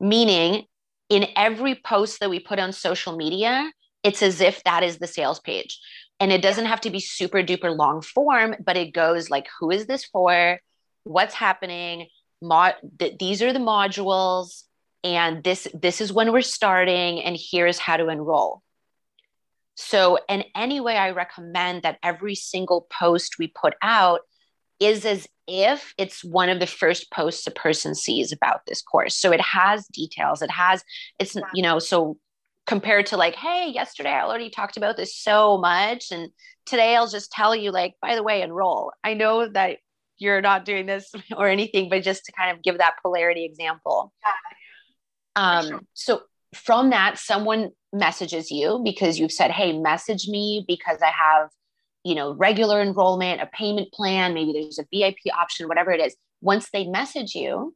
meaning 0.00 0.64
in 1.08 1.28
every 1.36 1.76
post 1.76 2.18
that 2.18 2.30
we 2.30 2.40
put 2.40 2.58
on 2.58 2.72
social 2.72 3.16
media, 3.16 3.70
it's 4.02 4.22
as 4.22 4.40
if 4.40 4.64
that 4.64 4.82
is 4.82 4.98
the 4.98 5.06
sales 5.06 5.38
page. 5.38 5.78
And 6.18 6.32
it 6.32 6.42
doesn't 6.42 6.66
have 6.66 6.80
to 6.80 6.90
be 6.90 6.98
super 6.98 7.44
duper 7.44 7.76
long 7.76 8.02
form, 8.02 8.56
but 8.64 8.76
it 8.76 8.92
goes 8.92 9.30
like, 9.30 9.46
who 9.60 9.70
is 9.70 9.86
this 9.86 10.04
for? 10.04 10.58
What's 11.04 11.34
happening? 11.34 12.08
Mod- 12.42 12.74
th- 12.98 13.18
these 13.18 13.40
are 13.40 13.52
the 13.52 13.60
modules, 13.60 14.64
and 15.04 15.44
this 15.44 15.68
this 15.72 16.00
is 16.00 16.12
when 16.12 16.32
we're 16.32 16.42
starting, 16.42 17.22
and 17.22 17.38
here's 17.38 17.78
how 17.78 17.96
to 17.96 18.08
enroll. 18.08 18.62
So, 19.76 20.18
in 20.28 20.44
any 20.54 20.80
way, 20.80 20.96
I 20.96 21.10
recommend 21.10 21.82
that 21.82 21.98
every 22.02 22.34
single 22.34 22.86
post 22.90 23.36
we 23.38 23.48
put 23.48 23.74
out 23.82 24.20
is 24.80 25.04
as 25.04 25.26
if 25.46 25.94
it's 25.96 26.24
one 26.24 26.48
of 26.48 26.60
the 26.60 26.66
first 26.66 27.10
posts 27.10 27.46
a 27.46 27.50
person 27.50 27.94
sees 27.94 28.32
about 28.32 28.66
this 28.66 28.82
course. 28.82 29.14
So 29.14 29.32
it 29.32 29.40
has 29.40 29.86
details. 29.88 30.42
It 30.42 30.50
has, 30.50 30.82
it's, 31.18 31.36
you 31.54 31.62
know, 31.62 31.78
so 31.78 32.18
compared 32.66 33.06
to 33.06 33.16
like, 33.16 33.36
hey, 33.36 33.70
yesterday 33.72 34.10
I 34.10 34.22
already 34.22 34.50
talked 34.50 34.76
about 34.76 34.96
this 34.96 35.16
so 35.16 35.56
much. 35.58 36.10
And 36.10 36.30
today 36.66 36.96
I'll 36.96 37.06
just 37.06 37.30
tell 37.30 37.54
you, 37.54 37.70
like, 37.70 37.94
by 38.02 38.16
the 38.16 38.22
way, 38.22 38.42
enroll. 38.42 38.92
I 39.04 39.14
know 39.14 39.48
that 39.48 39.78
you're 40.18 40.40
not 40.40 40.64
doing 40.64 40.86
this 40.86 41.10
or 41.36 41.46
anything, 41.48 41.88
but 41.88 42.02
just 42.02 42.24
to 42.24 42.32
kind 42.32 42.56
of 42.56 42.62
give 42.62 42.78
that 42.78 42.94
polarity 43.02 43.44
example. 43.44 44.12
Um. 45.36 45.86
So 45.94 46.22
from 46.56 46.90
that, 46.90 47.18
someone 47.18 47.70
messages 47.92 48.50
you 48.50 48.80
because 48.84 49.18
you've 49.18 49.32
said, 49.32 49.50
hey, 49.50 49.78
message 49.78 50.28
me 50.28 50.64
because 50.66 50.98
I 51.02 51.10
have 51.10 51.50
you 52.06 52.14
know, 52.14 52.34
regular 52.34 52.80
enrollment, 52.80 53.40
a 53.40 53.46
payment 53.46 53.92
plan, 53.92 54.32
maybe 54.32 54.52
there's 54.52 54.78
a 54.78 54.86
VIP 54.92 55.16
option, 55.36 55.66
whatever 55.66 55.90
it 55.90 56.00
is. 56.00 56.14
Once 56.40 56.70
they 56.70 56.86
message 56.86 57.34
you 57.34 57.74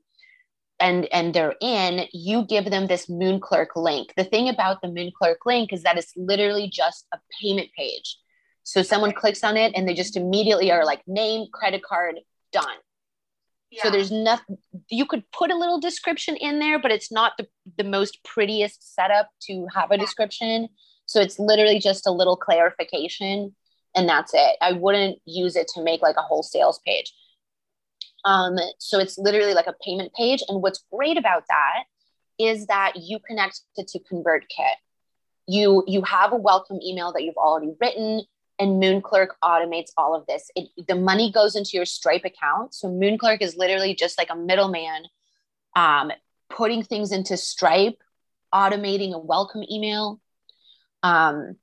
and 0.78 1.06
and 1.12 1.34
they're 1.34 1.56
in, 1.60 2.06
you 2.12 2.46
give 2.46 2.66
them 2.66 2.86
this 2.86 3.06
MoonClerk 3.06 3.74
link. 3.74 4.12
The 4.16 4.22
thing 4.22 4.48
about 4.48 4.82
the 4.82 4.88
MoonClerk 4.88 5.38
link 5.44 5.72
is 5.72 5.82
that 5.82 5.98
it's 5.98 6.12
literally 6.16 6.70
just 6.72 7.08
a 7.12 7.18
payment 7.42 7.70
page. 7.76 8.18
So 8.62 8.82
someone 8.82 9.10
clicks 9.10 9.42
on 9.42 9.56
it 9.56 9.72
and 9.74 9.88
they 9.88 9.94
just 9.94 10.16
immediately 10.16 10.70
are 10.70 10.84
like 10.84 11.02
name, 11.08 11.48
credit 11.52 11.82
card, 11.82 12.20
done. 12.52 12.76
Yeah. 13.70 13.84
So 13.84 13.90
there's 13.90 14.10
nothing 14.10 14.58
you 14.88 15.06
could 15.06 15.22
put 15.30 15.50
a 15.50 15.56
little 15.56 15.78
description 15.78 16.36
in 16.36 16.58
there, 16.58 16.78
but 16.80 16.90
it's 16.90 17.12
not 17.12 17.32
the, 17.38 17.46
the 17.78 17.84
most 17.84 18.18
prettiest 18.24 18.94
setup 18.94 19.30
to 19.42 19.66
have 19.74 19.90
a 19.90 19.98
description. 19.98 20.68
So 21.06 21.20
it's 21.20 21.38
literally 21.38 21.78
just 21.78 22.06
a 22.06 22.10
little 22.10 22.36
clarification 22.36 23.54
and 23.94 24.08
that's 24.08 24.32
it. 24.34 24.56
I 24.60 24.72
wouldn't 24.72 25.18
use 25.24 25.56
it 25.56 25.68
to 25.74 25.82
make 25.82 26.02
like 26.02 26.16
a 26.16 26.22
whole 26.22 26.42
sales 26.42 26.80
page. 26.86 27.12
Um, 28.24 28.56
so 28.78 28.98
it's 28.98 29.18
literally 29.18 29.54
like 29.54 29.66
a 29.66 29.74
payment 29.84 30.12
page. 30.14 30.42
And 30.48 30.62
what's 30.62 30.84
great 30.92 31.16
about 31.16 31.44
that 31.48 31.84
is 32.38 32.66
that 32.66 32.94
you 32.96 33.18
connect 33.26 33.60
it 33.76 33.88
to 33.88 33.98
ConvertKit. 34.00 34.76
You 35.46 35.84
you 35.86 36.02
have 36.02 36.32
a 36.32 36.36
welcome 36.36 36.78
email 36.82 37.12
that 37.12 37.22
you've 37.22 37.36
already 37.36 37.72
written 37.80 38.22
and 38.60 38.80
MoonClerk 38.80 39.28
automates 39.42 39.90
all 39.96 40.14
of 40.14 40.26
this. 40.26 40.50
It, 40.54 40.68
the 40.86 40.94
money 40.94 41.32
goes 41.32 41.56
into 41.56 41.70
your 41.72 41.86
Stripe 41.86 42.24
account. 42.24 42.74
So 42.74 42.88
MoonClerk 42.88 43.40
is 43.40 43.56
literally 43.56 43.94
just 43.94 44.18
like 44.18 44.28
a 44.30 44.36
middleman, 44.36 45.04
um, 45.74 46.12
putting 46.50 46.82
things 46.82 47.10
into 47.10 47.38
Stripe, 47.38 47.98
automating 48.54 49.14
a 49.14 49.18
welcome 49.18 49.64
email. 49.70 50.20
Um, 51.02 51.56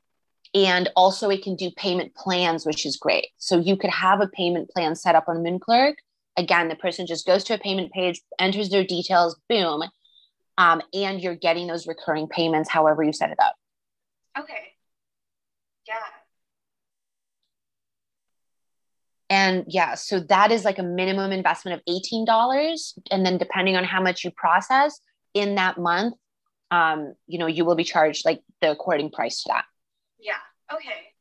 and 0.55 0.89
also 0.95 1.29
it 1.29 1.43
can 1.43 1.55
do 1.55 1.69
payment 1.77 2.15
plans, 2.15 2.65
which 2.65 2.85
is 2.85 2.97
great. 2.97 3.27
So 3.37 3.59
you 3.59 3.77
could 3.77 3.91
have 3.91 4.19
a 4.19 4.27
payment 4.27 4.69
plan 4.71 4.95
set 4.95 5.13
up 5.13 5.25
on 5.27 5.37
MoonClerk. 5.37 5.95
Again, 6.35 6.67
the 6.67 6.75
person 6.75 7.05
just 7.05 7.27
goes 7.27 7.43
to 7.45 7.53
a 7.53 7.59
payment 7.59 7.91
page, 7.91 8.21
enters 8.39 8.69
their 8.69 8.83
details, 8.83 9.39
boom. 9.47 9.83
Um, 10.57 10.81
and 10.93 11.21
you're 11.21 11.35
getting 11.35 11.67
those 11.67 11.85
recurring 11.85 12.27
payments 12.27 12.69
however 12.69 13.03
you 13.03 13.13
set 13.13 13.29
it 13.29 13.39
up. 13.39 13.55
Okay. 14.39 14.73
Yeah. 15.87 15.95
And 19.29 19.65
yeah, 19.67 19.95
so 19.95 20.19
that 20.21 20.51
is 20.51 20.63
like 20.63 20.79
a 20.79 20.83
minimum 20.83 21.31
investment 21.31 21.81
of 21.81 21.93
$18. 21.93 22.93
And 23.11 23.25
then 23.25 23.37
depending 23.37 23.75
on 23.75 23.83
how 23.83 24.01
much 24.01 24.23
you 24.23 24.31
process 24.31 24.99
in 25.33 25.55
that 25.55 25.77
month, 25.77 26.15
um, 26.71 27.13
you 27.27 27.39
know, 27.39 27.47
you 27.47 27.65
will 27.65 27.75
be 27.75 27.83
charged 27.83 28.25
like 28.25 28.41
the 28.61 28.71
according 28.71 29.11
price 29.11 29.43
to 29.43 29.49
that. 29.49 29.65
Yeah. 30.19 30.39
Okay. 30.73 31.13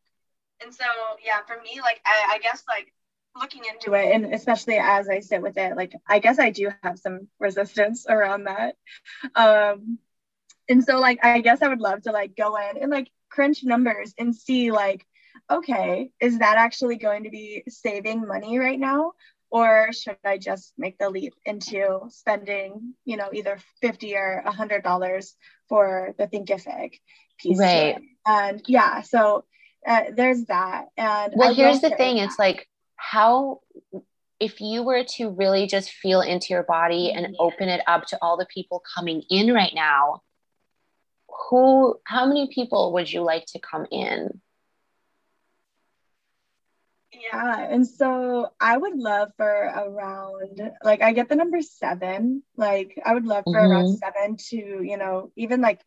And 0.63 0.75
so, 0.75 0.85
yeah, 1.25 1.41
for 1.47 1.61
me, 1.63 1.81
like, 1.81 2.01
I, 2.05 2.35
I 2.35 2.39
guess, 2.39 2.63
like, 2.67 2.93
looking 3.39 3.63
into 3.71 3.93
it, 3.93 4.15
and 4.15 4.33
especially 4.33 4.79
as 4.79 5.09
I 5.09 5.21
sit 5.21 5.43
with 5.43 5.59
it, 5.59 5.77
like, 5.77 5.93
I 6.09 6.19
guess 6.19 6.39
I 6.39 6.51
do 6.51 6.71
have 6.83 6.99
some 6.99 7.29
resistance 7.39 8.07
around 8.09 8.45
that. 8.45 8.75
Um, 9.35 9.99
and 10.69 10.83
so, 10.83 10.99
like, 10.99 11.23
I 11.23 11.41
guess 11.41 11.61
I 11.61 11.69
would 11.69 11.81
love 11.81 12.03
to, 12.03 12.13
like, 12.13 12.35
go 12.37 12.57
in 12.57 12.79
and, 12.83 12.91
like, 12.91 13.11
crunch 13.29 13.63
numbers 13.63 14.15
and 14.19 14.35
see, 14.35 14.73
like, 14.73 15.07
okay, 15.51 16.11
is 16.21 16.39
that 16.39 16.57
actually 16.57 16.97
going 16.97 17.25
to 17.25 17.31
be 17.31 17.63
saving 17.69 18.27
money 18.27 18.59
right 18.59 18.79
now? 18.79 19.13
Or 19.51 19.93
should 19.93 20.19
I 20.25 20.39
just 20.39 20.73
make 20.77 20.99
the 20.99 21.09
leap 21.09 21.35
into 21.45 22.01
spending, 22.09 22.95
you 23.05 23.17
know, 23.17 23.31
either 23.33 23.59
50 23.81 24.17
or 24.17 24.43
$100 24.45 25.33
for 25.69 26.15
the 26.19 26.27
Thinkific 26.27 27.01
piece? 27.39 27.59
Right. 27.59 27.97
And 28.27 28.61
yeah, 28.67 29.03
so 29.03 29.45
uh, 29.87 30.03
there's 30.15 30.45
that. 30.47 30.87
And 30.97 31.33
well, 31.37 31.51
I 31.51 31.55
here's 31.55 31.81
the 31.81 31.91
thing 31.91 32.19
it's 32.19 32.39
like, 32.39 32.69
how, 32.97 33.61
if 34.41 34.61
you 34.61 34.83
were 34.83 35.05
to 35.17 35.31
really 35.31 35.67
just 35.67 35.91
feel 35.91 36.23
into 36.23 36.49
your 36.51 36.65
body 36.65 37.13
and 37.13 37.29
yeah. 37.31 37.37
open 37.39 37.69
it 37.69 37.83
up 37.87 38.07
to 38.07 38.19
all 38.21 38.37
the 38.37 38.47
people 38.53 38.83
coming 38.97 39.23
in 39.31 39.55
right 39.55 39.73
now, 39.75 40.23
who, 41.29 42.01
how 42.05 42.27
many 42.27 42.49
people 42.53 42.95
would 42.95 43.11
you 43.11 43.23
like 43.23 43.47
to 43.47 43.61
come 43.61 43.87
in? 43.93 44.41
Yeah, 47.21 47.59
and 47.71 47.87
so 47.87 48.51
I 48.61 48.77
would 48.77 48.97
love 48.97 49.31
for 49.37 49.47
around 49.47 50.61
like 50.83 51.03
I 51.03 51.13
get 51.13 51.29
the 51.29 51.37
number 51.37 51.63
seven. 51.63 52.43
Like 52.57 53.01
I 53.05 53.15
would 53.15 53.27
love 53.27 53.45
for 53.45 53.55
mm-hmm. 53.55 53.71
around 53.71 53.99
seven 53.99 54.37
to 54.51 54.57
you 54.57 54.97
know 54.97 55.31
even 55.37 55.61
like 55.61 55.81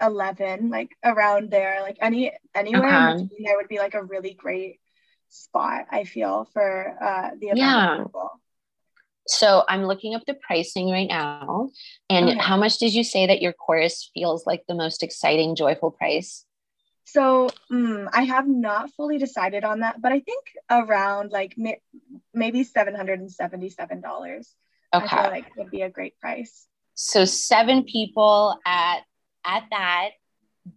eleven, 0.00 0.70
like 0.70 0.90
around 1.04 1.50
there, 1.50 1.80
like 1.82 1.98
any 2.00 2.32
anywhere 2.54 3.10
okay. 3.10 3.22
between 3.22 3.44
there 3.44 3.56
would 3.56 3.68
be 3.68 3.78
like 3.78 3.94
a 3.94 4.02
really 4.02 4.34
great 4.34 4.80
spot. 5.28 5.86
I 5.90 6.04
feel 6.04 6.48
for 6.52 6.96
uh, 7.00 7.30
the 7.38 7.48
amount 7.48 7.58
yeah. 7.58 7.92
of 7.94 8.06
people. 8.06 8.40
So 9.26 9.64
I'm 9.68 9.84
looking 9.84 10.14
up 10.14 10.22
the 10.26 10.34
pricing 10.34 10.90
right 10.90 11.08
now. 11.08 11.70
And 12.10 12.28
okay. 12.28 12.38
how 12.38 12.56
much 12.56 12.78
did 12.78 12.92
you 12.92 13.02
say 13.04 13.26
that 13.26 13.40
your 13.40 13.54
course 13.54 14.10
feels 14.12 14.46
like 14.46 14.64
the 14.68 14.74
most 14.74 15.02
exciting, 15.02 15.56
joyful 15.56 15.90
price? 15.90 16.44
So 17.04 17.48
um, 17.70 18.08
I 18.12 18.22
have 18.22 18.48
not 18.48 18.90
fully 18.92 19.18
decided 19.18 19.62
on 19.64 19.80
that, 19.80 20.00
but 20.00 20.12
I 20.12 20.20
think 20.20 20.44
around 20.70 21.30
like 21.32 21.54
mi- 21.56 21.82
maybe 22.32 22.64
seven 22.64 22.94
hundred 22.94 23.20
and 23.20 23.30
seventy-seven 23.30 24.00
dollars. 24.00 24.54
Okay, 24.94 25.06
I 25.06 25.22
feel 25.22 25.30
like 25.30 25.56
would 25.56 25.70
be 25.70 25.82
a 25.82 25.90
great 25.90 26.18
price. 26.18 26.66
So 26.94 27.24
seven 27.24 27.84
people 27.84 28.58
at 28.66 29.00
at 29.44 29.64
that, 29.70 30.10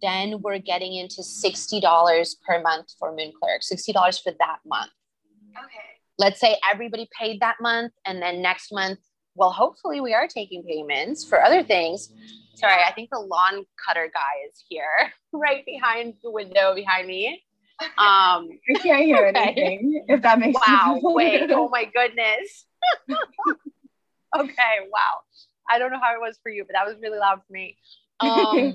then 0.02 0.42
we're 0.42 0.58
getting 0.58 0.94
into 0.94 1.22
sixty 1.22 1.80
dollars 1.80 2.36
per 2.46 2.60
month 2.60 2.88
for 2.98 3.10
MoonClerk. 3.16 3.62
Sixty 3.62 3.92
dollars 3.92 4.18
for 4.18 4.32
that 4.38 4.58
month. 4.66 4.90
Okay. 5.56 5.78
Let's 6.18 6.40
say 6.40 6.58
everybody 6.68 7.08
paid 7.18 7.40
that 7.40 7.56
month, 7.60 7.92
and 8.04 8.20
then 8.20 8.42
next 8.42 8.72
month, 8.72 8.98
well, 9.34 9.50
hopefully 9.50 10.00
we 10.00 10.14
are 10.14 10.26
taking 10.26 10.62
payments 10.64 11.24
for 11.24 11.42
other 11.42 11.62
things. 11.62 12.12
Sorry, 12.58 12.82
I 12.86 12.92
think 12.92 13.10
the 13.10 13.20
lawn 13.20 13.64
cutter 13.86 14.10
guy 14.12 14.48
is 14.48 14.64
here, 14.68 15.12
right 15.32 15.64
behind 15.64 16.14
the 16.22 16.30
window 16.30 16.74
behind 16.74 17.06
me. 17.06 17.42
Um, 17.80 17.88
I 18.76 18.78
can't 18.82 19.04
hear 19.04 19.28
okay. 19.28 19.40
anything. 19.40 20.04
If 20.08 20.22
that 20.22 20.38
makes 20.38 20.58
wow, 20.66 20.94
sense. 20.94 21.02
wait, 21.14 21.50
oh 21.50 21.68
my 21.68 21.84
goodness. 21.84 22.66
okay, 24.36 24.88
wow. 24.92 25.20
I 25.70 25.78
don't 25.78 25.92
know 25.92 26.00
how 26.00 26.14
it 26.14 26.20
was 26.20 26.38
for 26.42 26.50
you, 26.50 26.64
but 26.64 26.72
that 26.72 26.86
was 26.86 26.96
really 27.00 27.18
loud 27.18 27.40
for 27.46 27.52
me. 27.52 27.76
Um, 28.20 28.74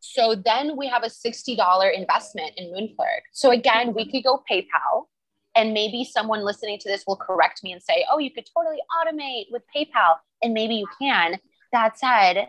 so 0.00 0.34
then 0.34 0.76
we 0.76 0.88
have 0.88 1.04
a 1.04 1.06
$60 1.06 1.96
investment 1.96 2.52
in 2.56 2.72
MoonClerk. 2.72 3.20
So 3.32 3.50
again, 3.52 3.94
we 3.94 4.10
could 4.10 4.24
go 4.24 4.42
PayPal 4.50 5.06
and 5.54 5.72
maybe 5.72 6.04
someone 6.04 6.44
listening 6.44 6.78
to 6.80 6.88
this 6.88 7.04
will 7.06 7.16
correct 7.16 7.62
me 7.62 7.72
and 7.72 7.82
say, 7.82 8.04
oh, 8.10 8.18
you 8.18 8.30
could 8.32 8.46
totally 8.56 8.78
automate 8.98 9.46
with 9.50 9.62
PayPal. 9.74 10.16
And 10.42 10.52
maybe 10.52 10.74
you 10.74 10.86
can. 11.00 11.38
That 11.72 11.98
said, 11.98 12.48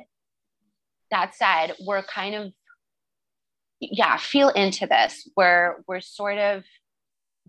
that 1.12 1.36
said, 1.36 1.76
we're 1.86 2.04
kind 2.04 2.36
of, 2.36 2.54
yeah, 3.80 4.18
feel 4.18 4.50
into 4.50 4.88
this 4.88 5.30
where 5.36 5.84
we're 5.88 6.02
sort 6.02 6.38
of 6.38 6.64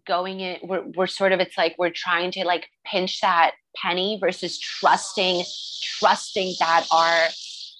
going 0.07 0.41
in, 0.41 0.59
we're, 0.63 0.83
we're 0.97 1.07
sort 1.07 1.33
of, 1.33 1.41
it's 1.41 1.57
like 1.57 1.77
we're 1.79 1.91
trying 1.91 2.31
to 2.33 2.45
like 2.45 2.69
pinch 2.85 3.21
that 3.21 3.53
penny 3.77 4.19
versus 4.21 4.59
trusting, 4.59 5.45
trusting 5.83 6.55
that 6.59 6.87
our, 6.91 7.29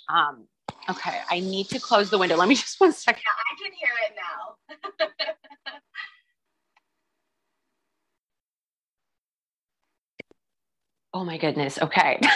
um, 0.09 0.47
okay, 0.89 1.21
I 1.31 1.41
need 1.41 1.69
to 1.71 1.81
close 1.81 2.11
the 2.11 2.19
window. 2.19 2.37
Let 2.37 2.49
me 2.49 2.55
just 2.63 2.81
one 2.81 2.93
second. 2.93 3.23
Yeah, 3.25 3.33
I 3.51 3.57
can 3.63 3.73
hear 3.79 3.91
it 4.09 4.15
now. 4.17 5.73
oh 11.15 11.25
my 11.25 11.39
goodness. 11.39 11.79
Okay. 11.81 12.21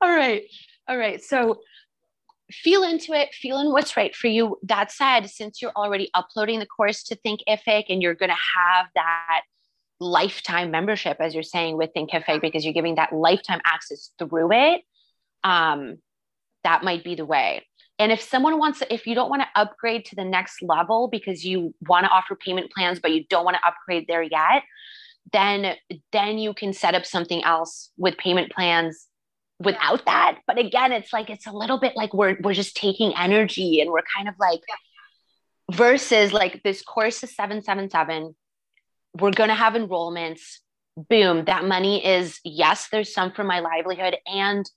All 0.00 0.14
right. 0.14 0.44
All 0.88 0.96
right. 0.96 1.22
So 1.22 1.60
feel 2.50 2.84
into 2.84 3.12
it, 3.12 3.34
feel 3.34 3.58
in 3.58 3.72
what's 3.72 3.96
right 3.96 4.14
for 4.14 4.28
you. 4.28 4.58
That 4.62 4.92
said, 4.92 5.28
since 5.28 5.60
you're 5.60 5.72
already 5.76 6.10
uploading 6.14 6.60
the 6.60 6.66
course 6.66 7.02
to 7.04 7.16
Thinkific 7.16 7.84
and 7.88 8.00
you're 8.00 8.14
going 8.14 8.30
to 8.30 8.36
have 8.56 8.86
that 8.94 9.42
lifetime 9.98 10.70
membership, 10.70 11.16
as 11.20 11.34
you're 11.34 11.42
saying 11.42 11.76
with 11.76 11.90
Thinkific, 11.96 12.40
because 12.40 12.64
you're 12.64 12.74
giving 12.74 12.96
that 12.96 13.12
lifetime 13.12 13.60
access 13.64 14.10
through 14.18 14.52
it, 14.52 14.82
um, 15.42 15.98
that 16.62 16.84
might 16.84 17.02
be 17.02 17.14
the 17.14 17.24
way. 17.24 17.66
And 17.98 18.12
if 18.12 18.20
someone 18.20 18.58
wants, 18.58 18.82
if 18.90 19.06
you 19.06 19.14
don't 19.14 19.30
want 19.30 19.42
to 19.42 19.60
upgrade 19.60 20.04
to 20.06 20.16
the 20.16 20.24
next 20.24 20.62
level 20.62 21.08
because 21.08 21.44
you 21.44 21.74
want 21.88 22.04
to 22.04 22.10
offer 22.10 22.36
payment 22.36 22.70
plans, 22.70 23.00
but 23.00 23.12
you 23.12 23.24
don't 23.30 23.44
want 23.44 23.56
to 23.56 23.66
upgrade 23.66 24.06
there 24.06 24.22
yet, 24.22 24.62
then 25.32 25.74
then 26.12 26.38
you 26.38 26.54
can 26.54 26.72
set 26.72 26.94
up 26.94 27.04
something 27.04 27.42
else 27.42 27.90
with 27.96 28.16
payment 28.16 28.52
plans 28.52 29.08
without 29.58 30.04
that 30.04 30.38
but 30.46 30.58
again 30.58 30.92
it's 30.92 31.12
like 31.12 31.30
it's 31.30 31.46
a 31.46 31.52
little 31.52 31.78
bit 31.78 31.96
like 31.96 32.12
we're 32.12 32.36
we're 32.42 32.52
just 32.52 32.76
taking 32.76 33.14
energy 33.16 33.80
and 33.80 33.90
we're 33.90 34.02
kind 34.14 34.28
of 34.28 34.34
like 34.38 34.60
yeah. 34.68 35.76
versus 35.76 36.32
like 36.32 36.62
this 36.62 36.82
course 36.82 37.22
is 37.24 37.34
777 37.34 38.34
we're 39.20 39.32
going 39.32 39.48
to 39.48 39.54
have 39.54 39.74
enrollments. 39.74 40.58
Boom. 40.96 41.44
That 41.44 41.64
money 41.64 42.04
is 42.04 42.40
yes 42.44 42.88
there's 42.90 43.12
some 43.12 43.32
for 43.32 43.44
my 43.44 43.60
livelihood 43.60 44.16
and 44.26 44.68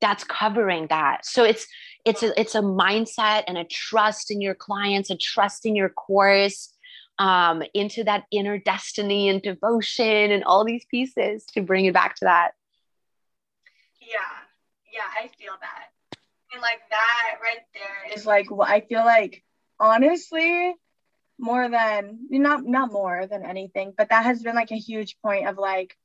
that's 0.00 0.24
covering 0.24 0.88
that. 0.88 1.24
So 1.24 1.44
it's 1.44 1.66
it's 2.04 2.22
a, 2.22 2.38
it's 2.38 2.54
a 2.54 2.60
mindset 2.60 3.44
and 3.46 3.56
a 3.56 3.64
trust 3.64 4.30
in 4.30 4.42
your 4.42 4.54
clients 4.54 5.08
a 5.10 5.16
trust 5.16 5.64
in 5.64 5.74
your 5.74 5.88
course 5.88 6.70
um, 7.18 7.62
into 7.72 8.04
that 8.04 8.24
inner 8.30 8.58
destiny 8.58 9.28
and 9.28 9.40
devotion 9.40 10.30
and 10.30 10.44
all 10.44 10.64
these 10.64 10.84
pieces 10.90 11.46
to 11.54 11.62
bring 11.62 11.86
it 11.86 11.94
back 11.94 12.16
to 12.16 12.24
that 12.26 12.50
yeah, 14.08 14.44
yeah, 14.92 15.06
I 15.22 15.28
feel 15.38 15.54
that. 15.60 16.18
And 16.52 16.62
like 16.62 16.80
that 16.90 17.38
right 17.42 17.64
there 17.74 18.16
is 18.16 18.26
like 18.26 18.50
what 18.50 18.68
I 18.68 18.80
feel 18.80 19.04
like 19.04 19.42
honestly, 19.80 20.74
more 21.38 21.68
than 21.68 22.26
not 22.30 22.64
not 22.64 22.92
more 22.92 23.26
than 23.26 23.44
anything, 23.44 23.92
but 23.96 24.10
that 24.10 24.24
has 24.24 24.42
been 24.42 24.54
like 24.54 24.72
a 24.72 24.78
huge 24.78 25.16
point 25.22 25.48
of 25.48 25.58
like, 25.58 25.96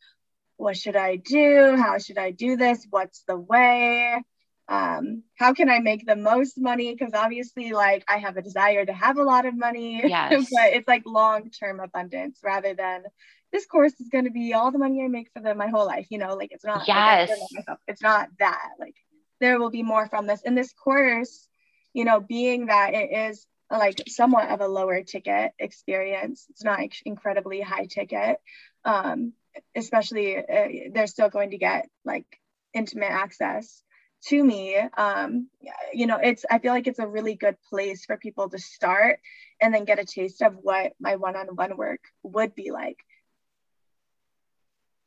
what 0.57 0.77
should 0.77 0.95
I 0.95 1.17
do? 1.17 1.75
How 1.77 1.97
should 1.99 2.17
I 2.17 2.31
do 2.31 2.57
this? 2.57 2.85
What's 2.89 3.23
the 3.27 3.37
way? 3.37 4.21
Um, 4.67 5.23
how 5.35 5.53
can 5.53 5.67
I 5.69 5.79
make 5.79 6.05
the 6.05 6.15
most 6.15 6.59
money? 6.59 6.93
Because 6.93 7.13
obviously, 7.13 7.71
like 7.71 8.03
I 8.07 8.17
have 8.17 8.37
a 8.37 8.41
desire 8.41 8.85
to 8.85 8.93
have 8.93 9.17
a 9.17 9.23
lot 9.23 9.45
of 9.45 9.57
money, 9.57 10.01
yes. 10.07 10.49
but 10.51 10.73
it's 10.73 10.87
like 10.87 11.03
long 11.05 11.49
term 11.49 11.79
abundance 11.79 12.39
rather 12.43 12.73
than 12.73 13.03
this 13.51 13.65
course 13.65 13.93
is 13.99 14.09
going 14.09 14.25
to 14.25 14.31
be 14.31 14.53
all 14.53 14.71
the 14.71 14.77
money 14.77 15.03
I 15.03 15.07
make 15.07 15.29
for 15.33 15.41
the, 15.41 15.55
my 15.55 15.67
whole 15.67 15.85
life. 15.85 16.07
You 16.09 16.17
know, 16.19 16.35
like 16.35 16.51
it's 16.51 16.65
not. 16.65 16.87
Yes. 16.87 17.29
Like, 17.29 17.77
it's 17.87 18.01
not 18.01 18.29
that. 18.39 18.69
Like 18.79 18.95
there 19.39 19.59
will 19.59 19.71
be 19.71 19.83
more 19.83 20.07
from 20.07 20.27
this. 20.27 20.41
In 20.41 20.55
this 20.55 20.73
course, 20.73 21.47
you 21.93 22.05
know, 22.05 22.19
being 22.19 22.67
that 22.67 22.93
it 22.93 23.11
is 23.11 23.45
like 23.71 24.01
somewhat 24.07 24.49
of 24.49 24.61
a 24.61 24.67
lower 24.67 25.03
ticket 25.03 25.51
experience, 25.59 26.45
it's 26.49 26.63
not 26.63 26.79
incredibly 27.05 27.61
high 27.61 27.85
ticket. 27.85 28.37
Um, 28.85 29.33
especially 29.75 30.37
uh, 30.37 30.67
they're 30.93 31.07
still 31.07 31.29
going 31.29 31.51
to 31.51 31.57
get 31.57 31.89
like 32.05 32.25
intimate 32.73 33.11
access 33.11 33.83
to 34.25 34.43
me 34.43 34.75
um 34.97 35.47
you 35.93 36.05
know 36.05 36.19
it's 36.21 36.45
i 36.51 36.59
feel 36.59 36.73
like 36.73 36.87
it's 36.87 36.99
a 36.99 37.07
really 37.07 37.35
good 37.35 37.55
place 37.69 38.05
for 38.05 38.17
people 38.17 38.49
to 38.49 38.59
start 38.59 39.19
and 39.61 39.73
then 39.73 39.85
get 39.85 39.99
a 39.99 40.05
taste 40.05 40.41
of 40.41 40.55
what 40.61 40.93
my 40.99 41.15
one-on-one 41.15 41.77
work 41.77 42.01
would 42.23 42.53
be 42.53 42.71
like 42.71 42.97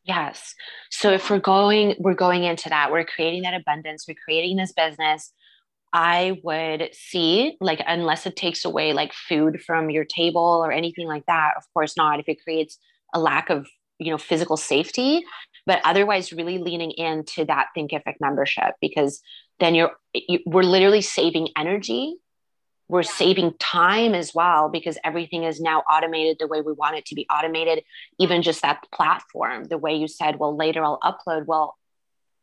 Yes. 0.04 0.54
So 0.90 1.12
if 1.12 1.30
we're 1.30 1.38
going, 1.38 1.94
we're 1.98 2.14
going 2.14 2.42
into 2.44 2.68
that, 2.68 2.90
we're 2.90 3.04
creating 3.04 3.42
that 3.42 3.54
abundance, 3.54 4.06
we're 4.08 4.16
creating 4.24 4.56
this 4.56 4.72
business. 4.72 5.32
I 5.92 6.40
would 6.42 6.88
see, 6.92 7.56
like, 7.60 7.82
unless 7.86 8.26
it 8.26 8.34
takes 8.34 8.64
away 8.64 8.94
like 8.94 9.12
food 9.12 9.62
from 9.62 9.90
your 9.90 10.04
table 10.04 10.40
or 10.64 10.72
anything 10.72 11.06
like 11.06 11.26
that, 11.26 11.52
of 11.56 11.64
course 11.74 11.96
not. 11.96 12.18
If 12.18 12.28
it 12.28 12.42
creates 12.42 12.78
a 13.14 13.20
lack 13.20 13.50
of, 13.50 13.68
you 13.98 14.10
know, 14.10 14.18
physical 14.18 14.56
safety, 14.56 15.22
but 15.66 15.80
otherwise, 15.84 16.32
really 16.32 16.58
leaning 16.58 16.92
into 16.92 17.44
that 17.44 17.68
Thinkific 17.76 18.14
membership 18.20 18.74
because 18.80 19.20
then 19.60 19.74
you're, 19.74 19.92
you, 20.14 20.40
we're 20.46 20.62
literally 20.62 21.02
saving 21.02 21.48
energy 21.56 22.16
we're 22.92 23.02
saving 23.02 23.54
time 23.58 24.14
as 24.14 24.34
well 24.34 24.68
because 24.68 24.98
everything 25.02 25.44
is 25.44 25.62
now 25.62 25.78
automated 25.90 26.36
the 26.38 26.46
way 26.46 26.60
we 26.60 26.74
want 26.74 26.94
it 26.94 27.06
to 27.06 27.14
be 27.14 27.26
automated 27.32 27.82
even 28.18 28.42
just 28.42 28.60
that 28.60 28.86
platform 28.92 29.64
the 29.64 29.78
way 29.78 29.94
you 29.94 30.06
said 30.06 30.38
well 30.38 30.54
later 30.54 30.84
i'll 30.84 31.00
upload. 31.00 31.46
Well 31.46 31.74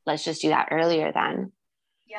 let's 0.08 0.26
just 0.26 0.42
do 0.42 0.50
that 0.50 0.70
earlier 0.72 1.12
then. 1.12 1.52
Yeah. 2.08 2.18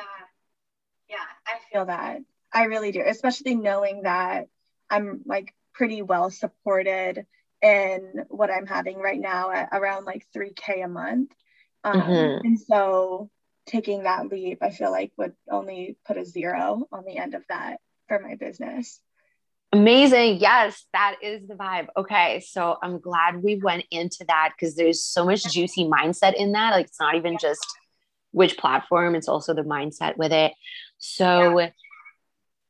Yeah 1.09 1.17
i 1.45 1.59
feel 1.71 1.85
that. 1.85 2.19
I 2.53 2.63
really 2.63 2.93
do 2.93 3.03
especially 3.05 3.55
knowing 3.55 4.03
that 4.03 4.47
i'm 4.89 5.23
like 5.25 5.53
pretty 5.73 6.01
well 6.01 6.29
supported 6.29 7.25
in 7.61 8.25
what 8.29 8.49
i'm 8.49 8.65
having 8.65 8.97
right 8.97 9.19
now 9.19 9.51
at 9.51 9.69
around 9.73 10.05
like 10.05 10.25
3k 10.33 10.85
a 10.85 10.87
month. 10.87 11.31
Um, 11.83 12.01
mm-hmm. 12.01 12.45
and 12.47 12.59
so 12.59 13.29
taking 13.65 14.03
that 14.03 14.29
leap 14.29 14.59
i 14.61 14.69
feel 14.69 14.89
like 14.89 15.11
would 15.17 15.33
only 15.49 15.97
put 16.05 16.17
a 16.17 16.23
zero 16.23 16.87
on 16.93 17.03
the 17.05 17.17
end 17.17 17.35
of 17.35 17.43
that 17.49 17.81
for 18.11 18.19
my 18.19 18.35
business. 18.35 18.99
Amazing. 19.71 20.39
Yes, 20.39 20.83
that 20.91 21.15
is 21.21 21.47
the 21.47 21.53
vibe. 21.53 21.87
Okay. 21.95 22.43
So 22.45 22.75
I'm 22.83 22.99
glad 22.99 23.41
we 23.41 23.55
went 23.55 23.85
into 23.89 24.25
that 24.27 24.51
because 24.53 24.75
there's 24.75 25.01
so 25.01 25.23
much 25.23 25.45
juicy 25.45 25.85
mindset 25.85 26.33
in 26.33 26.51
that. 26.51 26.71
Like 26.71 26.87
it's 26.87 26.99
not 26.99 27.15
even 27.15 27.37
just 27.39 27.65
which 28.31 28.57
platform, 28.57 29.15
it's 29.15 29.29
also 29.29 29.53
the 29.53 29.61
mindset 29.61 30.17
with 30.17 30.33
it. 30.33 30.51
So 30.97 31.59
yeah. 31.59 31.69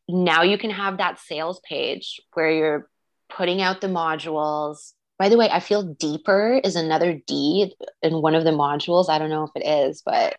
now 0.08 0.44
you 0.44 0.60
can 0.60 0.70
have 0.70 0.98
that 0.98 1.20
sales 1.20 1.60
page 1.68 2.22
where 2.34 2.52
you're 2.52 2.89
putting 3.30 3.64
out 3.64 3.82
the 3.82 3.88
modules. 3.88 4.94
By 5.18 5.30
the 5.30 5.38
way, 5.38 5.50
I 5.50 5.60
feel 5.60 5.82
deeper 5.82 6.62
is 6.64 6.76
another 6.76 7.20
D 7.26 7.76
in 8.04 8.22
one 8.22 8.36
of 8.36 8.44
the 8.44 8.52
modules. 8.52 9.10
I 9.10 9.18
don't 9.18 9.30
know 9.30 9.44
if 9.44 9.52
it 9.56 9.66
is, 9.66 10.04
but 10.06 10.36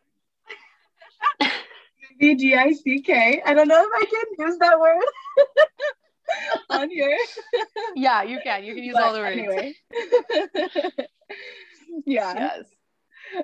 D 2.18 2.34
G 2.34 2.54
I 2.54 2.72
C 2.72 3.00
K. 3.00 3.42
I 3.44 3.54
don't 3.54 3.68
know 3.68 3.82
if 3.82 3.90
I 3.94 4.04
can 4.04 4.46
use 4.46 4.58
that 4.58 4.78
word 4.78 5.04
on 6.70 6.90
here. 6.90 7.16
yeah, 7.94 8.22
you 8.22 8.40
can. 8.42 8.64
You 8.64 8.74
can 8.74 8.84
use 8.84 8.94
but 8.94 9.02
all 9.02 9.12
the 9.14 9.20
words. 9.20 9.38
Anyway. 9.38 9.74
yeah. 12.06 12.34
Yes. 12.34 12.64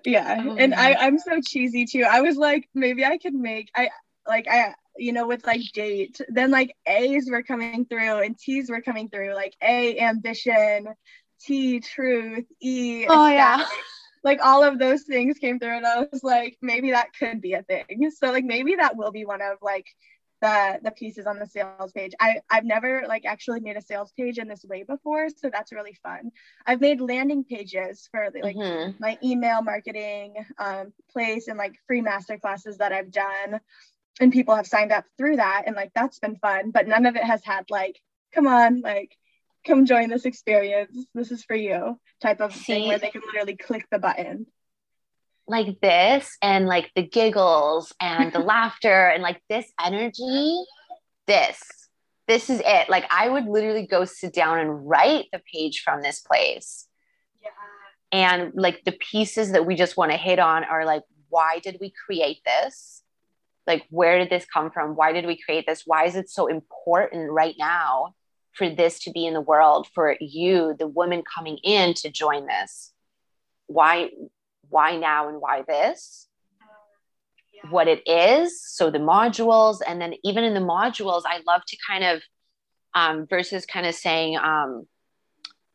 Yeah. 0.04 0.44
Oh, 0.46 0.56
and 0.56 0.74
I, 0.74 0.94
I'm 0.94 1.18
so 1.18 1.40
cheesy 1.40 1.86
too. 1.86 2.04
I 2.04 2.20
was 2.20 2.36
like, 2.36 2.68
maybe 2.74 3.04
I 3.04 3.18
could 3.18 3.34
make 3.34 3.70
I 3.74 3.90
like 4.26 4.46
I 4.48 4.74
you 4.98 5.12
know, 5.12 5.26
with 5.26 5.46
like 5.46 5.60
date, 5.72 6.20
then 6.28 6.50
like 6.50 6.74
A's 6.86 7.30
were 7.30 7.42
coming 7.42 7.86
through 7.86 8.18
and 8.18 8.36
T's 8.36 8.68
were 8.68 8.82
coming 8.82 9.08
through, 9.08 9.32
like 9.34 9.54
A 9.62 9.98
ambition, 10.00 10.88
T 11.40 11.80
truth, 11.80 12.46
E. 12.60 13.06
Oh 13.08 13.28
yeah 13.28 13.64
like 14.28 14.40
all 14.42 14.62
of 14.62 14.78
those 14.78 15.04
things 15.04 15.38
came 15.38 15.58
through 15.58 15.78
and 15.78 15.86
I 15.86 16.06
was 16.12 16.22
like, 16.22 16.58
maybe 16.60 16.90
that 16.90 17.14
could 17.18 17.40
be 17.40 17.54
a 17.54 17.62
thing. 17.62 18.10
So 18.14 18.30
like 18.30 18.44
maybe 18.44 18.76
that 18.76 18.94
will 18.94 19.10
be 19.10 19.24
one 19.24 19.40
of 19.40 19.56
like 19.62 19.86
the 20.42 20.78
the 20.82 20.90
pieces 20.90 21.26
on 21.26 21.38
the 21.38 21.46
sales 21.46 21.92
page. 21.92 22.12
I 22.20 22.40
I've 22.50 22.66
never 22.66 23.04
like 23.08 23.24
actually 23.24 23.60
made 23.60 23.78
a 23.78 23.82
sales 23.82 24.12
page 24.18 24.36
in 24.36 24.46
this 24.46 24.64
way 24.64 24.82
before, 24.82 25.28
so 25.30 25.48
that's 25.50 25.72
really 25.72 25.96
fun. 26.02 26.30
I've 26.66 26.82
made 26.82 27.00
landing 27.00 27.42
pages 27.42 28.06
for 28.10 28.28
like 28.42 28.54
mm-hmm. 28.54 28.92
my 29.00 29.16
email 29.24 29.62
marketing 29.62 30.34
um, 30.58 30.92
place 31.10 31.48
and 31.48 31.56
like 31.56 31.74
free 31.86 32.02
master 32.02 32.36
classes 32.38 32.78
that 32.78 32.92
I've 32.92 33.10
done, 33.10 33.60
and 34.20 34.30
people 34.30 34.54
have 34.54 34.66
signed 34.66 34.92
up 34.92 35.06
through 35.16 35.36
that, 35.36 35.62
and 35.66 35.74
like 35.74 35.92
that's 35.94 36.18
been 36.18 36.36
fun. 36.36 36.70
But 36.70 36.86
none 36.86 37.06
of 37.06 37.16
it 37.16 37.24
has 37.24 37.42
had 37.44 37.64
like, 37.70 37.98
come 38.34 38.46
on, 38.46 38.82
like 38.82 39.16
come 39.68 39.86
join 39.86 40.08
this 40.08 40.24
experience. 40.24 41.06
This 41.14 41.30
is 41.30 41.44
for 41.44 41.54
you 41.54 42.00
type 42.20 42.40
of 42.40 42.54
See, 42.54 42.64
thing 42.64 42.88
where 42.88 42.98
they 42.98 43.10
can 43.10 43.22
literally 43.26 43.56
click 43.56 43.86
the 43.90 43.98
button. 43.98 44.46
Like 45.46 45.80
this 45.80 46.36
and 46.42 46.66
like 46.66 46.90
the 46.96 47.06
giggles 47.06 47.94
and 48.00 48.32
the 48.32 48.38
laughter 48.54 49.08
and 49.08 49.22
like 49.22 49.40
this 49.48 49.70
energy, 49.82 50.64
this, 51.26 51.62
this 52.26 52.50
is 52.50 52.60
it. 52.64 52.88
Like 52.88 53.06
I 53.10 53.28
would 53.28 53.46
literally 53.46 53.86
go 53.86 54.04
sit 54.04 54.34
down 54.34 54.58
and 54.58 54.88
write 54.88 55.26
the 55.32 55.40
page 55.52 55.82
from 55.82 56.02
this 56.02 56.20
place. 56.20 56.86
Yeah. 57.42 57.48
And 58.12 58.52
like 58.54 58.84
the 58.84 58.92
pieces 58.92 59.52
that 59.52 59.66
we 59.66 59.76
just 59.76 59.96
want 59.96 60.10
to 60.10 60.18
hit 60.18 60.38
on 60.38 60.64
are 60.64 60.84
like, 60.84 61.02
why 61.28 61.60
did 61.60 61.78
we 61.80 61.92
create 62.06 62.38
this? 62.44 63.02
Like, 63.66 63.86
where 63.90 64.18
did 64.18 64.30
this 64.30 64.46
come 64.46 64.70
from? 64.70 64.96
Why 64.96 65.12
did 65.12 65.26
we 65.26 65.38
create 65.38 65.66
this? 65.66 65.82
Why 65.84 66.06
is 66.06 66.16
it 66.16 66.30
so 66.30 66.46
important 66.46 67.30
right 67.30 67.54
now? 67.58 68.14
For 68.58 68.68
this 68.68 68.98
to 69.00 69.12
be 69.12 69.26
in 69.26 69.34
the 69.34 69.40
world 69.40 69.88
for 69.94 70.16
you 70.20 70.74
the 70.78 70.88
woman 70.88 71.22
coming 71.22 71.58
in 71.62 71.94
to 71.94 72.10
join 72.10 72.46
this. 72.46 72.92
Why 73.66 74.10
why 74.68 74.96
now 74.96 75.28
and 75.28 75.40
why 75.40 75.62
this? 75.66 76.26
What 77.70 77.88
it 77.88 78.06
is 78.06 78.62
so 78.62 78.90
the 78.90 78.98
modules 78.98 79.78
and 79.86 80.00
then 80.00 80.14
even 80.22 80.44
in 80.44 80.54
the 80.54 80.60
modules 80.60 81.22
i 81.26 81.40
love 81.44 81.62
to 81.66 81.76
kind 81.84 82.04
of 82.04 82.22
um, 82.94 83.26
versus 83.28 83.66
kind 83.66 83.84
of 83.84 83.96
saying 83.96 84.36
um, 84.36 84.86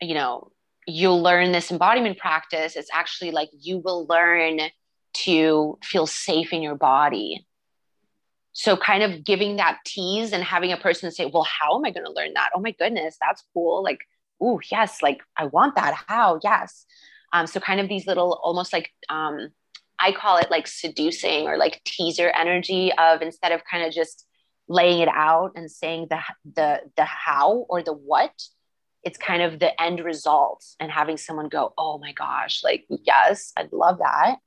you 0.01 0.13
know 0.13 0.53
you'll 0.85 1.21
learn 1.21 1.51
this 1.51 1.71
embodiment 1.71 2.17
practice. 2.17 2.75
It's 2.75 2.89
actually 2.93 3.31
like 3.31 3.49
you 3.57 3.77
will 3.77 4.05
learn 4.07 4.59
to 5.13 5.77
feel 5.83 6.07
safe 6.07 6.53
in 6.53 6.61
your 6.61 6.75
body 6.75 7.45
so 8.53 8.77
kind 8.77 9.03
of 9.03 9.25
giving 9.25 9.57
that 9.57 9.79
tease 9.85 10.31
and 10.31 10.43
having 10.43 10.71
a 10.71 10.77
person 10.77 11.11
say 11.11 11.25
well 11.25 11.43
how 11.43 11.75
am 11.75 11.85
i 11.85 11.91
going 11.91 12.05
to 12.05 12.11
learn 12.11 12.33
that? 12.35 12.51
Oh 12.55 12.59
my 12.59 12.71
goodness 12.71 13.17
that's 13.19 13.43
cool. 13.53 13.83
Like 13.83 13.99
oh 14.41 14.59
yes 14.71 15.01
like 15.01 15.21
i 15.37 15.45
want 15.45 15.75
that. 15.75 15.95
How? 16.07 16.39
Yes. 16.43 16.85
Um, 17.33 17.47
so 17.47 17.59
kind 17.59 17.79
of 17.79 17.89
these 17.89 18.05
little 18.05 18.39
almost 18.43 18.71
like 18.71 18.91
um, 19.09 19.49
i 19.99 20.11
call 20.11 20.37
it 20.37 20.51
like 20.51 20.67
seducing 20.67 21.47
or 21.47 21.57
like 21.57 21.81
teaser 21.83 22.29
energy 22.29 22.91
of 22.97 23.21
instead 23.21 23.51
of 23.51 23.61
kind 23.69 23.85
of 23.85 23.93
just 23.93 24.25
laying 24.67 25.01
it 25.01 25.09
out 25.09 25.51
and 25.55 25.69
saying 25.69 26.07
the 26.09 26.19
the 26.55 26.79
the 26.95 27.05
how 27.05 27.65
or 27.69 27.83
the 27.83 27.93
what 27.93 28.31
it's 29.03 29.17
kind 29.17 29.41
of 29.41 29.59
the 29.59 29.81
end 29.81 29.99
result 29.99 30.63
and 30.79 30.91
having 30.91 31.17
someone 31.17 31.49
go 31.49 31.73
oh 31.77 31.97
my 31.97 32.13
gosh 32.13 32.63
like 32.63 32.85
yes 32.89 33.51
i'd 33.57 33.73
love 33.73 33.97
that 33.99 34.37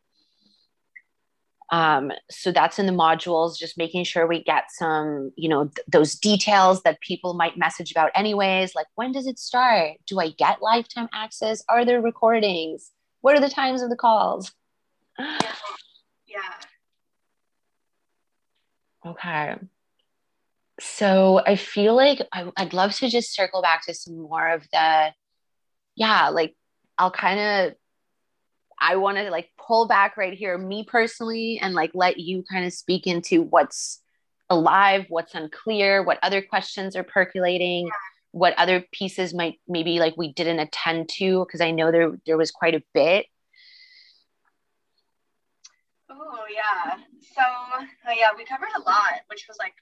um, 1.71 2.13
so 2.31 2.53
that's 2.53 2.79
in 2.79 2.87
the 2.87 2.93
modules 2.93 3.59
just 3.59 3.77
making 3.77 4.05
sure 4.05 4.27
we 4.27 4.43
get 4.43 4.65
some 4.71 5.33
you 5.37 5.49
know 5.49 5.65
th- 5.65 5.87
those 5.89 6.15
details 6.15 6.83
that 6.83 7.01
people 7.01 7.35
might 7.35 7.59
message 7.59 7.91
about 7.91 8.13
anyways 8.15 8.75
like 8.75 8.87
when 8.95 9.13
does 9.13 9.27
it 9.27 9.39
start? 9.39 9.93
Do 10.07 10.21
i 10.21 10.31
get 10.31 10.63
lifetime 10.63 11.09
access? 11.13 11.65
Are 11.69 11.85
there 11.85 12.01
recordings? 12.01 12.93
What 13.21 13.37
are 13.37 13.41
the 13.41 13.51
times 13.51 13.83
of 13.83 13.91
the 13.91 13.97
calls? 13.97 14.53
Yeah, 15.19 15.39
yeah. 16.27 16.55
okay. 19.11 19.57
So 20.79 21.41
i 21.47 21.57
feel 21.57 21.97
like 21.97 22.21
I, 22.33 22.51
i'd 22.59 22.75
love 22.75 22.95
to 22.97 23.09
just 23.09 23.35
circle 23.35 23.63
back 23.63 23.87
to 23.87 23.95
some 23.95 24.21
more 24.21 24.49
of 24.49 24.63
the 24.73 25.13
yeah 25.97 26.29
like 26.29 26.55
i'll 26.99 27.11
kind 27.11 27.41
of 27.41 27.75
I 28.79 28.97
want 28.97 29.19
to 29.19 29.31
like 29.31 29.51
pull 29.59 29.89
back 29.89 30.17
right 30.17 30.35
here, 30.35 30.57
me 30.59 30.85
personally, 30.85 31.59
and 31.61 31.75
like 31.75 31.93
let 31.95 32.19
you 32.19 32.45
kind 32.51 32.67
of 32.67 32.73
speak 32.73 33.07
into 33.07 33.43
what's 33.43 34.01
alive, 34.51 35.07
what's 35.09 35.35
unclear, 35.35 36.03
what 36.03 36.19
other 36.23 36.43
questions 36.43 36.95
are 36.97 37.03
percolating, 37.03 37.89
what 38.33 38.55
other 38.59 38.85
pieces 38.93 39.33
might 39.33 39.61
maybe 39.67 39.99
like 39.99 40.15
we 40.17 40.33
didn't 40.33 40.59
attend 40.59 41.09
to 41.09 41.45
because 41.45 41.61
I 41.61 41.71
know 41.71 41.91
there 41.91 42.19
there 42.27 42.37
was 42.37 42.51
quite 42.51 42.75
a 42.75 42.83
bit. 42.93 43.27
Oh 46.11 46.45
yeah. 46.55 46.97
So 47.35 47.43
uh, 47.43 48.13
yeah, 48.15 48.29
we 48.37 48.45
covered 48.45 48.69
a 48.77 48.83
lot, 48.83 49.21
which 49.29 49.47
was 49.49 49.57
like 49.59 49.75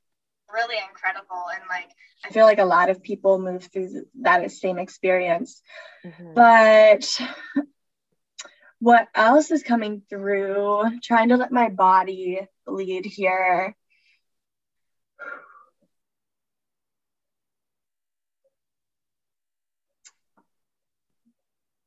really 0.52 0.76
incredible 0.88 1.46
and 1.52 1.62
like 1.68 1.90
I 2.24 2.30
feel 2.30 2.44
like 2.44 2.58
a 2.58 2.64
lot 2.64 2.90
of 2.90 3.02
people 3.02 3.38
move 3.38 3.64
through 3.64 4.04
that 4.22 4.50
same 4.52 4.78
experience. 4.78 5.60
Mm-hmm. 6.04 6.34
But 6.34 7.20
what 8.84 9.08
else 9.14 9.50
is 9.50 9.62
coming 9.62 10.02
through? 10.10 10.82
Trying 11.02 11.30
to 11.30 11.38
let 11.38 11.50
my 11.50 11.70
body 11.70 12.46
lead 12.66 13.06
here. 13.06 13.74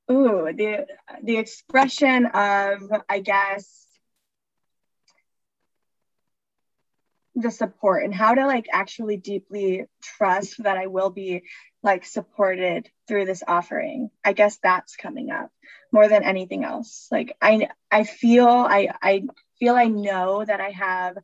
Ooh, 0.09 0.51
the 0.55 0.87
the 1.21 1.37
expression 1.37 2.25
of 2.25 2.91
I 3.07 3.19
guess 3.19 3.85
the 7.35 7.51
support 7.51 8.03
and 8.05 8.15
how 8.15 8.33
to 8.33 8.47
like 8.47 8.65
actually 8.73 9.17
deeply 9.17 9.85
trust 10.01 10.63
that 10.63 10.77
I 10.77 10.87
will 10.87 11.11
be 11.11 11.43
like 11.83 12.05
supported 12.05 12.89
through 13.07 13.25
this 13.25 13.43
offering. 13.47 14.09
I 14.25 14.33
guess 14.33 14.57
that's 14.63 14.95
coming 14.95 15.29
up 15.29 15.51
more 15.91 16.07
than 16.07 16.23
anything 16.23 16.63
else. 16.63 17.07
Like 17.11 17.35
I 17.41 17.69
I 17.91 18.03
feel 18.03 18.47
I 18.47 18.89
I 19.01 19.23
feel 19.59 19.75
I 19.75 19.85
know 19.85 20.43
that 20.45 20.61
I 20.61 20.69
have 20.71 21.17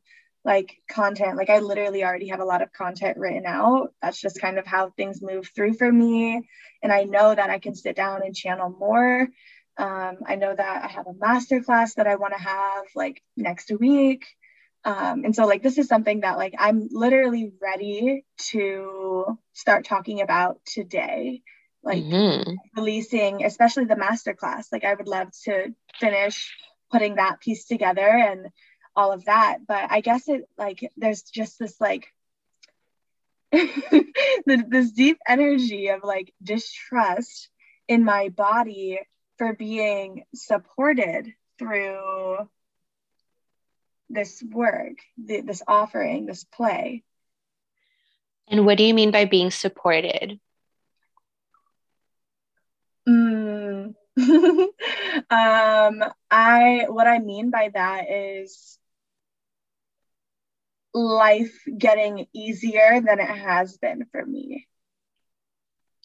like 0.45 0.75
content 0.89 1.37
like 1.37 1.49
I 1.49 1.59
literally 1.59 2.03
already 2.03 2.27
have 2.27 2.41
a 2.41 2.45
lot 2.45 2.61
of 2.61 2.73
content 2.73 3.17
written 3.17 3.45
out. 3.45 3.93
That's 4.01 4.19
just 4.19 4.41
kind 4.41 4.57
of 4.57 4.65
how 4.65 4.89
things 4.91 5.21
move 5.21 5.49
through 5.55 5.73
for 5.75 5.91
me 5.91 6.41
and 6.81 6.91
I 6.91 7.03
know 7.03 7.33
that 7.33 7.49
I 7.49 7.59
can 7.59 7.75
sit 7.75 7.95
down 7.95 8.23
and 8.23 8.35
channel 8.35 8.69
more. 8.69 9.29
Um, 9.77 10.17
I 10.27 10.35
know 10.35 10.53
that 10.55 10.83
I 10.83 10.87
have 10.87 11.07
a 11.07 11.13
master 11.13 11.61
class 11.61 11.95
that 11.95 12.07
I 12.07 12.15
want 12.15 12.33
to 12.33 12.39
have 12.39 12.83
like 12.95 13.23
next 13.37 13.71
week 13.79 14.25
um, 14.85 15.23
and 15.23 15.35
so 15.35 15.45
like 15.45 15.63
this 15.63 15.77
is 15.77 15.87
something 15.87 16.21
that 16.21 16.37
like 16.37 16.53
i'm 16.59 16.87
literally 16.91 17.51
ready 17.61 18.25
to 18.37 19.37
start 19.53 19.85
talking 19.85 20.21
about 20.21 20.59
today 20.65 21.41
like 21.83 22.03
mm-hmm. 22.03 22.53
releasing 22.75 23.43
especially 23.43 23.85
the 23.85 23.95
master 23.95 24.33
class 24.33 24.71
like 24.71 24.83
i 24.83 24.93
would 24.93 25.07
love 25.07 25.27
to 25.43 25.73
finish 25.99 26.55
putting 26.91 27.15
that 27.15 27.39
piece 27.39 27.65
together 27.65 28.07
and 28.07 28.47
all 28.95 29.11
of 29.11 29.25
that 29.25 29.59
but 29.67 29.91
i 29.91 30.01
guess 30.01 30.27
it 30.27 30.47
like 30.57 30.91
there's 30.97 31.23
just 31.23 31.59
this 31.59 31.79
like 31.79 32.07
this 34.45 34.91
deep 34.91 35.19
energy 35.27 35.89
of 35.89 36.03
like 36.03 36.33
distrust 36.41 37.49
in 37.87 38.03
my 38.03 38.29
body 38.29 38.99
for 39.37 39.53
being 39.53 40.23
supported 40.33 41.33
through 41.59 42.37
this 44.09 44.43
work, 44.43 44.97
the, 45.23 45.41
this 45.41 45.61
offering, 45.67 46.25
this 46.25 46.43
play. 46.43 47.03
And 48.47 48.65
what 48.65 48.77
do 48.77 48.83
you 48.83 48.93
mean 48.93 49.11
by 49.11 49.25
being 49.25 49.51
supported? 49.51 50.39
Mm. 53.07 53.95
um, 55.29 56.03
I 56.31 56.85
what 56.87 57.07
I 57.07 57.19
mean 57.19 57.49
by 57.49 57.71
that 57.73 58.09
is 58.09 58.77
life 60.93 61.53
getting 61.77 62.27
easier 62.33 63.01
than 63.05 63.19
it 63.19 63.27
has 63.27 63.77
been 63.77 64.05
for 64.11 64.25
me. 64.25 64.67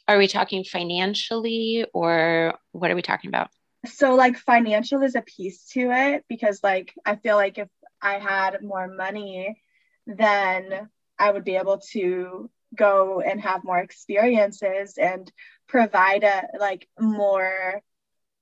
Are 0.07 0.16
we 0.16 0.26
talking 0.26 0.64
financially 0.64 1.84
or 1.92 2.55
what 2.72 2.90
are 2.90 2.94
we 2.94 3.03
talking 3.03 3.28
about? 3.28 3.51
So 3.84 4.14
like 4.14 4.38
financial 4.38 5.03
is 5.03 5.14
a 5.14 5.22
piece 5.22 5.68
to 5.72 5.90
it 5.92 6.24
because 6.28 6.61
like 6.62 6.94
I 7.05 7.16
feel 7.16 7.36
like 7.36 7.59
if 7.59 7.68
I 8.01 8.14
had 8.14 8.62
more 8.62 8.88
money, 8.88 9.61
then 10.07 10.88
I 11.18 11.30
would 11.30 11.44
be 11.44 11.57
able 11.57 11.78
to 11.92 12.51
go 12.75 13.21
and 13.21 13.41
have 13.41 13.64
more 13.64 13.79
experiences 13.79 14.99
and 14.99 15.31
provide 15.69 16.25
a 16.25 16.49
like 16.59 16.89
more 16.99 17.81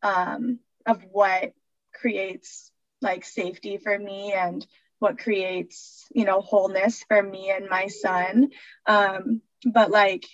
um, 0.03 0.59
of 0.87 1.03
what 1.11 1.53
creates 1.95 2.71
like 3.01 3.25
safety 3.25 3.79
for 3.79 3.99
me 3.99 4.33
and 4.33 4.67
what 4.99 5.19
creates 5.19 6.07
you 6.15 6.25
know 6.25 6.41
wholeness 6.41 7.05
for 7.09 7.23
me 7.23 7.51
and 7.51 7.69
my 7.69 7.87
son. 7.89 8.51
Um, 8.87 9.43
but 9.65 9.91
like 9.91 10.25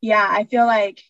yeah 0.00 0.26
i 0.26 0.44
feel 0.44 0.64
like 0.64 1.02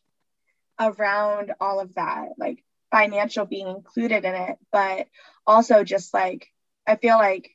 around 0.80 1.52
all 1.60 1.78
of 1.78 1.94
that 1.94 2.30
like 2.38 2.64
financial 2.90 3.44
being 3.44 3.68
included 3.68 4.24
in 4.24 4.34
it 4.34 4.56
but 4.72 5.06
also 5.46 5.84
just 5.84 6.12
like 6.12 6.48
I 6.86 6.96
feel 6.96 7.18
like 7.18 7.50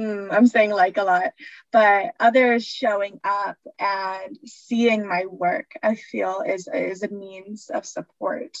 mm, 0.00 0.32
I'm 0.32 0.46
saying 0.46 0.70
like 0.70 0.96
a 0.96 1.04
lot, 1.04 1.32
but 1.72 2.14
others 2.18 2.64
showing 2.64 3.20
up 3.24 3.56
and 3.78 4.38
seeing 4.46 5.06
my 5.06 5.26
work, 5.26 5.72
I 5.82 5.94
feel 5.94 6.42
is 6.46 6.68
is 6.72 7.02
a 7.02 7.08
means 7.08 7.70
of 7.72 7.84
support 7.84 8.56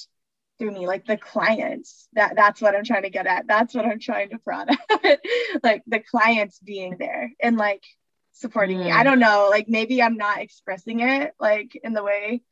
through 0.58 0.72
me, 0.72 0.86
like 0.86 1.06
the 1.06 1.16
clients. 1.16 2.08
That 2.12 2.36
that's 2.36 2.60
what 2.60 2.74
I'm 2.74 2.84
trying 2.84 3.02
to 3.02 3.10
get 3.10 3.26
at. 3.26 3.46
That's 3.46 3.74
what 3.74 3.86
I'm 3.86 4.00
trying 4.00 4.30
to 4.30 4.38
prod 4.38 4.68
at. 4.90 5.20
like 5.62 5.82
the 5.86 6.00
clients 6.00 6.58
being 6.58 6.96
there 6.98 7.32
and 7.42 7.56
like 7.56 7.84
supporting 8.32 8.78
mm. 8.78 8.84
me. 8.84 8.90
I 8.92 9.00
mm. 9.00 9.04
don't 9.04 9.20
know, 9.20 9.48
like 9.50 9.68
maybe 9.68 10.02
I'm 10.02 10.16
not 10.16 10.40
expressing 10.40 11.00
it 11.00 11.32
like 11.40 11.74
in 11.82 11.94
the 11.94 12.04
way 12.04 12.42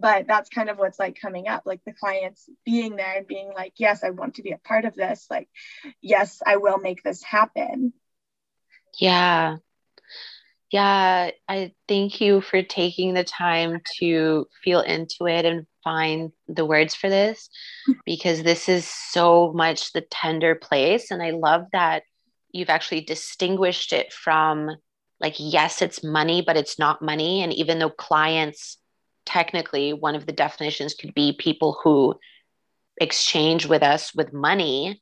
but 0.00 0.26
that's 0.26 0.48
kind 0.48 0.68
of 0.68 0.78
what's 0.78 0.98
like 0.98 1.20
coming 1.20 1.48
up 1.48 1.62
like 1.64 1.80
the 1.84 1.92
clients 1.92 2.48
being 2.64 2.96
there 2.96 3.16
and 3.16 3.26
being 3.26 3.52
like 3.54 3.72
yes 3.76 4.04
i 4.04 4.10
want 4.10 4.34
to 4.34 4.42
be 4.42 4.52
a 4.52 4.58
part 4.58 4.84
of 4.84 4.94
this 4.94 5.26
like 5.30 5.48
yes 6.00 6.40
i 6.46 6.56
will 6.56 6.78
make 6.78 7.02
this 7.02 7.22
happen 7.22 7.92
yeah. 8.98 9.56
Yeah 10.70 11.30
i 11.48 11.72
thank 11.86 12.20
you 12.20 12.40
for 12.40 12.62
taking 12.62 13.14
the 13.14 13.24
time 13.24 13.80
to 13.98 14.46
feel 14.62 14.80
into 14.80 15.26
it 15.26 15.44
and 15.44 15.66
find 15.82 16.32
the 16.46 16.66
words 16.66 16.94
for 16.94 17.08
this 17.08 17.48
because 18.04 18.42
this 18.42 18.68
is 18.68 18.86
so 18.86 19.52
much 19.54 19.92
the 19.92 20.02
tender 20.10 20.54
place 20.54 21.10
and 21.10 21.22
i 21.22 21.30
love 21.30 21.64
that 21.72 22.02
you've 22.52 22.70
actually 22.70 23.00
distinguished 23.00 23.92
it 23.92 24.12
from 24.12 24.70
like 25.20 25.34
yes 25.38 25.82
it's 25.82 26.04
money 26.04 26.42
but 26.46 26.56
it's 26.56 26.78
not 26.78 27.02
money 27.02 27.42
and 27.42 27.52
even 27.52 27.78
though 27.78 27.90
clients 27.90 28.78
technically 29.24 29.92
one 29.92 30.14
of 30.14 30.26
the 30.26 30.32
definitions 30.32 30.94
could 30.94 31.14
be 31.14 31.36
people 31.38 31.78
who 31.82 32.14
exchange 33.00 33.66
with 33.66 33.82
us 33.82 34.14
with 34.14 34.32
money 34.32 35.00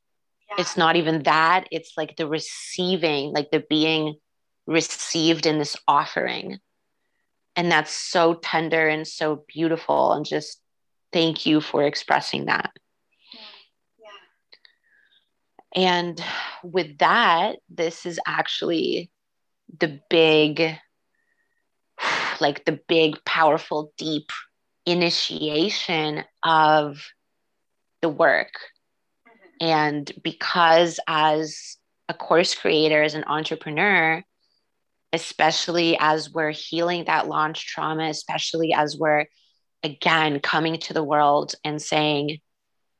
yeah. 0.49 0.55
it's 0.59 0.77
not 0.77 0.95
even 0.95 1.23
that 1.23 1.67
it's 1.71 1.93
like 1.97 2.15
the 2.15 2.27
receiving 2.27 3.31
like 3.31 3.51
the 3.51 3.63
being 3.69 4.15
received 4.65 5.45
in 5.45 5.59
this 5.59 5.77
offering 5.87 6.57
and 7.55 7.71
that's 7.71 7.91
so 7.91 8.35
tender 8.35 8.87
and 8.87 9.07
so 9.07 9.43
beautiful 9.47 10.13
and 10.13 10.25
just 10.25 10.61
thank 11.13 11.45
you 11.45 11.61
for 11.61 11.83
expressing 11.83 12.45
that 12.45 12.71
yeah. 13.33 14.09
Yeah. 15.75 15.89
and 15.89 16.23
with 16.63 16.97
that 16.99 17.57
this 17.69 18.05
is 18.05 18.19
actually 18.27 19.09
the 19.79 19.99
big 20.09 20.77
like 22.39 22.65
the 22.65 22.79
big, 22.87 23.23
powerful, 23.25 23.93
deep 23.97 24.31
initiation 24.85 26.23
of 26.43 27.03
the 28.01 28.09
work. 28.09 28.53
And 29.59 30.11
because 30.23 30.99
as 31.07 31.77
a 32.09 32.13
course 32.13 32.55
creator, 32.55 33.03
as 33.03 33.15
an 33.15 33.25
entrepreneur, 33.27 34.23
especially 35.13 35.97
as 35.99 36.31
we're 36.31 36.51
healing 36.51 37.05
that 37.05 37.27
launch 37.27 37.65
trauma, 37.65 38.09
especially 38.09 38.73
as 38.73 38.97
we're 38.97 39.25
again 39.83 40.39
coming 40.39 40.79
to 40.79 40.93
the 40.93 41.03
world 41.03 41.55
and 41.63 41.81
saying, 41.81 42.39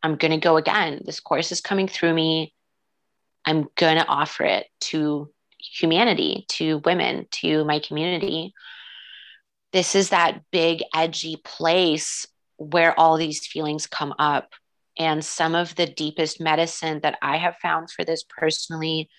I'm 0.04 0.16
going 0.16 0.32
to 0.32 0.38
go 0.38 0.58
again. 0.58 1.02
This 1.06 1.20
course 1.20 1.52
is 1.52 1.62
coming 1.62 1.88
through 1.88 2.14
me. 2.14 2.54
I'm 3.46 3.68
going 3.76 3.98
to 3.98 4.08
offer 4.08 4.44
it 4.44 4.68
to 4.82 5.32
humanity, 5.60 6.46
to 6.50 6.80
women, 6.86 7.28
to 7.32 7.66
my 7.66 7.80
community 7.80 8.54
this 9.74 9.96
is 9.96 10.10
that 10.10 10.42
big, 10.52 10.82
edgy 10.96 11.36
place 11.44 12.26
where 12.58 12.98
all 13.00 13.18
these 13.18 13.46
feelings 13.46 13.88
come 13.88 14.14
up. 14.18 14.54
And 14.98 15.24
some 15.24 15.56
of 15.56 15.76
the 15.76 15.86
deepest 15.86 16.42
medicine 16.42 17.02
that 17.04 17.18
I 17.22 17.38
have 17.38 17.58
found 17.58 17.92
for 17.92 18.04
this 18.04 18.24
personally 18.24 19.10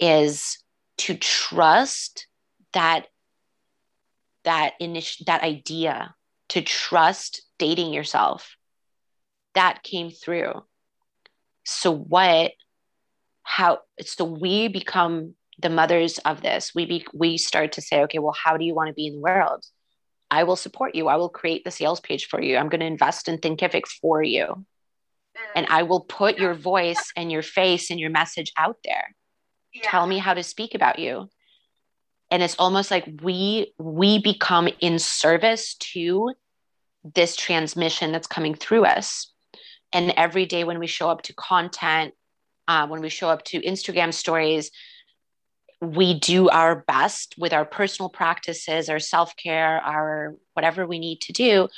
is 0.00 0.58
to 0.98 1.14
trust 1.14 2.26
that 2.72 3.06
that 4.44 4.74
initial 4.80 5.24
that 5.26 5.42
idea 5.42 6.14
to 6.48 6.62
trust 6.62 7.42
dating 7.58 7.92
yourself 7.92 8.56
that 9.54 9.82
came 9.82 10.10
through 10.10 10.62
so 11.64 11.92
what 11.92 12.52
how 13.42 13.80
so 14.00 14.24
we 14.24 14.68
become 14.68 15.34
the 15.58 15.70
mothers 15.70 16.18
of 16.18 16.40
this, 16.40 16.72
we 16.74 16.86
be, 16.86 17.06
we 17.12 17.36
start 17.36 17.72
to 17.72 17.82
say, 17.82 18.02
okay, 18.02 18.18
well, 18.18 18.34
how 18.44 18.56
do 18.56 18.64
you 18.64 18.74
want 18.74 18.88
to 18.88 18.94
be 18.94 19.08
in 19.08 19.14
the 19.14 19.20
world? 19.20 19.64
I 20.30 20.44
will 20.44 20.56
support 20.56 20.94
you. 20.94 21.08
I 21.08 21.16
will 21.16 21.28
create 21.28 21.64
the 21.64 21.70
sales 21.70 22.00
page 22.00 22.26
for 22.26 22.40
you. 22.40 22.56
I'm 22.56 22.68
going 22.68 22.80
to 22.80 22.86
invest 22.86 23.28
in 23.28 23.38
Thinkific 23.38 23.86
for 24.00 24.22
you. 24.22 24.64
And 25.54 25.66
I 25.68 25.82
will 25.82 26.00
put 26.00 26.38
your 26.38 26.54
voice 26.54 27.12
and 27.16 27.32
your 27.32 27.42
face 27.42 27.90
and 27.90 27.98
your 27.98 28.10
message 28.10 28.52
out 28.56 28.76
there. 28.84 29.14
Yeah. 29.72 29.82
Tell 29.84 30.06
me 30.06 30.18
how 30.18 30.34
to 30.34 30.42
speak 30.42 30.74
about 30.74 30.98
you. 30.98 31.28
And 32.30 32.42
it's 32.42 32.56
almost 32.58 32.90
like 32.90 33.08
we 33.22 33.72
we 33.78 34.20
become 34.20 34.68
in 34.80 34.98
service 34.98 35.74
to 35.92 36.32
this 37.14 37.36
transmission 37.36 38.12
that's 38.12 38.26
coming 38.26 38.54
through 38.54 38.84
us. 38.84 39.32
And 39.92 40.12
every 40.16 40.44
day 40.44 40.64
when 40.64 40.78
we 40.78 40.86
show 40.86 41.08
up 41.08 41.22
to 41.22 41.32
content, 41.32 42.12
uh, 42.66 42.86
when 42.86 43.00
we 43.00 43.08
show 43.08 43.30
up 43.30 43.44
to 43.44 43.60
Instagram 43.60 44.12
stories, 44.12 44.70
we 45.80 46.18
do 46.18 46.48
our 46.50 46.84
best 46.86 47.34
with 47.38 47.54
our 47.54 47.64
personal 47.64 48.10
practices, 48.10 48.90
our 48.90 48.98
self 48.98 49.34
care, 49.36 49.80
our 49.80 50.34
whatever 50.52 50.86
we 50.86 50.98
need 50.98 51.22
to 51.22 51.32
do 51.32 51.68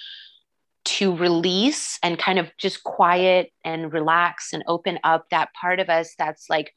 to 0.85 1.15
release 1.17 1.99
and 2.03 2.19
kind 2.19 2.39
of 2.39 2.51
just 2.59 2.83
quiet 2.83 3.51
and 3.65 3.93
relax 3.93 4.53
and 4.53 4.65
open 4.67 4.99
up 5.05 5.27
that 5.31 5.53
part 5.53 5.81
of 5.81 5.89
us 5.89 6.15
that's 6.19 6.49
like, 6.49 6.75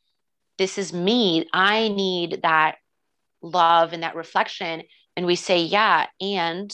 this 0.57 0.77
is 0.77 0.93
me. 0.93 1.47
I 1.53 1.87
need 1.87 2.41
that 2.43 2.75
love 3.41 3.93
and 3.93 4.03
that 4.03 4.15
reflection. 4.15 4.83
And 5.15 5.25
we 5.25 5.35
say, 5.35 5.61
yeah. 5.61 6.07
And 6.21 6.73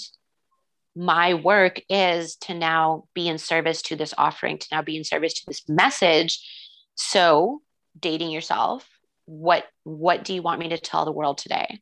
my 0.95 1.35
work 1.35 1.81
is 1.89 2.35
to 2.37 2.53
now 2.53 3.05
be 3.13 3.27
in 3.27 3.37
service 3.37 3.81
to 3.83 3.95
this 3.95 4.13
offering, 4.17 4.57
to 4.57 4.67
now 4.71 4.81
be 4.81 4.97
in 4.97 5.03
service 5.03 5.33
to 5.35 5.45
this 5.47 5.67
message. 5.69 6.39
So, 6.95 7.61
dating 7.97 8.31
yourself, 8.31 8.87
what 9.25 9.65
what 9.83 10.23
do 10.23 10.33
you 10.33 10.41
want 10.41 10.59
me 10.59 10.69
to 10.69 10.77
tell 10.77 11.05
the 11.05 11.11
world 11.11 11.37
today? 11.37 11.79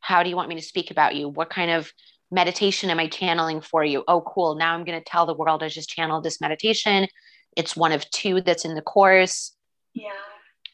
How 0.00 0.22
do 0.22 0.30
you 0.30 0.36
want 0.36 0.48
me 0.48 0.54
to 0.54 0.62
speak 0.62 0.90
about 0.90 1.16
you? 1.16 1.28
What 1.28 1.50
kind 1.50 1.70
of 1.70 1.92
meditation 2.30 2.90
am 2.90 2.98
I 2.98 3.08
channeling 3.08 3.60
for 3.60 3.84
you? 3.84 4.04
Oh, 4.06 4.20
cool. 4.20 4.56
Now 4.56 4.74
I'm 4.74 4.84
going 4.84 4.98
to 4.98 5.04
tell 5.04 5.26
the 5.26 5.34
world 5.34 5.62
I 5.62 5.68
just 5.68 5.88
channeled 5.88 6.24
this 6.24 6.40
meditation. 6.40 7.08
It's 7.56 7.76
one 7.76 7.92
of 7.92 8.08
two 8.10 8.40
that's 8.40 8.64
in 8.64 8.74
the 8.74 8.82
course. 8.82 9.54
Yeah. 9.94 10.10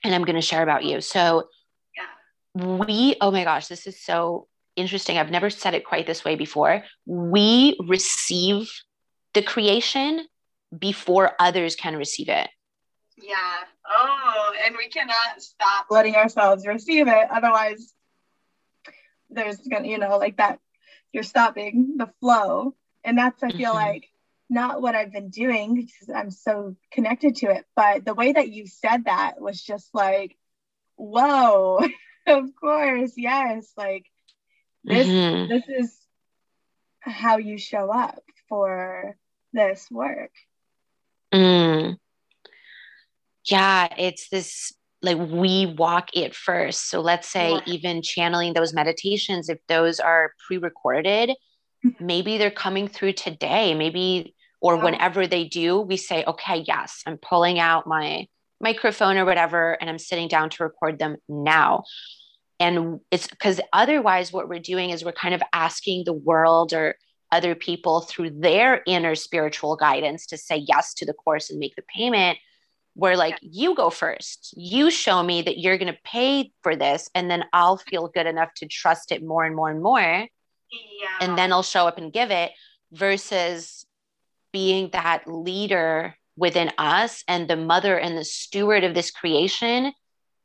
And 0.02 0.14
I'm 0.14 0.24
going 0.24 0.36
to 0.36 0.42
share 0.42 0.62
about 0.62 0.84
you. 0.84 1.00
So, 1.00 1.48
yeah. 1.96 2.64
we, 2.84 3.16
oh 3.20 3.30
my 3.30 3.44
gosh, 3.44 3.68
this 3.68 3.86
is 3.86 4.02
so 4.02 4.48
interesting. 4.76 5.16
I've 5.16 5.30
never 5.30 5.50
said 5.50 5.74
it 5.74 5.84
quite 5.84 6.06
this 6.06 6.24
way 6.24 6.36
before. 6.36 6.84
We 7.06 7.78
receive 7.86 8.70
the 9.32 9.42
creation 9.42 10.26
before 10.76 11.32
others 11.38 11.76
can 11.76 11.96
receive 11.96 12.28
it. 12.28 12.48
Yeah. 13.16 13.34
Oh, 13.88 14.52
and 14.64 14.74
we 14.76 14.88
cannot 14.88 15.40
stop 15.40 15.86
letting 15.90 16.16
ourselves 16.16 16.66
receive 16.66 17.06
it. 17.06 17.28
Otherwise, 17.30 17.94
there's 19.30 19.58
gonna, 19.58 19.86
you 19.86 19.98
know, 19.98 20.16
like 20.18 20.36
that, 20.38 20.58
you're 21.14 21.22
stopping 21.22 21.96
the 21.96 22.10
flow. 22.20 22.74
And 23.04 23.18
that's, 23.18 23.42
I 23.42 23.50
feel 23.50 23.70
mm-hmm. 23.70 23.76
like, 23.76 24.08
not 24.50 24.82
what 24.82 24.94
I've 24.94 25.12
been 25.12 25.30
doing 25.30 25.74
because 25.74 26.10
I'm 26.14 26.30
so 26.30 26.76
connected 26.92 27.36
to 27.36 27.50
it. 27.50 27.64
But 27.74 28.04
the 28.04 28.14
way 28.14 28.32
that 28.32 28.50
you 28.50 28.66
said 28.66 29.06
that 29.06 29.40
was 29.40 29.62
just 29.62 29.94
like, 29.94 30.36
whoa, 30.96 31.80
of 32.26 32.56
course, 32.60 33.12
yes. 33.16 33.72
Like, 33.76 34.06
this 34.84 35.06
mm-hmm. 35.06 35.48
this 35.48 35.64
is 35.68 35.98
how 37.00 37.38
you 37.38 37.58
show 37.58 37.90
up 37.90 38.22
for 38.48 39.16
this 39.52 39.88
work 39.90 40.32
mm. 41.32 41.96
yeah 43.46 43.88
it's 43.98 44.28
this 44.28 44.74
like 45.04 45.18
we 45.18 45.66
walk 45.66 46.08
it 46.14 46.34
first 46.34 46.88
so 46.88 47.00
let's 47.00 47.28
say 47.28 47.52
yeah. 47.52 47.60
even 47.66 48.02
channeling 48.02 48.54
those 48.54 48.72
meditations 48.72 49.48
if 49.48 49.58
those 49.68 50.00
are 50.00 50.32
pre-recorded 50.46 51.30
mm-hmm. 51.84 52.06
maybe 52.06 52.38
they're 52.38 52.50
coming 52.50 52.88
through 52.88 53.12
today 53.12 53.74
maybe 53.74 54.34
or 54.60 54.76
yeah. 54.76 54.84
whenever 54.84 55.26
they 55.26 55.44
do 55.44 55.80
we 55.80 55.96
say 55.96 56.24
okay 56.26 56.64
yes 56.66 57.02
i'm 57.06 57.18
pulling 57.18 57.58
out 57.58 57.86
my 57.86 58.26
microphone 58.60 59.16
or 59.16 59.24
whatever 59.24 59.72
and 59.80 59.90
i'm 59.90 59.98
sitting 59.98 60.28
down 60.28 60.48
to 60.48 60.64
record 60.64 60.98
them 60.98 61.16
now 61.28 61.84
and 62.58 63.00
it's 63.10 63.26
because 63.26 63.60
otherwise 63.72 64.32
what 64.32 64.48
we're 64.48 64.58
doing 64.58 64.90
is 64.90 65.04
we're 65.04 65.12
kind 65.12 65.34
of 65.34 65.42
asking 65.52 66.04
the 66.04 66.12
world 66.12 66.72
or 66.72 66.94
other 67.32 67.54
people 67.54 68.00
through 68.00 68.30
their 68.30 68.80
inner 68.86 69.14
spiritual 69.14 69.76
guidance 69.76 70.24
to 70.26 70.36
say 70.36 70.56
yes 70.68 70.94
to 70.94 71.04
the 71.04 71.12
course 71.12 71.50
and 71.50 71.58
make 71.58 71.74
the 71.74 71.82
payment 71.94 72.38
where 72.94 73.16
like 73.16 73.38
you 73.42 73.74
go 73.74 73.90
first. 73.90 74.54
You 74.56 74.90
show 74.90 75.22
me 75.22 75.42
that 75.42 75.58
you're 75.58 75.78
going 75.78 75.92
to 75.92 75.98
pay 76.04 76.52
for 76.62 76.76
this 76.76 77.10
and 77.14 77.30
then 77.30 77.44
i'll 77.52 77.76
feel 77.76 78.08
good 78.08 78.26
enough 78.26 78.52
to 78.54 78.66
trust 78.66 79.12
it 79.12 79.22
more 79.22 79.44
and 79.44 79.54
more 79.54 79.70
and 79.70 79.82
more 79.82 80.00
yeah. 80.00 80.28
and 81.20 81.36
then 81.36 81.52
i'll 81.52 81.62
show 81.62 81.86
up 81.86 81.98
and 81.98 82.12
give 82.12 82.30
it 82.30 82.52
versus 82.92 83.84
being 84.52 84.90
that 84.92 85.26
leader 85.26 86.14
within 86.36 86.70
us 86.78 87.24
and 87.28 87.48
the 87.48 87.56
mother 87.56 87.98
and 87.98 88.16
the 88.16 88.24
steward 88.24 88.84
of 88.84 88.94
this 88.94 89.10
creation 89.10 89.92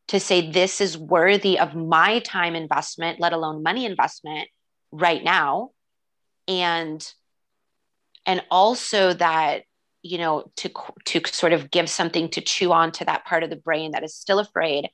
to 0.08 0.20
say 0.20 0.50
this 0.50 0.82
is 0.82 0.98
worthy 0.98 1.60
of 1.60 1.76
my 1.76 2.20
time 2.20 2.56
investment 2.56 3.20
let 3.20 3.34
alone 3.34 3.64
money 3.64 3.86
investment 3.86 4.48
right 4.92 5.24
now. 5.24 5.72
And 6.48 7.06
and 8.26 8.44
also 8.52 9.14
that 9.14 9.64
you 10.10 10.18
know 10.18 10.52
to 10.56 10.70
to 11.06 11.22
sort 11.28 11.54
of 11.54 11.72
give 11.72 11.90
something 11.90 12.30
to 12.30 12.42
chew 12.42 12.72
on 12.72 12.92
to 12.92 13.06
that 13.06 13.26
part 13.26 13.44
of 13.44 13.50
the 13.50 13.56
brain 13.56 13.92
that 13.92 14.04
is 14.04 14.16
still 14.16 14.40
afraid 14.40 14.90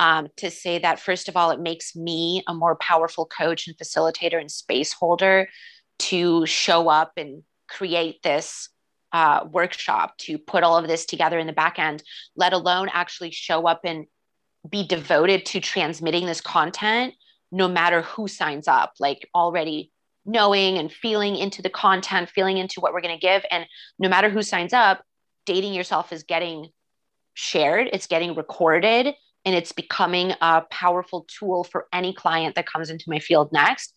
um, 0.00 0.28
to 0.36 0.50
say 0.50 0.78
that 0.78 1.00
first 1.00 1.28
of 1.28 1.36
all 1.36 1.50
it 1.50 1.60
makes 1.60 1.94
me 1.94 2.42
a 2.46 2.54
more 2.54 2.76
powerful 2.76 3.26
coach 3.26 3.66
and 3.66 3.76
facilitator 3.76 4.40
and 4.40 4.50
space 4.50 4.92
holder 4.92 5.48
to 5.98 6.46
show 6.46 6.88
up 6.88 7.12
and 7.16 7.42
create 7.68 8.22
this 8.22 8.68
uh, 9.12 9.44
workshop 9.50 10.16
to 10.16 10.38
put 10.38 10.62
all 10.62 10.78
of 10.78 10.88
this 10.88 11.04
together 11.04 11.38
in 11.38 11.46
the 11.46 11.52
back 11.52 11.78
end 11.78 12.02
let 12.36 12.52
alone 12.52 12.88
actually 12.92 13.30
show 13.30 13.66
up 13.66 13.80
and 13.84 14.06
be 14.68 14.86
devoted 14.86 15.44
to 15.44 15.60
transmitting 15.60 16.26
this 16.26 16.40
content 16.40 17.14
no 17.52 17.68
matter 17.68 18.02
who 18.02 18.26
signs 18.26 18.66
up. 18.66 18.94
Like 18.98 19.28
already 19.34 19.92
knowing 20.24 20.78
and 20.78 20.92
feeling 20.92 21.36
into 21.36 21.62
the 21.62 21.70
content 21.70 22.30
feeling 22.30 22.58
into 22.58 22.80
what 22.80 22.92
we're 22.92 23.00
going 23.00 23.18
to 23.18 23.20
give. 23.20 23.44
And 23.50 23.66
no 23.98 24.08
matter 24.08 24.28
who 24.28 24.42
signs 24.42 24.72
up 24.72 25.02
dating 25.44 25.74
yourself 25.74 26.12
is 26.12 26.22
getting 26.22 26.68
shared 27.34 27.88
it's 27.92 28.06
getting 28.06 28.34
recorded 28.34 29.14
and 29.44 29.54
it's 29.54 29.72
becoming 29.72 30.32
a 30.40 30.62
powerful 30.70 31.26
tool 31.26 31.64
for 31.64 31.86
any 31.92 32.12
client 32.12 32.54
that 32.54 32.66
comes 32.66 32.90
into 32.90 33.06
my 33.08 33.18
field 33.18 33.50
next. 33.52 33.94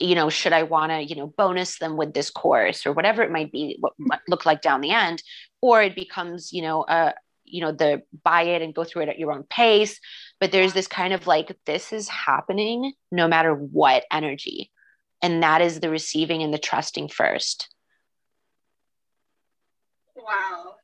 You 0.00 0.16
know 0.16 0.30
should 0.30 0.52
i 0.52 0.64
want 0.64 0.90
to 0.90 1.00
you 1.00 1.14
know 1.14 1.28
bonus 1.28 1.78
them 1.78 1.96
with 1.96 2.12
this 2.12 2.28
course 2.30 2.86
or 2.86 2.92
whatever 2.92 3.22
it 3.22 3.30
might 3.30 3.52
be 3.52 3.76
what 3.78 3.92
might 3.98 4.20
look 4.26 4.44
like 4.44 4.60
down 4.60 4.80
the 4.80 4.90
end 4.90 5.22
or 5.60 5.80
it 5.80 5.94
becomes 5.94 6.52
you 6.52 6.62
know 6.62 6.84
a, 6.88 7.14
you 7.44 7.60
know 7.60 7.70
the 7.70 8.02
buy 8.24 8.42
it 8.42 8.62
and 8.62 8.74
go 8.74 8.82
through 8.82 9.02
it 9.02 9.08
at 9.08 9.18
your 9.18 9.32
own 9.32 9.44
pace. 9.44 10.00
But 10.40 10.50
there's 10.50 10.72
this 10.72 10.88
kind 10.88 11.12
of 11.12 11.26
like 11.26 11.56
this 11.66 11.92
is 11.92 12.08
happening 12.08 12.94
no 13.12 13.28
matter 13.28 13.54
what 13.54 14.04
energy 14.10 14.72
and 15.22 15.42
that 15.42 15.62
is 15.62 15.80
the 15.80 15.90
receiving 15.90 16.42
and 16.42 16.52
the 16.52 16.58
trusting 16.58 17.08
first 17.08 17.68
wow 20.16 20.74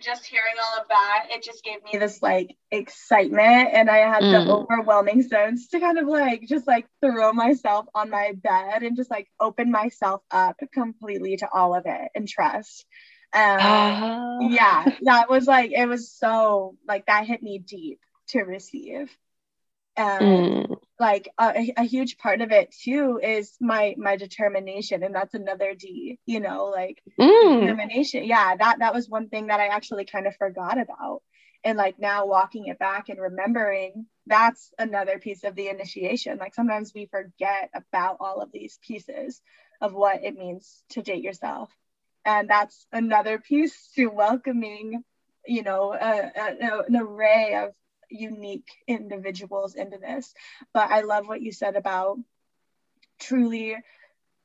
just 0.00 0.24
hearing 0.26 0.54
all 0.62 0.80
of 0.80 0.88
that 0.88 1.26
it 1.30 1.42
just 1.42 1.64
gave 1.64 1.82
me 1.82 1.98
this 1.98 2.22
like 2.22 2.54
excitement 2.70 3.70
and 3.72 3.90
i 3.90 3.98
had 3.98 4.22
mm. 4.22 4.30
the 4.30 4.52
overwhelming 4.52 5.22
sense 5.22 5.68
to 5.68 5.80
kind 5.80 5.98
of 5.98 6.06
like 6.06 6.42
just 6.46 6.68
like 6.68 6.86
throw 7.00 7.32
myself 7.32 7.86
on 7.94 8.08
my 8.08 8.32
bed 8.36 8.84
and 8.84 8.96
just 8.96 9.10
like 9.10 9.28
open 9.40 9.72
myself 9.72 10.22
up 10.30 10.56
completely 10.72 11.36
to 11.36 11.48
all 11.52 11.74
of 11.74 11.82
it 11.86 12.10
and 12.14 12.28
trust 12.28 12.86
um, 13.32 13.60
uh, 13.60 14.40
yeah, 14.48 14.84
that 15.02 15.28
was 15.28 15.46
like 15.46 15.72
it 15.72 15.86
was 15.86 16.10
so 16.10 16.76
like 16.86 17.06
that 17.06 17.26
hit 17.26 17.42
me 17.42 17.58
deep 17.58 18.00
to 18.28 18.40
receive. 18.40 19.14
Um, 19.96 20.18
mm. 20.18 20.76
Like 20.98 21.28
a, 21.38 21.72
a, 21.76 21.84
huge 21.84 22.18
part 22.18 22.40
of 22.40 22.50
it 22.50 22.72
too 22.72 23.20
is 23.22 23.56
my 23.60 23.94
my 23.98 24.16
determination 24.16 25.02
and 25.02 25.14
that's 25.14 25.34
another 25.34 25.74
d 25.74 26.18
you 26.26 26.40
know 26.40 26.66
like 26.66 27.02
mm. 27.18 27.60
determination. 27.60 28.24
Yeah 28.24 28.56
that 28.56 28.80
that 28.80 28.94
was 28.94 29.08
one 29.08 29.28
thing 29.28 29.46
that 29.46 29.60
i 29.60 29.68
actually 29.68 30.04
kind 30.04 30.26
of 30.26 30.36
forgot 30.36 30.78
about. 30.78 31.22
And 31.64 31.76
like 31.76 31.98
now 31.98 32.26
walking 32.26 32.66
it 32.66 32.78
back 32.78 33.08
and 33.08 33.20
remembering 33.20 34.06
that's 34.26 34.72
another 34.78 35.18
piece 35.18 35.44
of 35.44 35.54
the 35.54 35.68
initiation. 35.68 36.38
Like 36.38 36.54
sometimes 36.54 36.92
we 36.94 37.06
forget 37.06 37.70
about 37.74 38.18
all 38.20 38.40
of 38.40 38.52
these 38.52 38.78
pieces 38.86 39.40
of 39.80 39.92
what 39.92 40.22
it 40.24 40.36
means 40.36 40.82
to 40.90 41.02
date 41.02 41.22
yourself. 41.22 41.70
And 42.24 42.48
that's 42.48 42.86
another 42.92 43.38
piece 43.38 43.90
to 43.96 44.06
welcoming 44.08 45.04
you 45.46 45.62
know 45.62 45.92
a, 45.94 46.30
a, 46.36 46.82
an 46.86 46.96
array 46.96 47.54
of 47.54 47.72
unique 48.10 48.68
individuals 48.86 49.74
into 49.74 49.98
this 49.98 50.32
but 50.72 50.90
i 50.90 51.02
love 51.02 51.26
what 51.26 51.42
you 51.42 51.52
said 51.52 51.76
about 51.76 52.18
truly 53.20 53.76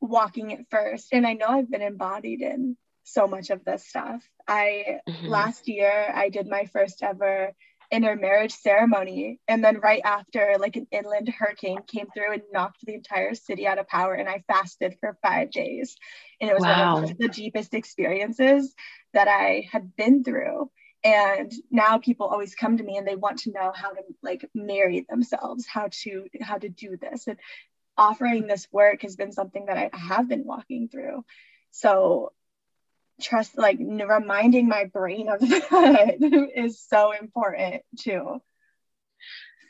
walking 0.01 0.51
it 0.51 0.65
first 0.69 1.07
and 1.11 1.25
i 1.25 1.33
know 1.33 1.47
i've 1.47 1.71
been 1.71 1.81
embodied 1.81 2.41
in 2.41 2.75
so 3.03 3.27
much 3.27 3.49
of 3.49 3.63
this 3.65 3.85
stuff 3.85 4.21
i 4.47 4.99
mm-hmm. 5.07 5.27
last 5.27 5.67
year 5.67 6.11
i 6.13 6.29
did 6.29 6.47
my 6.47 6.65
first 6.65 7.03
ever 7.03 7.53
intermarriage 7.93 8.53
ceremony. 8.53 9.39
And 9.47 9.63
then 9.63 9.79
right 9.79 10.01
after, 10.03 10.55
like 10.59 10.75
an 10.75 10.87
inland 10.91 11.29
hurricane 11.29 11.83
came 11.85 12.07
through 12.13 12.33
and 12.33 12.41
knocked 12.51 12.83
the 12.83 12.95
entire 12.95 13.35
city 13.35 13.67
out 13.67 13.77
of 13.77 13.87
power. 13.87 14.15
And 14.15 14.27
I 14.27 14.43
fasted 14.47 14.97
for 14.99 15.15
five 15.21 15.51
days. 15.51 15.95
And 16.41 16.49
it 16.49 16.55
was 16.55 16.63
wow. 16.63 16.95
one 16.95 17.03
of 17.03 17.17
the 17.17 17.27
deepest 17.27 17.75
experiences 17.75 18.73
that 19.13 19.27
I 19.27 19.69
had 19.71 19.95
been 19.95 20.23
through. 20.23 20.71
And 21.03 21.51
now 21.69 21.97
people 21.97 22.27
always 22.27 22.55
come 22.55 22.77
to 22.77 22.83
me 22.83 22.97
and 22.97 23.07
they 23.07 23.15
want 23.15 23.39
to 23.39 23.51
know 23.51 23.73
how 23.75 23.91
to 23.91 24.01
like 24.21 24.49
marry 24.55 25.05
themselves, 25.09 25.65
how 25.67 25.89
to 26.03 26.27
how 26.41 26.57
to 26.57 26.69
do 26.69 26.95
this. 26.97 27.27
And 27.27 27.37
offering 27.97 28.47
this 28.47 28.67
work 28.71 29.01
has 29.01 29.15
been 29.15 29.31
something 29.31 29.65
that 29.65 29.77
I 29.77 29.89
have 29.93 30.29
been 30.29 30.45
walking 30.45 30.87
through. 30.87 31.25
So 31.71 32.31
trust 33.21 33.57
like 33.57 33.77
reminding 33.79 34.67
my 34.67 34.85
brain 34.85 35.29
of 35.29 35.39
that 35.39 36.51
is 36.55 36.81
so 36.81 37.11
important 37.11 37.83
too 37.99 38.41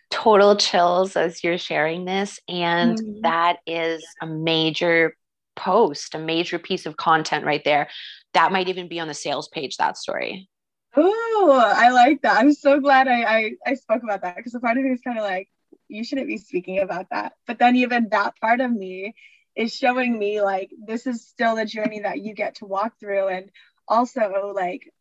total 0.10 0.56
chills 0.56 1.16
as 1.16 1.44
you're 1.44 1.58
sharing 1.58 2.06
this 2.06 2.40
and 2.48 2.98
mm-hmm. 2.98 3.22
that 3.22 3.58
is 3.66 4.04
a 4.22 4.28
major 4.28 5.16
post 5.56 6.16
a 6.16 6.20
major 6.20 6.58
piece 6.58 6.86
of 6.86 6.98
content 6.98 7.46
right 7.46 7.64
there 7.66 7.90
that 8.34 8.52
might 8.52 8.70
even 8.70 8.88
be 8.88 9.00
on 9.00 9.08
the 9.08 9.14
sales 9.14 9.48
page 9.50 9.78
that 9.78 9.98
story 9.98 10.50
oh 10.96 11.74
i 11.76 11.90
like 11.90 12.22
that. 12.22 12.38
I'm 12.38 12.54
so 12.54 12.80
glad 12.80 13.08
i 13.08 13.24
i, 13.24 13.52
I 13.66 13.74
spoke 13.76 14.04
about 14.04 14.22
that 14.22 14.36
because 14.36 14.56
a 14.56 14.60
part 14.60 14.78
of 14.78 14.84
me 14.84 14.92
is 14.92 15.02
kind 15.02 15.18
of 15.18 15.24
like 15.24 15.50
you 15.88 16.04
shouldn't 16.04 16.28
be 16.28 16.38
speaking 16.38 16.80
about 16.80 17.10
that. 17.12 17.34
But 17.46 17.60
then 17.60 17.76
even 17.76 18.10
that 18.10 18.36
part 18.40 18.62
of 18.62 18.72
me 18.72 19.14
is 19.56 19.76
showing 19.76 20.18
me 20.18 20.42
like 20.42 20.72
this 20.86 21.06
is 21.06 21.28
still 21.28 21.56
the 21.56 21.66
journey 21.66 22.00
that 22.00 22.20
you 22.20 22.34
get 22.34 22.56
to 22.56 22.66
walk 22.66 23.00
through 23.00 23.28
and 23.28 23.52
also 23.88 24.54
like 24.56 24.92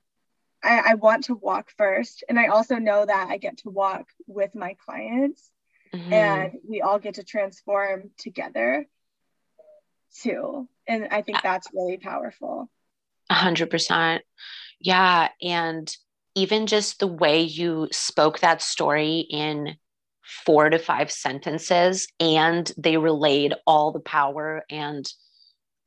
I, 0.62 0.82
I 0.90 0.94
want 0.94 1.24
to 1.24 1.34
walk 1.34 1.70
first 1.76 2.24
and 2.28 2.38
i 2.38 2.48
also 2.48 2.76
know 2.76 3.06
that 3.06 3.28
i 3.30 3.38
get 3.38 3.58
to 3.58 3.70
walk 3.70 4.08
with 4.26 4.54
my 4.54 4.76
clients 4.84 5.50
mm-hmm. 5.94 6.12
and 6.12 6.52
we 6.68 6.82
all 6.82 6.98
get 6.98 7.14
to 7.14 7.24
transform 7.24 8.10
together 8.18 8.86
too 10.20 10.68
and 10.86 11.08
i 11.10 11.22
think 11.22 11.40
that's 11.42 11.68
really 11.72 11.96
powerful. 11.96 12.68
A 13.30 13.34
hundred 13.34 13.70
percent 13.70 14.22
yeah 14.82 15.28
and 15.40 15.96
even 16.34 16.66
just 16.66 16.98
the 16.98 17.06
way 17.06 17.42
you 17.42 17.88
spoke 17.92 18.40
that 18.40 18.62
story 18.62 19.26
in 19.30 19.76
four 20.22 20.70
to 20.70 20.78
five 20.78 21.10
sentences 21.10 22.06
and 22.20 22.72
they 22.78 22.96
relayed 22.96 23.54
all 23.66 23.92
the 23.92 24.00
power 24.00 24.64
and 24.70 25.10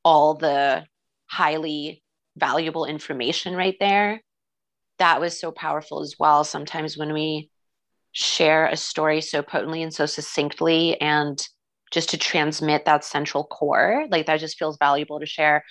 all 0.03 0.35
the 0.35 0.83
highly 1.27 2.03
valuable 2.37 2.85
information 2.85 3.55
right 3.55 3.77
there 3.79 4.21
that 4.97 5.19
was 5.19 5.39
so 5.39 5.51
powerful 5.51 6.01
as 6.01 6.15
well. 6.17 6.43
Sometimes 6.43 6.97
when 6.97 7.13
we 7.13 7.49
share 8.11 8.67
a 8.67 8.77
story 8.77 9.21
so 9.21 9.41
potently 9.41 9.83
and 9.83 9.93
so 9.93 10.05
succinctly 10.05 10.99
and 11.01 11.47
just 11.91 12.09
to 12.09 12.17
transmit 12.17 12.85
that 12.85 13.03
central 13.03 13.43
core 13.43 14.05
like 14.09 14.25
that 14.25 14.39
just 14.39 14.57
feels 14.57 14.77
valuable 14.77 15.19
to 15.19 15.25
share. 15.25 15.63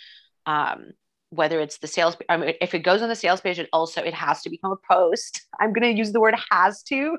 Um, 0.47 0.93
whether 1.35 1.61
it's 1.61 1.79
the 1.79 1.87
sales 1.87 2.17
I 2.29 2.37
mean, 2.37 2.55
if 2.61 2.75
it 2.75 2.81
goes 2.81 3.03
on 3.03 3.09
the 3.09 3.17
sales 3.17 3.41
page 3.41 3.59
it 3.59 3.69
also 3.73 4.03
it 4.03 4.15
has 4.15 4.43
to 4.43 4.51
become 4.51 4.73
a 4.73 4.93
post. 4.93 5.43
I'm 5.61 5.73
going 5.73 5.95
to 5.95 5.99
use 5.99 6.13
the 6.13 6.21
word 6.21 6.37
has 6.51 6.83
to 6.85 7.19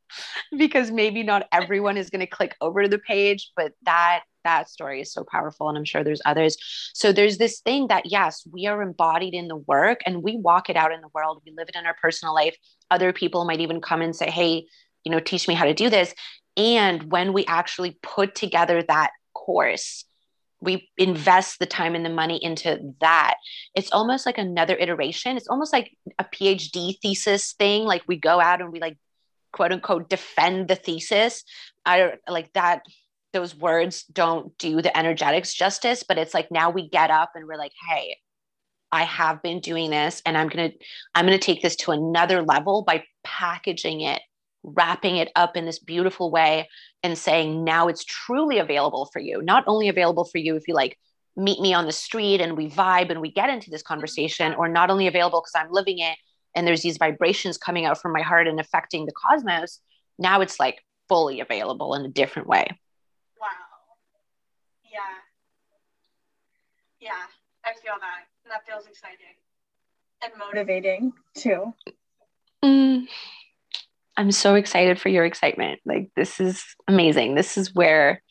because 0.56 0.90
maybe 0.90 1.22
not 1.22 1.46
everyone 1.52 1.96
is 1.96 2.10
going 2.10 2.20
to 2.20 2.26
click 2.26 2.56
over 2.60 2.82
to 2.82 2.88
the 2.88 2.98
page, 2.98 3.50
but 3.56 3.72
that 3.84 4.22
that 4.44 4.70
story 4.70 5.00
is 5.00 5.12
so 5.12 5.24
powerful 5.28 5.68
and 5.68 5.76
i'm 5.76 5.84
sure 5.84 6.04
there's 6.04 6.22
others. 6.24 6.56
So 6.94 7.12
there's 7.12 7.38
this 7.38 7.60
thing 7.60 7.88
that 7.88 8.06
yes 8.06 8.46
we 8.50 8.66
are 8.66 8.80
embodied 8.80 9.34
in 9.34 9.48
the 9.48 9.56
work 9.56 10.00
and 10.06 10.22
we 10.22 10.36
walk 10.36 10.70
it 10.70 10.76
out 10.76 10.92
in 10.92 11.00
the 11.00 11.08
world. 11.14 11.42
We 11.44 11.52
live 11.56 11.68
it 11.68 11.76
in 11.76 11.86
our 11.86 11.96
personal 12.00 12.34
life. 12.34 12.56
Other 12.90 13.12
people 13.12 13.44
might 13.44 13.60
even 13.60 13.80
come 13.80 14.02
and 14.02 14.14
say 14.14 14.30
hey 14.30 14.66
you 15.04 15.12
know 15.12 15.20
teach 15.20 15.48
me 15.48 15.54
how 15.54 15.64
to 15.64 15.74
do 15.74 15.90
this. 15.90 16.14
And 16.56 17.10
when 17.10 17.32
we 17.32 17.44
actually 17.46 17.98
put 18.02 18.34
together 18.34 18.82
that 18.82 19.10
course 19.34 20.04
we 20.60 20.88
invest 20.96 21.58
the 21.58 21.66
time 21.66 21.94
and 21.94 22.04
the 22.04 22.10
money 22.10 22.42
into 22.42 22.94
that. 23.00 23.34
It's 23.74 23.92
almost 23.92 24.26
like 24.26 24.38
another 24.38 24.76
iteration. 24.76 25.36
It's 25.36 25.48
almost 25.48 25.72
like 25.72 25.96
a 26.18 26.24
phd 26.24 26.98
thesis 27.00 27.52
thing. 27.52 27.84
Like 27.84 28.02
we 28.06 28.16
go 28.16 28.40
out 28.40 28.60
and 28.60 28.72
we 28.72 28.80
like 28.80 28.96
quote 29.52 29.72
unquote 29.72 30.08
defend 30.08 30.68
the 30.68 30.76
thesis. 30.76 31.44
I 31.84 32.14
like 32.28 32.52
that 32.54 32.82
those 33.36 33.54
words 33.54 34.04
don't 34.04 34.56
do 34.56 34.80
the 34.80 34.96
energetics 34.96 35.52
justice 35.52 36.02
but 36.02 36.16
it's 36.16 36.32
like 36.32 36.50
now 36.50 36.70
we 36.70 36.88
get 36.88 37.10
up 37.10 37.32
and 37.34 37.46
we're 37.46 37.58
like 37.58 37.72
hey 37.86 38.16
i 38.90 39.04
have 39.04 39.42
been 39.42 39.60
doing 39.60 39.90
this 39.90 40.22
and 40.24 40.38
i'm 40.38 40.48
going 40.48 40.70
to 40.70 40.78
i'm 41.14 41.26
going 41.26 41.38
to 41.38 41.44
take 41.44 41.60
this 41.60 41.76
to 41.76 41.90
another 41.90 42.42
level 42.42 42.82
by 42.82 43.04
packaging 43.24 44.00
it 44.00 44.22
wrapping 44.66 45.16
it 45.16 45.30
up 45.36 45.56
in 45.56 45.64
this 45.64 45.78
beautiful 45.78 46.30
way 46.30 46.68
and 47.02 47.16
saying 47.16 47.64
now 47.64 47.88
it's 47.88 48.04
truly 48.04 48.58
available 48.58 49.08
for 49.12 49.20
you. 49.20 49.40
Not 49.40 49.64
only 49.66 49.88
available 49.88 50.24
for 50.24 50.38
you 50.38 50.56
if 50.56 50.64
you 50.68 50.74
like 50.74 50.98
meet 51.36 51.60
me 51.60 51.72
on 51.72 51.86
the 51.86 51.92
street 51.92 52.40
and 52.40 52.56
we 52.56 52.68
vibe 52.68 53.10
and 53.10 53.20
we 53.20 53.30
get 53.30 53.50
into 53.50 53.70
this 53.70 53.82
conversation 53.82 54.54
or 54.54 54.68
not 54.68 54.90
only 54.90 55.06
available 55.06 55.42
because 55.42 55.52
i'm 55.54 55.70
living 55.70 55.98
it 55.98 56.16
and 56.54 56.66
there's 56.66 56.80
these 56.80 56.96
vibrations 56.96 57.58
coming 57.58 57.84
out 57.84 58.00
from 58.00 58.10
my 58.10 58.22
heart 58.22 58.48
and 58.48 58.58
affecting 58.58 59.04
the 59.04 59.12
cosmos 59.12 59.80
now 60.18 60.40
it's 60.40 60.58
like 60.58 60.82
fully 61.10 61.40
available 61.40 61.94
in 61.94 62.06
a 62.06 62.08
different 62.08 62.48
way. 62.48 62.66
Wow. 63.38 63.48
Yeah. 64.90 65.00
Yeah 67.00 67.26
i 67.66 67.72
feel 67.82 67.94
that. 68.00 68.26
That 68.48 68.64
feels 68.64 68.86
exciting 68.86 69.34
and 70.22 70.32
motivating 70.38 71.12
too. 71.34 71.74
Mm, 72.64 73.06
i'm 74.16 74.32
so 74.32 74.54
excited 74.54 75.00
for 75.00 75.08
your 75.08 75.24
excitement 75.24 75.80
like 75.84 76.10
this 76.16 76.40
is 76.40 76.64
amazing 76.88 77.34
this 77.34 77.56
is 77.56 77.74
where 77.74 78.22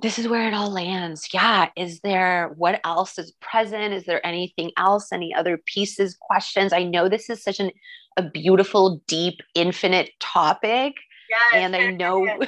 this 0.00 0.18
is 0.18 0.28
where 0.28 0.46
it 0.46 0.54
all 0.54 0.70
lands. 0.70 1.28
Yeah. 1.32 1.70
Is 1.76 2.00
there 2.00 2.52
what 2.56 2.80
else 2.84 3.18
is 3.18 3.32
present? 3.40 3.94
Is 3.94 4.04
there 4.04 4.24
anything 4.26 4.70
else? 4.76 5.12
Any 5.12 5.34
other 5.34 5.56
pieces, 5.56 6.16
questions? 6.20 6.72
I 6.72 6.82
know 6.82 7.08
this 7.08 7.30
is 7.30 7.42
such 7.42 7.60
an, 7.60 7.70
a 8.16 8.22
beautiful, 8.22 9.02
deep, 9.06 9.40
infinite 9.54 10.10
topic. 10.20 10.94
Yes, 11.30 11.54
and 11.54 11.74
I 11.74 11.90
know. 11.90 12.26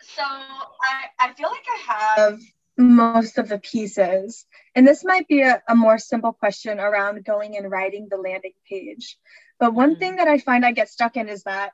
so 0.00 0.22
I, 0.22 1.06
I 1.20 1.32
feel 1.34 1.48
like 1.48 1.66
I 1.68 1.78
have 1.92 2.40
most 2.76 3.38
of 3.38 3.48
the 3.48 3.58
pieces. 3.58 4.46
And 4.74 4.86
this 4.86 5.04
might 5.04 5.28
be 5.28 5.42
a, 5.42 5.62
a 5.68 5.74
more 5.74 5.98
simple 5.98 6.32
question 6.32 6.80
around 6.80 7.24
going 7.24 7.56
and 7.56 7.70
writing 7.70 8.08
the 8.10 8.16
landing 8.16 8.54
page. 8.68 9.16
But 9.60 9.74
one 9.74 9.92
mm-hmm. 9.92 10.00
thing 10.00 10.16
that 10.16 10.28
I 10.28 10.38
find 10.38 10.64
I 10.64 10.72
get 10.72 10.88
stuck 10.88 11.16
in 11.16 11.28
is 11.28 11.44
that 11.44 11.72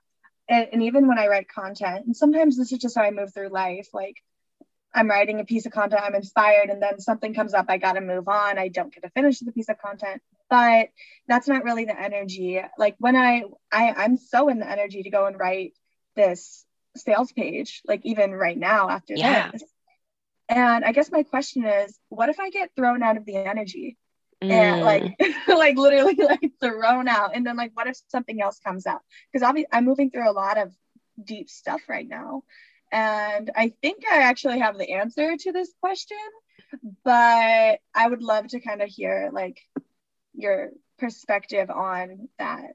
and, 0.50 0.68
and 0.72 0.82
even 0.82 1.06
when 1.06 1.18
I 1.18 1.28
write 1.28 1.48
content, 1.48 2.06
and 2.06 2.16
sometimes 2.16 2.58
this 2.58 2.72
is 2.72 2.78
just 2.78 2.96
how 2.96 3.02
I 3.02 3.12
move 3.12 3.32
through 3.32 3.48
life. 3.48 3.88
Like 3.94 4.16
I'm 4.92 5.08
writing 5.08 5.38
a 5.38 5.44
piece 5.44 5.64
of 5.64 5.72
content, 5.72 6.02
I'm 6.04 6.16
inspired, 6.16 6.68
and 6.68 6.82
then 6.82 6.98
something 6.98 7.32
comes 7.32 7.54
up, 7.54 7.66
I 7.68 7.78
got 7.78 7.92
to 7.92 8.00
move 8.00 8.28
on. 8.28 8.58
I 8.58 8.68
don't 8.68 8.92
get 8.92 9.04
to 9.04 9.10
finish 9.10 9.38
the 9.38 9.52
piece 9.52 9.68
of 9.68 9.78
content, 9.78 10.20
but 10.50 10.88
that's 11.28 11.46
not 11.46 11.64
really 11.64 11.84
the 11.84 11.98
energy. 11.98 12.60
Like 12.76 12.96
when 12.98 13.16
I, 13.16 13.44
I 13.72 13.92
I'm 13.96 14.16
so 14.16 14.48
in 14.48 14.58
the 14.58 14.68
energy 14.68 15.04
to 15.04 15.10
go 15.10 15.26
and 15.26 15.38
write 15.38 15.72
this 16.16 16.66
sales 16.96 17.30
page, 17.32 17.82
like 17.86 18.00
even 18.04 18.32
right 18.32 18.58
now 18.58 18.90
after 18.90 19.14
yeah. 19.14 19.52
this. 19.52 19.62
And 20.50 20.84
I 20.84 20.92
guess 20.92 21.10
my 21.10 21.22
question 21.22 21.64
is, 21.64 21.98
what 22.08 22.28
if 22.28 22.38
I 22.38 22.50
get 22.50 22.70
thrown 22.76 23.02
out 23.02 23.16
of 23.16 23.24
the 23.24 23.36
energy? 23.36 23.96
mm. 24.42 24.50
and 24.50 24.82
like 24.82 25.14
like 25.48 25.76
literally 25.76 26.14
like 26.14 26.52
thrown 26.60 27.08
out. 27.08 27.34
And 27.34 27.46
then 27.46 27.56
like 27.56 27.72
what 27.74 27.86
if 27.86 27.96
something 28.08 28.40
else 28.40 28.58
comes 28.58 28.86
out 28.86 29.00
because 29.32 29.42
I'll 29.42 29.54
I'm 29.72 29.84
moving 29.84 30.10
through 30.10 30.30
a 30.30 30.32
lot 30.32 30.58
of 30.58 30.74
deep 31.22 31.48
stuff 31.48 31.80
right 31.88 32.08
now. 32.08 32.42
And 32.92 33.50
I 33.54 33.72
think 33.82 34.02
I 34.10 34.22
actually 34.22 34.58
have 34.60 34.76
the 34.76 34.92
answer 34.92 35.36
to 35.36 35.52
this 35.52 35.72
question 35.80 36.18
but 37.04 37.80
I 37.94 38.08
would 38.08 38.22
love 38.22 38.46
to 38.48 38.60
kind 38.60 38.80
of 38.80 38.88
hear 38.88 39.30
like 39.32 39.58
your 40.34 40.70
perspective 40.98 41.68
on 41.68 42.28
that. 42.38 42.74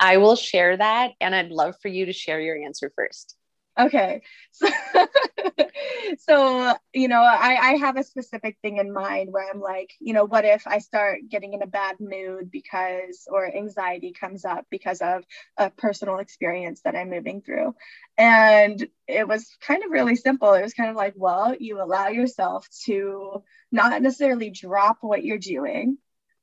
I 0.00 0.16
will 0.16 0.34
share 0.34 0.76
that 0.76 1.12
and 1.20 1.34
I'd 1.34 1.50
love 1.50 1.76
for 1.80 1.88
you 1.88 2.06
to 2.06 2.12
share 2.12 2.40
your 2.40 2.56
answer 2.56 2.92
first 2.94 3.37
okay. 3.78 4.22
So, 4.52 4.68
so 6.18 6.74
you 6.92 7.08
know 7.08 7.22
I, 7.22 7.56
I 7.60 7.76
have 7.76 7.96
a 7.96 8.02
specific 8.02 8.56
thing 8.62 8.78
in 8.78 8.92
mind 8.92 9.32
where 9.32 9.48
i'm 9.48 9.60
like 9.60 9.92
you 10.00 10.12
know 10.12 10.24
what 10.24 10.44
if 10.44 10.66
i 10.66 10.78
start 10.78 11.20
getting 11.28 11.52
in 11.52 11.62
a 11.62 11.66
bad 11.66 11.96
mood 12.00 12.50
because 12.50 13.26
or 13.30 13.54
anxiety 13.54 14.12
comes 14.18 14.44
up 14.44 14.66
because 14.70 15.00
of 15.00 15.24
a 15.56 15.70
personal 15.70 16.18
experience 16.18 16.80
that 16.82 16.96
i'm 16.96 17.10
moving 17.10 17.42
through? 17.42 17.74
And 18.16 18.86
it 19.06 19.28
was 19.28 19.46
kind 19.60 19.84
of 19.84 19.90
really 19.90 20.16
simple. 20.16 20.52
It 20.52 20.62
was 20.62 20.74
kind 20.74 20.90
of 20.90 20.96
like 20.96 21.14
well 21.16 21.54
you 21.58 21.80
allow 21.82 22.08
yourself 22.08 22.66
to 22.86 23.42
not 23.70 24.02
necessarily 24.02 24.50
drop 24.50 24.98
what 25.00 25.24
you're 25.24 25.38
doing 25.38 25.98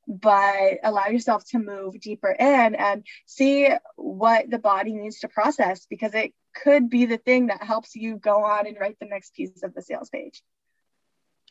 but 0.07 0.79
allow 0.83 1.07
yourself 1.07 1.43
to 1.49 1.59
move 1.59 1.99
deeper 1.99 2.31
in 2.31 2.75
and 2.75 3.05
see 3.25 3.69
what 3.95 4.49
the 4.49 4.59
body 4.59 4.93
needs 4.93 5.19
to 5.19 5.27
process 5.27 5.85
because 5.89 6.13
it 6.13 6.33
could 6.63 6.89
be 6.89 7.05
the 7.05 7.17
thing 7.17 7.47
that 7.47 7.63
helps 7.63 7.95
you 7.95 8.17
go 8.17 8.43
on 8.43 8.67
and 8.67 8.77
write 8.79 8.97
the 8.99 9.07
next 9.07 9.33
piece 9.35 9.63
of 9.63 9.73
the 9.73 9.81
sales 9.81 10.09
page. 10.09 10.41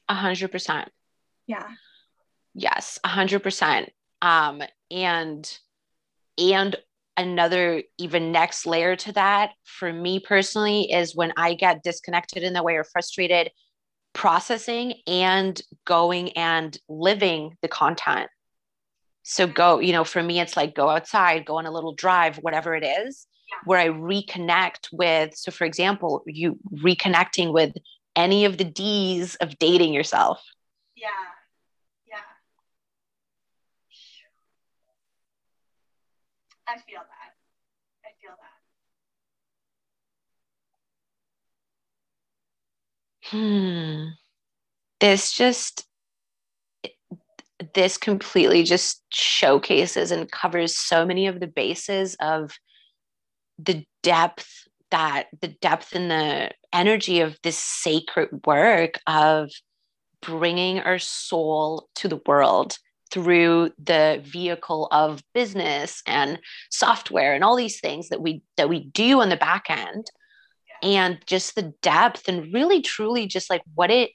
A 0.09 0.15
hundred 0.15 0.53
percent. 0.53 0.91
Yeah. 1.47 1.69
Yes, 2.55 2.99
a 3.05 3.09
hundred 3.09 3.43
percent. 3.43 3.91
Um, 4.23 4.63
and 4.91 5.59
and 6.39 6.77
another 7.17 7.83
even 7.99 8.33
next 8.33 8.67
layer 8.67 8.97
to 8.97 9.13
that 9.13 9.53
for 9.65 9.93
me 9.93 10.21
personally 10.21 10.91
is 10.93 11.15
when 11.15 11.33
I 11.37 11.55
get 11.55 11.83
disconnected 11.83 12.43
in 12.43 12.55
that 12.55 12.65
way 12.65 12.75
or 12.75 12.85
frustrated, 12.85 13.51
processing 14.13 14.95
and 15.07 15.61
going 15.85 16.31
and 16.33 16.77
living 16.89 17.57
the 17.63 17.69
content. 17.69 18.29
So 19.27 19.47
go, 19.47 19.81
you 19.81 19.93
know, 19.93 20.05
for 20.05 20.23
me, 20.23 20.39
it's 20.39 20.55
like 20.55 20.75
go 20.75 20.91
outside, 20.91 21.47
go 21.47 21.57
on 21.57 21.65
a 21.65 21.71
little 21.71 21.95
drive, 21.95 22.37
whatever 22.37 22.75
it 22.77 22.85
is, 22.85 23.27
yeah. 23.51 23.57
where 23.65 23.81
I 23.81 23.89
reconnect 23.89 24.89
with. 24.93 25.35
So, 25.35 25.51
for 25.51 25.65
example, 25.65 26.23
you 26.27 26.59
reconnecting 26.71 27.51
with 27.53 27.75
any 28.15 28.45
of 28.45 28.59
the 28.59 28.65
D's 28.65 29.35
of 29.37 29.59
dating 29.59 29.95
yourself. 29.95 30.43
Yeah. 30.95 31.09
Yeah. 32.07 32.17
I 36.69 36.75
feel 36.75 37.01
that. 37.01 37.35
I 38.05 38.11
feel 38.21 38.35
that. 43.23 43.39
Hmm. 43.39 44.09
This 45.01 45.33
just 45.33 45.87
this 47.75 47.97
completely 47.97 48.63
just 48.65 49.03
showcases 49.11 50.11
and 50.11 50.31
covers 50.31 50.77
so 50.77 51.07
many 51.07 51.27
of 51.27 51.41
the 51.41 51.47
bases 51.47 52.17
of 52.21 52.53
the 53.59 53.85
depth 54.03 54.49
that 54.91 55.27
the 55.41 55.49
depth 55.49 55.95
and 55.95 56.11
the 56.11 56.51
energy 56.73 57.21
of 57.21 57.39
this 57.43 57.59
sacred 57.59 58.29
work 58.47 58.99
of 59.07 59.51
bringing 60.21 60.81
our 60.81 60.99
soul 60.99 61.89
to 61.95 62.09
the 62.09 62.21
world 62.27 62.79
through 63.11 63.71
the 63.83 64.21
vehicle 64.25 64.89
of 64.91 65.23
business 65.35 66.03
and 66.07 66.39
software 66.71 67.35
and 67.35 67.45
all 67.45 67.55
these 67.55 67.81
things 67.81 68.09
that 68.09 68.21
we 68.21 68.43
that 68.57 68.69
we 68.69 68.85
do 68.87 69.21
on 69.21 69.29
the 69.29 69.37
back 69.37 69.67
end. 69.69 70.07
And 70.83 71.19
just 71.27 71.55
the 71.55 71.73
depth 71.81 72.29
and 72.29 72.53
really 72.53 72.83
truly 72.83 73.27
just 73.27 73.49
like 73.49 73.63
what 73.75 73.91
it 73.91 74.11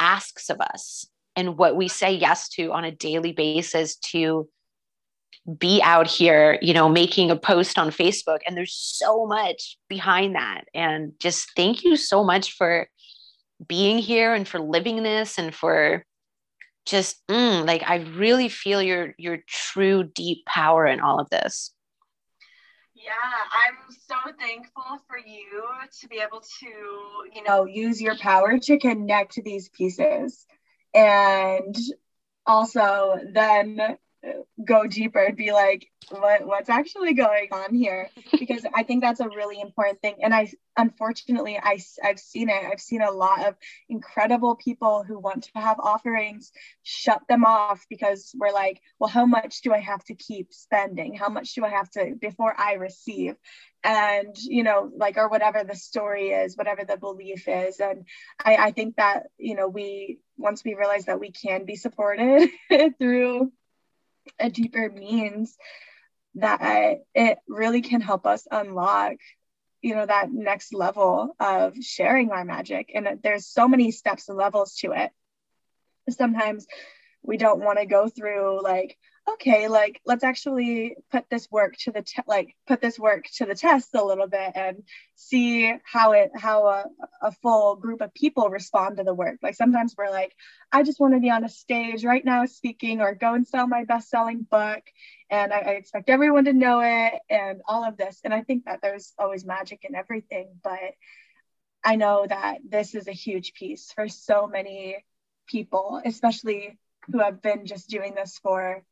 asks 0.00 0.50
of 0.50 0.60
us 0.60 1.06
and 1.36 1.56
what 1.58 1.76
we 1.76 1.88
say 1.88 2.12
yes 2.14 2.48
to 2.50 2.72
on 2.72 2.84
a 2.84 2.92
daily 2.92 3.32
basis 3.32 3.96
to 3.96 4.48
be 5.58 5.82
out 5.82 6.06
here, 6.06 6.58
you 6.62 6.72
know, 6.72 6.88
making 6.88 7.30
a 7.30 7.36
post 7.36 7.78
on 7.78 7.90
Facebook. 7.90 8.38
And 8.46 8.56
there's 8.56 8.74
so 8.74 9.26
much 9.26 9.76
behind 9.88 10.36
that. 10.36 10.64
And 10.74 11.12
just 11.18 11.50
thank 11.56 11.84
you 11.84 11.96
so 11.96 12.24
much 12.24 12.52
for 12.52 12.88
being 13.66 13.98
here 13.98 14.34
and 14.34 14.48
for 14.48 14.58
living 14.58 15.02
this 15.02 15.38
and 15.38 15.54
for 15.54 16.04
just 16.86 17.16
mm, 17.28 17.66
like 17.66 17.82
I 17.86 17.96
really 18.16 18.48
feel 18.48 18.82
your 18.82 19.14
your 19.16 19.38
true 19.46 20.04
deep 20.04 20.44
power 20.46 20.86
in 20.86 21.00
all 21.00 21.18
of 21.18 21.30
this. 21.30 21.72
Yeah, 22.94 23.12
I'm 23.12 23.94
so 24.06 24.32
thankful 24.38 25.00
for 25.06 25.18
you 25.18 25.62
to 26.00 26.08
be 26.08 26.20
able 26.20 26.40
to, 26.40 26.66
you 27.34 27.42
know, 27.46 27.66
use 27.66 28.00
your 28.00 28.16
power 28.16 28.58
to 28.58 28.78
connect 28.78 29.42
these 29.44 29.68
pieces 29.70 30.46
and 30.94 31.76
also 32.46 33.18
then 33.32 33.98
go 34.64 34.86
deeper 34.86 35.18
and 35.18 35.36
be 35.36 35.52
like 35.52 35.86
what 36.10 36.46
what's 36.46 36.68
actually 36.68 37.14
going 37.14 37.48
on 37.50 37.74
here? 37.74 38.10
Because 38.38 38.64
i 38.74 38.82
think 38.82 39.02
that's 39.02 39.20
a 39.20 39.28
really 39.28 39.60
important 39.60 40.00
thing. 40.00 40.16
And 40.22 40.34
i 40.34 40.50
unfortunately 40.76 41.58
i 41.62 41.78
i've 42.02 42.18
seen 42.18 42.48
it. 42.48 42.64
I've 42.64 42.80
seen 42.80 43.02
a 43.02 43.10
lot 43.10 43.46
of 43.46 43.56
incredible 43.88 44.56
people 44.56 45.02
who 45.02 45.18
want 45.18 45.44
to 45.44 45.50
have 45.54 45.78
offerings 45.80 46.52
shut 46.82 47.22
them 47.28 47.44
off 47.44 47.84
because 47.88 48.34
we're 48.38 48.52
like 48.52 48.80
well 48.98 49.08
how 49.08 49.26
much 49.26 49.62
do 49.62 49.72
i 49.72 49.80
have 49.80 50.04
to 50.04 50.14
keep 50.14 50.52
spending? 50.52 51.14
How 51.14 51.28
much 51.28 51.54
do 51.54 51.64
i 51.64 51.70
have 51.70 51.90
to 51.92 52.14
before 52.20 52.54
i 52.58 52.74
receive? 52.74 53.36
And 53.82 54.34
you 54.38 54.62
know 54.62 54.90
like 54.96 55.16
or 55.16 55.28
whatever 55.28 55.64
the 55.64 55.76
story 55.76 56.28
is 56.28 56.56
whatever 56.56 56.84
the 56.84 56.96
belief 56.96 57.48
is. 57.48 57.80
And 57.80 58.06
i 58.42 58.56
i 58.56 58.70
think 58.70 58.96
that 58.96 59.24
you 59.38 59.54
know 59.54 59.68
we 59.68 60.18
once 60.36 60.62
we 60.64 60.74
realize 60.74 61.06
that 61.06 61.20
we 61.20 61.32
can 61.32 61.64
be 61.64 61.76
supported 61.76 62.48
through 62.98 63.52
a 64.38 64.50
deeper 64.50 64.90
means 64.90 65.56
that 66.36 66.98
it 67.14 67.38
really 67.48 67.80
can 67.80 68.00
help 68.00 68.26
us 68.26 68.46
unlock 68.50 69.14
you 69.84 69.94
know 69.94 70.06
that 70.06 70.32
next 70.32 70.72
level 70.72 71.36
of 71.38 71.76
sharing 71.76 72.30
our 72.30 72.42
magic. 72.42 72.90
And 72.94 73.20
there's 73.22 73.46
so 73.46 73.68
many 73.68 73.90
steps 73.90 74.30
and 74.30 74.38
levels 74.38 74.76
to 74.76 74.92
it. 74.92 75.10
Sometimes 76.08 76.66
we 77.22 77.36
don't 77.36 77.60
want 77.60 77.78
to 77.78 77.84
go 77.84 78.08
through 78.08 78.62
like 78.62 78.96
okay 79.26 79.68
like 79.68 80.00
let's 80.04 80.22
actually 80.22 80.96
put 81.10 81.24
this 81.30 81.50
work 81.50 81.76
to 81.76 81.90
the 81.90 82.02
te- 82.02 82.22
like 82.26 82.54
put 82.66 82.80
this 82.80 82.98
work 82.98 83.24
to 83.34 83.46
the 83.46 83.54
test 83.54 83.94
a 83.94 84.04
little 84.04 84.26
bit 84.26 84.52
and 84.54 84.82
see 85.14 85.72
how 85.84 86.12
it 86.12 86.30
how 86.36 86.66
a, 86.66 86.84
a 87.22 87.32
full 87.32 87.76
group 87.76 88.00
of 88.02 88.12
people 88.12 88.50
respond 88.50 88.98
to 88.98 89.04
the 89.04 89.14
work. 89.14 89.38
Like 89.42 89.54
sometimes 89.54 89.94
we're 89.96 90.10
like 90.10 90.32
i 90.72 90.82
just 90.82 91.00
want 91.00 91.14
to 91.14 91.20
be 91.20 91.30
on 91.30 91.44
a 91.44 91.48
stage 91.48 92.04
right 92.04 92.24
now 92.24 92.44
speaking 92.44 93.00
or 93.00 93.14
go 93.14 93.34
and 93.34 93.46
sell 93.46 93.66
my 93.66 93.84
best-selling 93.84 94.46
book 94.50 94.82
and 95.30 95.52
I, 95.52 95.58
I 95.58 95.70
expect 95.70 96.10
everyone 96.10 96.44
to 96.44 96.52
know 96.52 96.80
it 96.80 97.14
and 97.30 97.62
all 97.66 97.84
of 97.84 97.96
this. 97.96 98.20
And 98.24 98.34
i 98.34 98.42
think 98.42 98.66
that 98.66 98.80
there's 98.82 99.14
always 99.18 99.44
magic 99.44 99.84
in 99.88 99.94
everything 99.94 100.48
but 100.62 100.92
i 101.84 101.96
know 101.96 102.26
that 102.28 102.58
this 102.68 102.94
is 102.94 103.08
a 103.08 103.12
huge 103.12 103.54
piece 103.54 103.90
for 103.92 104.08
so 104.08 104.46
many 104.46 105.02
people 105.46 106.00
especially 106.04 106.78
who 107.10 107.18
have 107.18 107.40
been 107.42 107.66
just 107.66 107.88
doing 107.88 108.14
this 108.14 108.38
for 108.42 108.82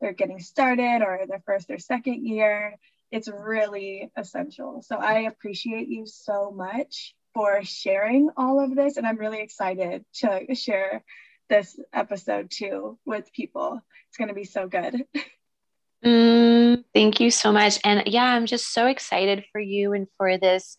they're 0.00 0.12
getting 0.12 0.40
started 0.40 1.02
or 1.02 1.20
their 1.26 1.42
first 1.46 1.70
or 1.70 1.78
second 1.78 2.26
year. 2.26 2.76
It's 3.10 3.28
really 3.28 4.10
essential. 4.16 4.82
So 4.82 4.96
I 4.96 5.20
appreciate 5.20 5.88
you 5.88 6.06
so 6.06 6.50
much 6.50 7.14
for 7.34 7.62
sharing 7.62 8.30
all 8.36 8.60
of 8.60 8.74
this. 8.74 8.96
And 8.96 9.06
I'm 9.06 9.18
really 9.18 9.40
excited 9.40 10.04
to 10.16 10.54
share 10.54 11.04
this 11.48 11.78
episode 11.92 12.50
too 12.50 12.98
with 13.04 13.32
people. 13.32 13.80
It's 14.08 14.18
going 14.18 14.28
to 14.28 14.34
be 14.34 14.44
so 14.44 14.66
good. 14.66 15.04
Mm, 16.04 16.84
thank 16.94 17.20
you 17.20 17.30
so 17.30 17.52
much. 17.52 17.78
And 17.84 18.02
yeah, 18.06 18.24
I'm 18.24 18.46
just 18.46 18.72
so 18.72 18.86
excited 18.86 19.44
for 19.50 19.60
you 19.60 19.92
and 19.92 20.06
for 20.16 20.38
this 20.38 20.76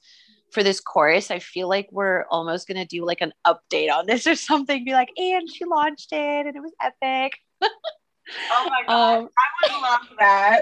for 0.51 0.63
this 0.63 0.79
course. 0.79 1.29
I 1.31 1.39
feel 1.39 1.67
like 1.67 1.89
we're 1.91 2.25
almost 2.29 2.67
going 2.67 2.77
to 2.77 2.85
do 2.85 3.05
like 3.05 3.21
an 3.21 3.33
update 3.45 3.91
on 3.91 4.05
this 4.05 4.27
or 4.27 4.35
something. 4.35 4.85
Be 4.85 4.93
like, 4.93 5.09
and 5.17 5.49
she 5.49 5.65
launched 5.65 6.11
it 6.11 6.45
and 6.45 6.55
it 6.55 6.61
was 6.61 6.73
epic. 6.81 7.37
Oh 8.51 8.69
my 8.69 8.83
god, 8.87 9.17
um, 9.17 9.29
I 9.37 9.69
would 9.69 9.81
love 9.81 10.17
that. 10.19 10.61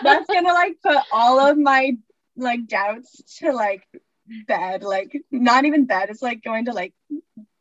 That's 0.02 0.26
gonna 0.26 0.52
like 0.52 0.76
put 0.82 0.98
all 1.12 1.40
of 1.40 1.56
my 1.56 1.96
like 2.36 2.66
doubts 2.66 3.22
to 3.38 3.52
like 3.52 3.86
bed. 4.46 4.82
Like 4.82 5.22
not 5.30 5.64
even 5.64 5.86
bed. 5.86 6.10
It's 6.10 6.22
like 6.22 6.42
going 6.42 6.66
to 6.66 6.72
like 6.72 6.92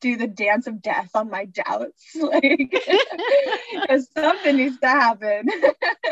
do 0.01 0.17
the 0.17 0.27
dance 0.27 0.67
of 0.67 0.81
death 0.81 1.09
on 1.15 1.29
my 1.29 1.45
doubts. 1.45 2.03
Like 2.15 2.43
because 3.81 4.07
something 4.17 4.57
needs 4.57 4.79
to 4.79 4.87
happen. 4.87 5.47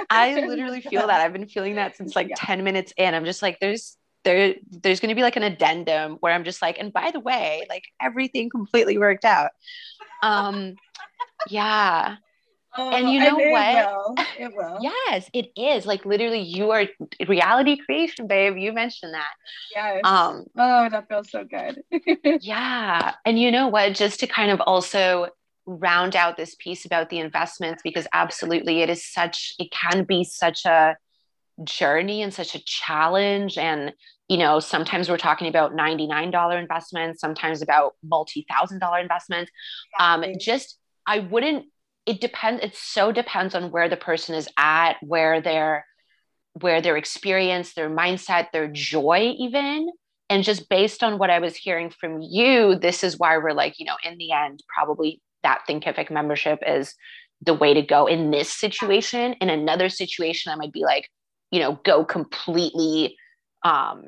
I 0.09 0.45
literally 0.45 0.81
feel 0.81 1.07
that. 1.07 1.21
I've 1.21 1.33
been 1.33 1.47
feeling 1.47 1.75
that 1.75 1.95
since 1.97 2.15
like 2.15 2.29
yeah. 2.29 2.35
10 2.37 2.63
minutes 2.63 2.93
in. 2.97 3.13
I'm 3.13 3.25
just 3.25 3.41
like, 3.41 3.59
there's 3.59 3.97
there 4.23 4.55
there's 4.69 4.99
going 4.99 5.09
to 5.09 5.15
be 5.15 5.21
like 5.21 5.35
an 5.35 5.43
addendum 5.43 6.13
where 6.21 6.33
i'm 6.33 6.45
just 6.45 6.61
like 6.61 6.79
and 6.79 6.93
by 6.93 7.11
the 7.11 7.19
way 7.19 7.65
like 7.69 7.83
everything 8.01 8.49
completely 8.49 8.97
worked 8.97 9.25
out 9.25 9.51
um 10.21 10.75
yeah 11.49 12.15
Oh, 12.75 12.89
and 12.89 13.09
you 13.09 13.19
know 13.19 13.35
what? 13.35 13.75
Will. 13.75 14.15
It 14.39 14.51
will. 14.55 14.79
yes, 14.81 15.29
it 15.33 15.49
is. 15.55 15.85
Like 15.85 16.05
literally, 16.05 16.41
you 16.41 16.71
are 16.71 16.85
reality 17.27 17.77
creation, 17.77 18.25
babe. 18.27 18.57
You 18.57 18.73
mentioned 18.73 19.13
that. 19.13 19.31
Yes. 19.75 20.01
Um. 20.03 20.45
Oh, 20.57 20.89
that 20.89 21.07
feels 21.07 21.29
so 21.29 21.43
good. 21.43 21.83
yeah, 22.41 23.13
and 23.25 23.39
you 23.39 23.51
know 23.51 23.67
what? 23.67 23.93
Just 23.93 24.19
to 24.21 24.27
kind 24.27 24.49
of 24.51 24.59
also 24.61 25.27
round 25.65 26.15
out 26.15 26.35
this 26.35 26.55
piece 26.55 26.83
about 26.85 27.09
the 27.09 27.19
investments, 27.19 27.83
because 27.83 28.07
absolutely, 28.11 28.81
it 28.81 28.89
is 28.89 29.05
such. 29.05 29.53
It 29.59 29.71
can 29.71 30.03
be 30.03 30.23
such 30.23 30.65
a 30.65 30.97
journey 31.63 32.23
and 32.23 32.33
such 32.33 32.55
a 32.55 32.63
challenge, 32.65 33.57
and 33.57 33.93
you 34.27 34.37
know, 34.37 34.59
sometimes 34.59 35.09
we're 35.09 35.17
talking 35.17 35.47
about 35.47 35.75
ninety 35.75 36.07
nine 36.07 36.31
dollar 36.31 36.57
investments, 36.57 37.21
sometimes 37.21 37.61
about 37.61 37.93
multi 38.03 38.47
thousand 38.49 38.79
dollar 38.79 38.99
investments. 38.99 39.51
Um, 39.99 40.23
just 40.39 40.79
I 41.05 41.19
wouldn't 41.19 41.65
it 42.05 42.21
depends 42.21 42.63
it 42.63 42.75
so 42.75 43.11
depends 43.11 43.55
on 43.55 43.71
where 43.71 43.89
the 43.89 43.97
person 43.97 44.35
is 44.35 44.47
at 44.57 44.93
where 45.01 45.41
their 45.41 45.85
where 46.59 46.81
their 46.81 46.97
experience 46.97 47.73
their 47.73 47.89
mindset 47.89 48.47
their 48.51 48.67
joy 48.67 49.33
even. 49.37 49.89
And 50.29 50.43
just 50.43 50.67
based 50.69 51.03
on 51.03 51.19
what 51.19 51.29
i 51.29 51.39
was 51.39 51.55
hearing 51.55 51.91
from 51.91 52.19
you 52.21 52.75
this 52.75 53.03
is 53.03 53.19
why 53.19 53.37
we're 53.37 53.53
like 53.53 53.77
you 53.77 53.85
know 53.85 53.97
in 54.03 54.17
the 54.17 54.31
end 54.31 54.63
probably 54.73 55.21
that 55.43 55.61
thinkific 55.69 56.09
membership 56.09 56.59
is 56.65 56.95
the 57.45 57.53
way 57.53 57.73
to 57.73 57.81
go 57.81 58.07
in 58.07 58.31
this 58.31 58.51
situation. 58.51 59.33
In 59.33 59.49
another 59.49 59.89
situation 59.89 60.51
i 60.51 60.55
might 60.55 60.73
be 60.73 60.83
like 60.83 61.09
you 61.51 61.59
know 61.59 61.79
go 61.83 62.03
completely 62.03 63.15
um 63.63 64.03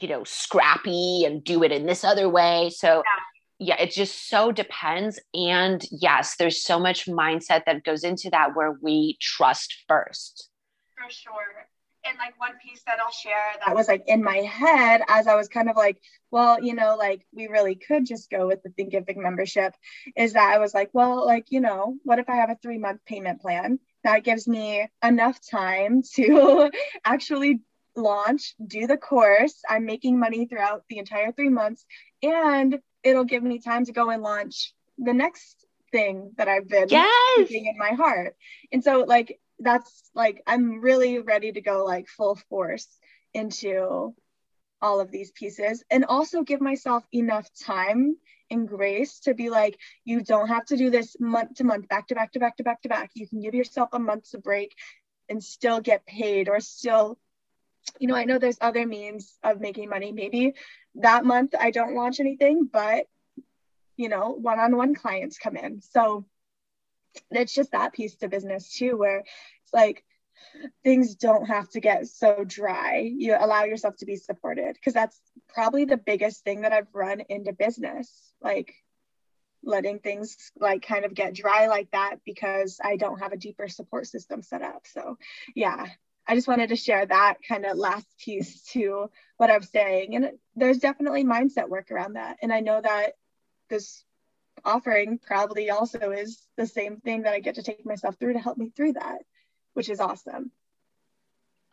you 0.00 0.08
know 0.08 0.24
scrappy 0.24 1.24
and 1.24 1.44
do 1.44 1.62
it 1.62 1.72
in 1.72 1.86
this 1.86 2.04
other 2.04 2.28
way. 2.28 2.70
So 2.74 2.96
yeah, 2.96 3.22
it 3.58 3.92
just 3.92 4.28
so 4.28 4.52
depends. 4.52 5.20
And 5.34 5.84
yes, 5.90 6.36
there's 6.36 6.62
so 6.62 6.78
much 6.78 7.06
mindset 7.06 7.64
that 7.66 7.84
goes 7.84 8.04
into 8.04 8.30
that 8.30 8.54
where 8.54 8.76
we 8.82 9.18
trust 9.20 9.84
first. 9.88 10.48
For 10.96 11.10
sure. 11.10 11.68
And 12.04 12.18
like 12.18 12.38
one 12.40 12.58
piece 12.60 12.82
that 12.86 12.98
I'll 12.98 13.12
share 13.12 13.52
that 13.64 13.76
was 13.76 13.86
like 13.86 14.02
in 14.08 14.24
my 14.24 14.38
head 14.38 15.02
as 15.06 15.28
I 15.28 15.36
was 15.36 15.46
kind 15.46 15.70
of 15.70 15.76
like, 15.76 16.00
well, 16.32 16.60
you 16.60 16.74
know, 16.74 16.96
like 16.98 17.24
we 17.32 17.46
really 17.46 17.76
could 17.76 18.06
just 18.06 18.28
go 18.28 18.48
with 18.48 18.60
the 18.64 18.70
Thinkific 18.70 19.16
membership 19.16 19.72
is 20.16 20.32
that 20.32 20.52
I 20.52 20.58
was 20.58 20.74
like, 20.74 20.90
well, 20.92 21.24
like, 21.24 21.46
you 21.50 21.60
know, 21.60 21.94
what 22.02 22.18
if 22.18 22.28
I 22.28 22.36
have 22.36 22.50
a 22.50 22.58
three 22.60 22.78
month 22.78 23.04
payment 23.06 23.40
plan? 23.40 23.78
That 24.02 24.24
gives 24.24 24.48
me 24.48 24.88
enough 25.04 25.38
time 25.48 26.02
to 26.14 26.72
actually 27.04 27.60
launch, 27.94 28.54
do 28.64 28.88
the 28.88 28.96
course. 28.96 29.60
I'm 29.68 29.86
making 29.86 30.18
money 30.18 30.46
throughout 30.46 30.82
the 30.88 30.98
entire 30.98 31.30
three 31.30 31.50
months, 31.50 31.84
and 32.22 32.80
it'll 33.02 33.24
give 33.24 33.42
me 33.42 33.58
time 33.58 33.84
to 33.86 33.92
go 33.92 34.10
and 34.10 34.22
launch 34.22 34.72
the 34.98 35.12
next 35.12 35.66
thing 35.90 36.32
that 36.36 36.48
I've 36.48 36.68
been 36.68 36.88
yes. 36.88 37.50
in 37.50 37.76
my 37.78 37.90
heart. 37.90 38.36
And 38.72 38.82
so, 38.82 39.04
like, 39.06 39.40
that's 39.58 40.10
like, 40.14 40.42
I'm 40.46 40.80
really 40.80 41.18
ready 41.18 41.52
to 41.52 41.60
go 41.60 41.84
like 41.84 42.08
full 42.08 42.36
force 42.48 42.88
into 43.34 44.14
all 44.80 45.00
of 45.00 45.10
these 45.10 45.30
pieces 45.30 45.84
and 45.90 46.04
also 46.04 46.42
give 46.42 46.60
myself 46.60 47.04
enough 47.12 47.48
time 47.64 48.16
and 48.50 48.68
grace 48.68 49.20
to 49.20 49.34
be 49.34 49.48
like, 49.48 49.78
you 50.04 50.22
don't 50.22 50.48
have 50.48 50.64
to 50.66 50.76
do 50.76 50.90
this 50.90 51.16
month 51.20 51.54
to 51.54 51.64
month, 51.64 51.88
back 51.88 52.08
to 52.08 52.14
back 52.14 52.32
to 52.32 52.40
back 52.40 52.56
to 52.56 52.64
back 52.64 52.82
to 52.82 52.88
back. 52.88 53.10
You 53.14 53.28
can 53.28 53.40
give 53.40 53.54
yourself 53.54 53.90
a 53.92 53.98
month's 53.98 54.34
break 54.42 54.74
and 55.28 55.42
still 55.42 55.80
get 55.80 56.04
paid 56.04 56.48
or 56.48 56.60
still 56.60 57.18
you 57.98 58.06
know, 58.06 58.14
I 58.14 58.24
know 58.24 58.38
there's 58.38 58.58
other 58.60 58.86
means 58.86 59.36
of 59.42 59.60
making 59.60 59.88
money. 59.88 60.12
Maybe 60.12 60.54
that 60.96 61.24
month 61.24 61.54
I 61.58 61.70
don't 61.70 61.94
launch 61.94 62.20
anything, 62.20 62.68
but 62.70 63.06
you 63.96 64.08
know, 64.08 64.30
one-on-one 64.30 64.94
clients 64.94 65.38
come 65.38 65.56
in. 65.56 65.80
So 65.80 66.24
it's 67.30 67.54
just 67.54 67.72
that 67.72 67.92
piece 67.92 68.16
to 68.16 68.28
business 68.28 68.72
too, 68.72 68.96
where 68.96 69.18
it's 69.18 69.72
like 69.72 70.04
things 70.82 71.14
don't 71.14 71.46
have 71.46 71.68
to 71.70 71.80
get 71.80 72.08
so 72.08 72.44
dry. 72.46 73.10
You 73.14 73.36
allow 73.38 73.64
yourself 73.64 73.96
to 73.98 74.06
be 74.06 74.16
supported 74.16 74.74
because 74.74 74.94
that's 74.94 75.20
probably 75.48 75.84
the 75.84 75.96
biggest 75.96 76.44
thing 76.44 76.62
that 76.62 76.72
I've 76.72 76.92
run 76.92 77.22
into 77.28 77.52
business. 77.52 78.10
Like 78.40 78.74
letting 79.64 80.00
things 80.00 80.36
like 80.58 80.82
kind 80.82 81.04
of 81.04 81.14
get 81.14 81.34
dry 81.34 81.66
like 81.66 81.90
that 81.92 82.16
because 82.24 82.80
I 82.82 82.96
don't 82.96 83.20
have 83.20 83.32
a 83.32 83.36
deeper 83.36 83.68
support 83.68 84.06
system 84.06 84.42
set 84.42 84.62
up. 84.62 84.86
So 84.86 85.18
yeah, 85.54 85.86
I 86.26 86.34
just 86.34 86.48
wanted 86.48 86.68
to 86.68 86.76
share 86.76 87.04
that 87.04 87.38
kind 87.46 87.66
of 87.66 87.76
last 87.76 88.06
piece 88.18 88.62
to 88.72 89.10
what 89.36 89.50
I'm 89.50 89.62
saying. 89.62 90.14
And 90.14 90.30
there's 90.54 90.78
definitely 90.78 91.24
mindset 91.24 91.68
work 91.68 91.90
around 91.90 92.14
that. 92.14 92.36
And 92.42 92.52
I 92.52 92.60
know 92.60 92.80
that 92.80 93.14
this 93.68 94.04
offering 94.64 95.18
probably 95.18 95.70
also 95.70 96.10
is 96.10 96.46
the 96.56 96.66
same 96.66 96.98
thing 96.98 97.22
that 97.22 97.34
I 97.34 97.40
get 97.40 97.56
to 97.56 97.62
take 97.62 97.84
myself 97.84 98.16
through 98.18 98.34
to 98.34 98.38
help 98.38 98.56
me 98.56 98.70
through 98.70 98.94
that, 98.94 99.18
which 99.74 99.88
is 99.88 100.00
awesome. 100.00 100.52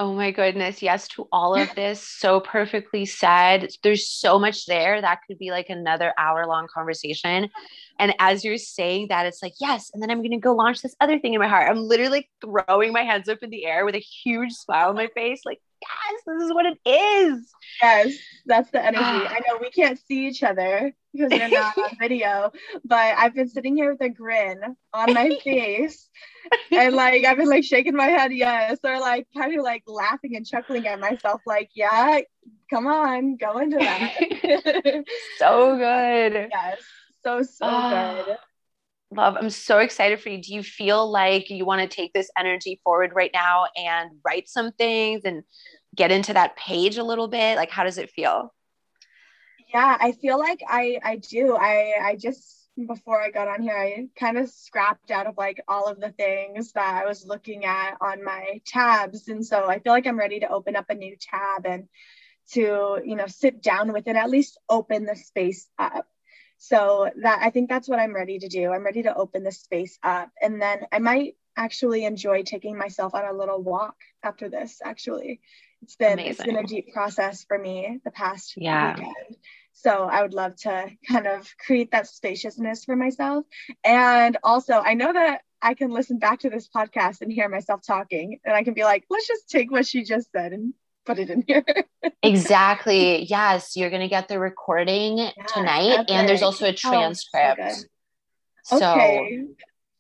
Oh 0.01 0.13
my 0.13 0.31
goodness. 0.31 0.81
Yes, 0.81 1.09
to 1.09 1.27
all 1.29 1.55
of 1.55 1.75
this. 1.75 2.01
So 2.01 2.39
perfectly 2.39 3.05
said. 3.05 3.69
There's 3.83 4.09
so 4.09 4.39
much 4.39 4.65
there. 4.65 5.01
That 5.01 5.19
could 5.27 5.37
be 5.37 5.51
like 5.51 5.69
another 5.69 6.13
hour 6.17 6.47
long 6.47 6.67
conversation. 6.73 7.49
And 7.99 8.13
as 8.19 8.43
you're 8.43 8.57
saying 8.57 9.07
that, 9.09 9.25
it's 9.25 9.43
like, 9.43 9.53
yes. 9.59 9.91
And 9.93 10.01
then 10.01 10.09
I'm 10.09 10.19
going 10.19 10.31
to 10.31 10.37
go 10.37 10.55
launch 10.55 10.81
this 10.81 10.95
other 10.99 11.19
thing 11.19 11.33
in 11.33 11.39
my 11.39 11.47
heart. 11.47 11.69
I'm 11.69 11.83
literally 11.83 12.29
throwing 12.41 12.93
my 12.93 13.03
hands 13.03 13.29
up 13.29 13.39
in 13.41 13.49
the 13.49 13.65
air 13.65 13.85
with 13.85 13.95
a 13.95 13.99
huge 13.99 14.53
smile 14.53 14.89
on 14.89 14.95
my 14.95 15.07
face. 15.07 15.41
Like, 15.45 15.59
yes, 15.81 16.21
this 16.25 16.43
is 16.43 16.53
what 16.53 16.65
it 16.65 16.77
is. 16.85 17.51
Yes, 17.81 18.13
that's 18.45 18.71
the 18.71 18.83
energy. 18.83 19.03
I 19.03 19.41
know 19.47 19.57
we 19.59 19.69
can't 19.69 19.99
see 19.99 20.27
each 20.27 20.43
other 20.43 20.93
because 21.13 21.29
we're 21.31 21.49
not 21.49 21.77
on 21.77 21.89
video, 21.99 22.51
but 22.85 23.15
I've 23.17 23.35
been 23.35 23.49
sitting 23.49 23.75
here 23.75 23.91
with 23.91 24.01
a 24.01 24.09
grin 24.09 24.75
on 24.93 25.13
my 25.13 25.37
face 25.43 26.09
and 26.71 26.95
like 26.95 27.25
I've 27.25 27.37
been 27.37 27.49
like 27.49 27.63
shaking 27.63 27.95
my 27.95 28.07
head, 28.07 28.31
yes, 28.33 28.79
or 28.83 28.99
like 28.99 29.27
kind 29.35 29.57
of 29.57 29.63
like 29.63 29.83
laughing 29.87 30.35
and 30.35 30.45
chuckling 30.45 30.87
at 30.87 30.99
myself, 30.99 31.41
like, 31.45 31.69
yeah, 31.73 32.19
come 32.69 32.87
on, 32.87 33.35
go 33.37 33.57
into 33.57 33.77
that. 33.77 35.03
so 35.37 35.77
good. 35.77 36.49
Yes, 36.51 36.81
so 37.23 37.41
so 37.41 37.65
oh, 37.65 37.89
good. 37.89 38.37
Ah, 38.37 38.37
love, 39.11 39.37
I'm 39.37 39.49
so 39.49 39.79
excited 39.79 40.19
for 40.19 40.29
you. 40.29 40.41
Do 40.41 40.53
you 40.53 40.63
feel 40.63 41.09
like 41.09 41.49
you 41.49 41.65
want 41.65 41.81
to 41.81 41.95
take 41.95 42.13
this 42.13 42.29
energy 42.37 42.79
forward 42.83 43.11
right 43.13 43.31
now 43.33 43.65
and 43.75 44.11
write 44.25 44.47
some 44.47 44.71
things 44.73 45.21
and 45.25 45.43
get 45.95 46.11
into 46.11 46.33
that 46.33 46.55
page 46.55 46.97
a 46.97 47.03
little 47.03 47.27
bit? 47.27 47.55
Like, 47.55 47.71
how 47.71 47.83
does 47.83 47.97
it 47.97 48.11
feel? 48.11 48.53
Yeah, 49.73 49.97
I 49.99 50.13
feel 50.13 50.39
like 50.39 50.61
I 50.67 50.99
I 51.03 51.17
do. 51.17 51.55
I 51.55 51.93
I 52.01 52.15
just 52.15 52.59
before 52.87 53.21
I 53.21 53.29
got 53.29 53.47
on 53.47 53.61
here, 53.61 53.77
I 53.77 54.07
kind 54.17 54.37
of 54.37 54.49
scrapped 54.49 55.11
out 55.11 55.27
of 55.27 55.37
like 55.37 55.61
all 55.67 55.87
of 55.87 55.99
the 55.99 56.11
things 56.11 56.71
that 56.73 57.03
I 57.03 57.05
was 57.05 57.25
looking 57.25 57.65
at 57.65 57.97
on 58.01 58.23
my 58.23 58.61
tabs. 58.65 59.27
And 59.27 59.45
so 59.45 59.67
I 59.67 59.79
feel 59.79 59.93
like 59.93 60.07
I'm 60.07 60.19
ready 60.19 60.39
to 60.39 60.49
open 60.49 60.75
up 60.75 60.89
a 60.89 60.95
new 60.95 61.15
tab 61.19 61.65
and 61.65 61.87
to, 62.51 62.99
you 63.03 63.15
know, 63.15 63.27
sit 63.27 63.61
down 63.61 63.93
with 63.93 64.07
it, 64.07 64.15
at 64.15 64.29
least 64.29 64.59
open 64.69 65.05
the 65.05 65.15
space 65.15 65.67
up. 65.77 66.07
So 66.59 67.09
that 67.21 67.39
I 67.41 67.49
think 67.49 67.69
that's 67.69 67.87
what 67.87 67.99
I'm 67.99 68.13
ready 68.13 68.37
to 68.39 68.49
do. 68.49 68.71
I'm 68.71 68.83
ready 68.83 69.03
to 69.03 69.15
open 69.15 69.43
the 69.43 69.51
space 69.51 69.97
up. 70.03 70.29
And 70.41 70.61
then 70.61 70.85
I 70.91 70.99
might 70.99 71.35
actually 71.55 72.03
enjoy 72.03 72.43
taking 72.43 72.77
myself 72.77 73.15
on 73.15 73.25
a 73.25 73.33
little 73.33 73.63
walk 73.63 73.95
after 74.23 74.49
this, 74.49 74.81
actually. 74.83 75.39
It's 75.81 75.95
been 75.95 76.13
Amazing. 76.13 76.31
it's 76.31 76.43
been 76.43 76.57
a 76.57 76.67
deep 76.67 76.93
process 76.93 77.45
for 77.45 77.57
me 77.57 78.01
the 78.03 78.11
past 78.11 78.55
yeah. 78.57 78.95
weekend. 78.95 79.37
So 79.71 79.89
I 79.89 80.21
would 80.21 80.33
love 80.33 80.57
to 80.57 80.89
kind 81.09 81.27
of 81.27 81.49
create 81.65 81.91
that 81.91 82.07
spaciousness 82.07 82.83
for 82.83 82.97
myself. 82.97 83.45
And 83.85 84.37
also, 84.43 84.73
I 84.73 84.95
know 84.95 85.13
that 85.13 85.41
I 85.61 85.75
can 85.75 85.91
listen 85.91 86.19
back 86.19 86.41
to 86.41 86.49
this 86.49 86.67
podcast 86.67 87.21
and 87.21 87.31
hear 87.31 87.47
myself 87.47 87.81
talking, 87.87 88.39
and 88.43 88.53
I 88.53 88.63
can 88.63 88.73
be 88.73 88.83
like, 88.83 89.05
let's 89.09 89.27
just 89.27 89.49
take 89.49 89.71
what 89.71 89.87
she 89.87 90.03
just 90.03 90.29
said 90.33 90.51
and 90.51 90.73
put 91.09 91.19
it 91.19 91.29
in 91.29 91.43
here. 91.47 91.65
exactly. 92.23 93.23
Yes, 93.23 93.75
you're 93.75 93.89
going 93.89 94.01
to 94.01 94.07
get 94.07 94.27
the 94.27 94.39
recording 94.39 95.17
yeah, 95.17 95.31
tonight, 95.47 96.05
and 96.09 96.29
there's 96.29 96.43
also 96.43 96.67
a 96.67 96.73
transcript. 96.73 97.59
Oh, 97.59 97.73
so, 98.63 98.79
so 98.79 98.91
okay. 98.91 99.45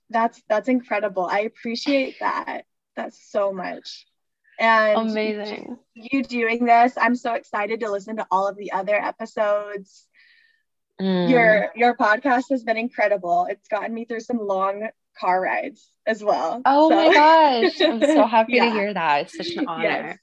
That's 0.09 0.41
that's 0.47 0.69
incredible. 0.69 1.25
I 1.25 1.41
appreciate 1.41 2.19
that. 2.19 2.63
That's 2.95 3.31
so 3.31 3.51
much. 3.51 4.05
And 4.59 5.09
amazing. 5.09 5.77
You 5.93 6.23
doing 6.23 6.65
this. 6.65 6.93
I'm 6.97 7.15
so 7.15 7.33
excited 7.33 7.79
to 7.79 7.91
listen 7.91 8.17
to 8.17 8.27
all 8.29 8.47
of 8.47 8.57
the 8.57 8.71
other 8.71 8.95
episodes. 8.95 10.05
Mm. 10.99 11.29
Your 11.29 11.71
your 11.75 11.95
podcast 11.95 12.45
has 12.49 12.63
been 12.63 12.77
incredible. 12.77 13.47
It's 13.49 13.67
gotten 13.67 13.93
me 13.93 14.05
through 14.05 14.19
some 14.19 14.39
long 14.39 14.89
car 15.19 15.41
rides 15.41 15.91
as 16.05 16.23
well. 16.23 16.61
Oh 16.65 16.89
so. 16.89 16.95
my 16.95 17.13
gosh. 17.13 17.81
I'm 17.81 18.01
so 18.01 18.25
happy 18.27 18.53
yeah. 18.53 18.65
to 18.65 18.71
hear 18.71 18.93
that. 18.93 19.21
It's 19.21 19.37
such 19.37 19.55
an 19.55 19.67
honor. 19.67 19.83
Yes. 19.83 20.17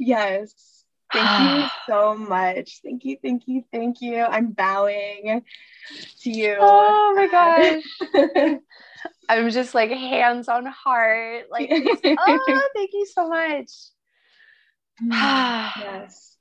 Yes. 0.00 0.84
Thank 1.12 1.62
you 1.62 1.68
so 1.86 2.14
much. 2.14 2.80
Thank 2.82 3.04
you, 3.04 3.16
thank 3.22 3.42
you, 3.46 3.64
thank 3.72 4.00
you. 4.00 4.22
I'm 4.22 4.52
bowing 4.52 5.42
to 6.22 6.30
you. 6.30 6.56
Oh 6.58 7.12
my 7.16 7.26
gosh. 8.50 8.60
I'm 9.28 9.50
just 9.50 9.74
like 9.74 9.90
hands 9.90 10.48
on 10.48 10.66
heart. 10.66 11.44
Like, 11.50 11.70
oh, 12.04 12.68
thank 12.74 12.90
you 12.92 13.06
so 13.06 13.28
much. 13.28 13.70
Mm, 15.02 15.70
yes. 15.80 16.36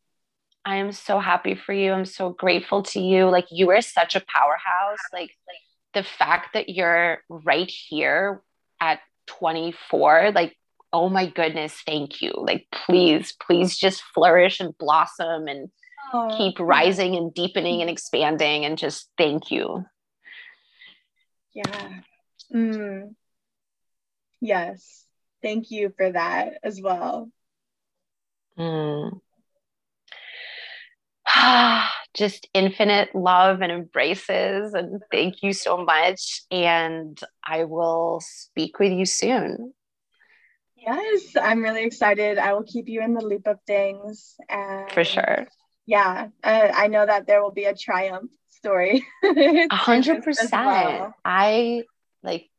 I 0.65 0.77
am 0.77 0.91
so 0.91 1.19
happy 1.19 1.55
for 1.55 1.73
you. 1.73 1.91
I'm 1.91 2.05
so 2.05 2.29
grateful 2.29 2.83
to 2.83 2.99
you. 2.99 3.29
Like, 3.29 3.47
you 3.49 3.69
are 3.71 3.81
such 3.81 4.15
a 4.15 4.23
powerhouse. 4.27 4.99
Like, 5.13 5.31
like 5.47 5.63
the 5.93 6.03
fact 6.03 6.53
that 6.53 6.69
you're 6.69 7.19
right 7.29 7.69
here 7.69 8.41
at 8.79 8.99
24, 9.27 10.31
like, 10.35 10.55
oh 10.91 11.09
my 11.09 11.27
goodness, 11.27 11.73
thank 11.85 12.21
you. 12.21 12.33
Like, 12.35 12.67
please, 12.71 13.33
please 13.45 13.77
just 13.77 14.01
flourish 14.13 14.59
and 14.59 14.77
blossom 14.77 15.47
and 15.47 15.69
oh, 16.13 16.35
keep 16.37 16.59
rising 16.59 17.15
and 17.15 17.33
deepening 17.33 17.81
and 17.81 17.89
expanding. 17.89 18.65
And 18.65 18.77
just 18.77 19.09
thank 19.17 19.51
you. 19.51 19.85
Yeah. 21.53 21.89
Mm. 22.53 23.15
Yes. 24.41 25.05
Thank 25.41 25.71
you 25.71 25.93
for 25.97 26.11
that 26.11 26.59
as 26.63 26.81
well. 26.81 27.29
Mm. 28.57 29.19
Just 32.13 32.49
infinite 32.53 33.13
love 33.13 33.61
and 33.61 33.71
embraces. 33.71 34.73
And 34.73 35.01
thank 35.11 35.43
you 35.43 35.53
so 35.53 35.77
much. 35.77 36.41
And 36.51 37.19
I 37.45 37.65
will 37.65 38.21
speak 38.21 38.79
with 38.79 38.91
you 38.91 39.05
soon. 39.05 39.73
Yes, 40.81 41.35
I'm 41.39 41.61
really 41.61 41.83
excited. 41.83 42.37
I 42.37 42.53
will 42.53 42.63
keep 42.63 42.89
you 42.89 43.01
in 43.01 43.13
the 43.13 43.25
loop 43.25 43.47
of 43.47 43.59
things. 43.65 44.35
And 44.49 44.91
For 44.91 45.03
sure. 45.03 45.47
Yeah, 45.85 46.27
uh, 46.43 46.71
I 46.73 46.87
know 46.87 47.05
that 47.05 47.27
there 47.27 47.41
will 47.41 47.51
be 47.51 47.65
a 47.65 47.75
triumph 47.75 48.31
story. 48.49 49.05
A 49.23 49.75
hundred 49.75 50.23
percent. 50.23 50.51
I 50.53 51.83
like 52.23 52.49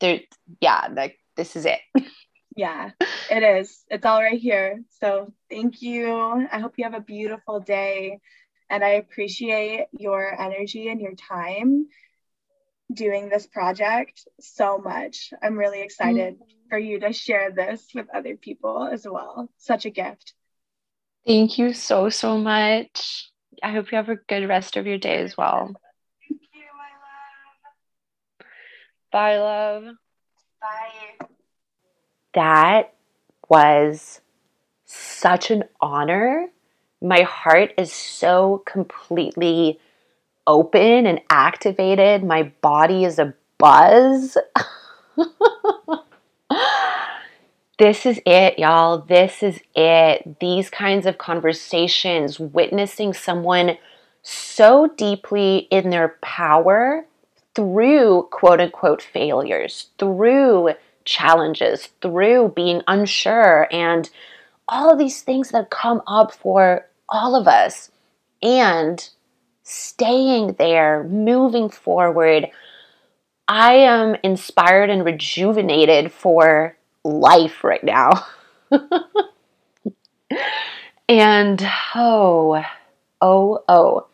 there 0.00 0.20
yeah 0.60 0.88
like 0.92 1.18
this 1.36 1.56
is 1.56 1.66
it 1.66 1.80
yeah 2.56 2.90
it 3.30 3.42
is 3.42 3.84
it's 3.90 4.06
all 4.06 4.22
right 4.22 4.40
here 4.40 4.80
so 5.00 5.32
thank 5.50 5.82
you 5.82 6.46
i 6.52 6.60
hope 6.60 6.74
you 6.76 6.84
have 6.84 6.94
a 6.94 7.00
beautiful 7.00 7.58
day 7.58 8.20
And 8.70 8.84
I 8.84 8.90
appreciate 8.90 9.86
your 9.92 10.40
energy 10.40 10.88
and 10.88 11.00
your 11.00 11.14
time 11.14 11.88
doing 12.92 13.28
this 13.28 13.46
project 13.46 14.26
so 14.40 14.78
much. 14.78 15.32
I'm 15.42 15.56
really 15.56 15.80
excited 15.80 16.34
mm-hmm. 16.34 16.57
For 16.68 16.78
you 16.78 17.00
to 17.00 17.12
share 17.12 17.50
this 17.50 17.86
with 17.94 18.06
other 18.14 18.36
people 18.36 18.88
as 18.90 19.06
well. 19.06 19.48
Such 19.58 19.86
a 19.86 19.90
gift. 19.90 20.34
Thank 21.26 21.58
you 21.58 21.72
so, 21.72 22.08
so 22.08 22.38
much. 22.38 23.30
I 23.62 23.72
hope 23.72 23.90
you 23.92 23.96
have 23.96 24.08
a 24.08 24.16
good 24.16 24.48
rest 24.48 24.76
of 24.76 24.86
your 24.86 24.98
day 24.98 25.16
as 25.22 25.36
well. 25.36 25.74
Thank 26.28 26.40
you, 26.54 26.64
my 26.76 26.90
love. 28.44 28.52
Bye, 29.12 29.38
love. 29.38 29.94
Bye. 30.60 31.26
That 32.34 32.94
was 33.48 34.20
such 34.84 35.50
an 35.50 35.64
honor. 35.80 36.46
My 37.00 37.22
heart 37.22 37.72
is 37.78 37.92
so 37.92 38.62
completely 38.66 39.78
open 40.46 41.06
and 41.06 41.20
activated. 41.30 42.24
My 42.24 42.52
body 42.62 43.04
is 43.04 43.18
a 43.18 43.34
buzz. 43.58 44.36
this 47.78 48.04
is 48.04 48.20
it, 48.26 48.58
y'all. 48.58 48.98
This 48.98 49.42
is 49.42 49.60
it. 49.74 50.40
These 50.40 50.68
kinds 50.68 51.06
of 51.06 51.18
conversations, 51.18 52.40
witnessing 52.40 53.12
someone 53.14 53.78
so 54.22 54.88
deeply 54.96 55.68
in 55.70 55.90
their 55.90 56.16
power 56.20 57.06
through 57.54 58.28
quote 58.30 58.60
unquote 58.60 59.02
failures, 59.02 59.90
through 59.98 60.70
challenges, 61.04 61.88
through 62.02 62.52
being 62.54 62.82
unsure, 62.88 63.68
and 63.72 64.10
all 64.66 64.92
of 64.92 64.98
these 64.98 65.22
things 65.22 65.50
that 65.50 65.70
come 65.70 66.02
up 66.06 66.32
for 66.32 66.86
all 67.08 67.34
of 67.34 67.46
us. 67.46 67.90
And 68.42 69.08
staying 69.62 70.54
there, 70.54 71.04
moving 71.04 71.68
forward. 71.68 72.48
I 73.46 73.74
am 73.74 74.16
inspired 74.22 74.90
and 74.90 75.04
rejuvenated 75.04 76.12
for 76.12 76.77
life 77.08 77.64
right 77.64 77.82
now. 77.82 78.26
and 81.08 81.66
oh, 81.94 82.62
oh, 83.20 83.64
oh, 83.68 84.06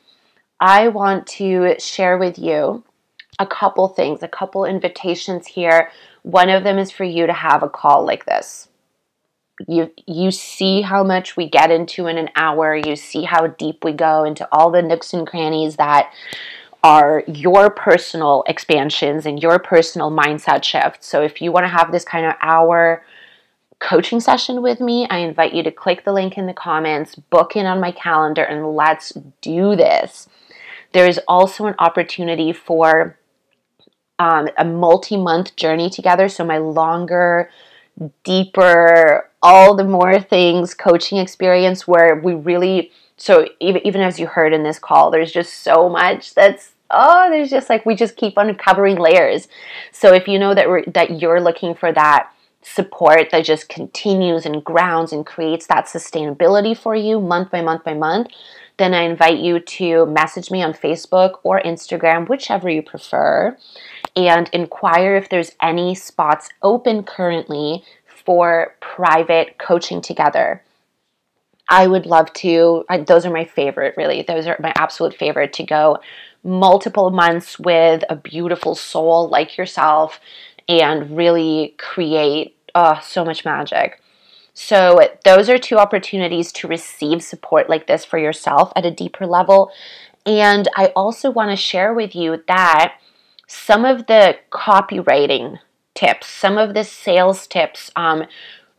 I 0.60 0.88
want 0.88 1.26
to 1.28 1.78
share 1.78 2.18
with 2.18 2.38
you 2.38 2.84
a 3.38 3.46
couple 3.46 3.88
things, 3.88 4.22
a 4.22 4.28
couple 4.28 4.64
invitations 4.64 5.46
here. 5.46 5.90
One 6.22 6.48
of 6.48 6.64
them 6.64 6.78
is 6.78 6.90
for 6.90 7.04
you 7.04 7.26
to 7.26 7.32
have 7.32 7.62
a 7.62 7.68
call 7.68 8.06
like 8.06 8.24
this 8.26 8.68
you 9.68 9.90
you 10.06 10.30
see 10.30 10.82
how 10.82 11.04
much 11.04 11.36
we 11.36 11.48
get 11.48 11.70
into 11.70 12.06
in 12.06 12.18
an 12.18 12.28
hour 12.34 12.74
you 12.74 12.96
see 12.96 13.22
how 13.22 13.46
deep 13.46 13.84
we 13.84 13.92
go 13.92 14.24
into 14.24 14.46
all 14.50 14.70
the 14.70 14.82
nooks 14.82 15.12
and 15.12 15.26
crannies 15.26 15.76
that 15.76 16.12
are 16.84 17.24
your 17.26 17.68
personal 17.70 18.44
expansions 18.46 19.26
and 19.26 19.42
your 19.42 19.58
personal 19.58 20.12
mindset 20.12 20.62
shifts 20.62 21.08
so 21.08 21.22
if 21.22 21.42
you 21.42 21.50
want 21.50 21.64
to 21.64 21.68
have 21.68 21.90
this 21.90 22.04
kind 22.04 22.24
of 22.26 22.34
hour 22.40 23.02
coaching 23.80 24.20
session 24.20 24.62
with 24.62 24.80
me 24.80 25.06
i 25.10 25.18
invite 25.18 25.52
you 25.52 25.62
to 25.62 25.72
click 25.72 26.04
the 26.04 26.12
link 26.12 26.38
in 26.38 26.46
the 26.46 26.52
comments 26.52 27.16
book 27.16 27.56
in 27.56 27.66
on 27.66 27.80
my 27.80 27.90
calendar 27.90 28.44
and 28.44 28.74
let's 28.74 29.12
do 29.40 29.74
this. 29.76 30.28
There's 30.94 31.18
also 31.26 31.66
an 31.66 31.74
opportunity 31.80 32.52
for 32.52 33.18
um, 34.18 34.48
a 34.56 34.64
multi-month 34.64 35.56
journey 35.56 35.90
together. 35.90 36.28
So 36.28 36.44
my 36.44 36.58
longer 36.58 37.50
deeper, 38.22 39.28
all 39.42 39.74
the 39.74 39.84
more 39.84 40.20
things 40.20 40.72
coaching 40.72 41.18
experience 41.18 41.86
where 41.86 42.14
we 42.14 42.34
really 42.34 42.92
so 43.16 43.46
even 43.60 43.86
even 43.86 44.00
as 44.00 44.18
you 44.18 44.26
heard 44.26 44.52
in 44.52 44.62
this 44.62 44.78
call, 44.78 45.10
there's 45.10 45.32
just 45.32 45.62
so 45.62 45.88
much 45.88 46.34
that's 46.34 46.73
oh, 46.90 47.28
there's 47.30 47.50
just 47.50 47.68
like 47.68 47.86
we 47.86 47.94
just 47.94 48.16
keep 48.16 48.34
uncovering 48.36 48.96
layers. 48.96 49.48
So 49.92 50.12
if 50.12 50.28
you 50.28 50.38
know 50.38 50.54
that 50.54 50.68
we're, 50.68 50.84
that 50.86 51.20
you're 51.20 51.40
looking 51.40 51.74
for 51.74 51.92
that 51.92 52.30
support 52.62 53.28
that 53.30 53.44
just 53.44 53.68
continues 53.68 54.46
and 54.46 54.64
grounds 54.64 55.12
and 55.12 55.26
creates 55.26 55.66
that 55.66 55.86
sustainability 55.86 56.76
for 56.76 56.96
you 56.96 57.20
month 57.20 57.50
by 57.50 57.60
month 57.60 57.84
by 57.84 57.94
month, 57.94 58.28
then 58.78 58.94
I 58.94 59.02
invite 59.02 59.38
you 59.38 59.60
to 59.60 60.06
message 60.06 60.50
me 60.50 60.62
on 60.62 60.72
Facebook 60.72 61.38
or 61.42 61.60
Instagram, 61.60 62.28
whichever 62.28 62.68
you 62.68 62.82
prefer, 62.82 63.56
and 64.16 64.48
inquire 64.52 65.16
if 65.16 65.28
there's 65.28 65.52
any 65.62 65.94
spots 65.94 66.48
open 66.62 67.02
currently 67.04 67.84
for 68.06 68.74
private 68.80 69.58
coaching 69.58 70.00
together. 70.00 70.62
I 71.68 71.86
would 71.86 72.06
love 72.06 72.32
to, 72.34 72.84
those 73.06 73.24
are 73.24 73.32
my 73.32 73.44
favorite, 73.44 73.94
really. 73.96 74.22
Those 74.22 74.46
are 74.46 74.56
my 74.60 74.72
absolute 74.76 75.14
favorite 75.14 75.52
to 75.54 75.64
go 75.64 75.98
multiple 76.44 77.10
months 77.10 77.58
with 77.58 78.04
a 78.08 78.16
beautiful 78.16 78.74
soul 78.74 79.28
like 79.28 79.56
yourself 79.56 80.20
and 80.68 81.16
really 81.16 81.74
create 81.78 82.56
oh, 82.74 83.00
so 83.02 83.24
much 83.24 83.44
magic. 83.44 84.00
So, 84.56 85.00
those 85.24 85.48
are 85.48 85.58
two 85.58 85.78
opportunities 85.78 86.52
to 86.52 86.68
receive 86.68 87.22
support 87.22 87.68
like 87.68 87.88
this 87.88 88.04
for 88.04 88.18
yourself 88.18 88.72
at 88.76 88.86
a 88.86 88.90
deeper 88.90 89.26
level. 89.26 89.72
And 90.24 90.68
I 90.76 90.86
also 90.94 91.30
want 91.30 91.50
to 91.50 91.56
share 91.56 91.92
with 91.92 92.14
you 92.14 92.42
that 92.46 92.94
some 93.48 93.84
of 93.84 94.06
the 94.06 94.38
copywriting 94.52 95.58
tips, 95.94 96.28
some 96.28 96.56
of 96.56 96.74
the 96.74 96.84
sales 96.84 97.46
tips, 97.46 97.90
um, 97.96 98.24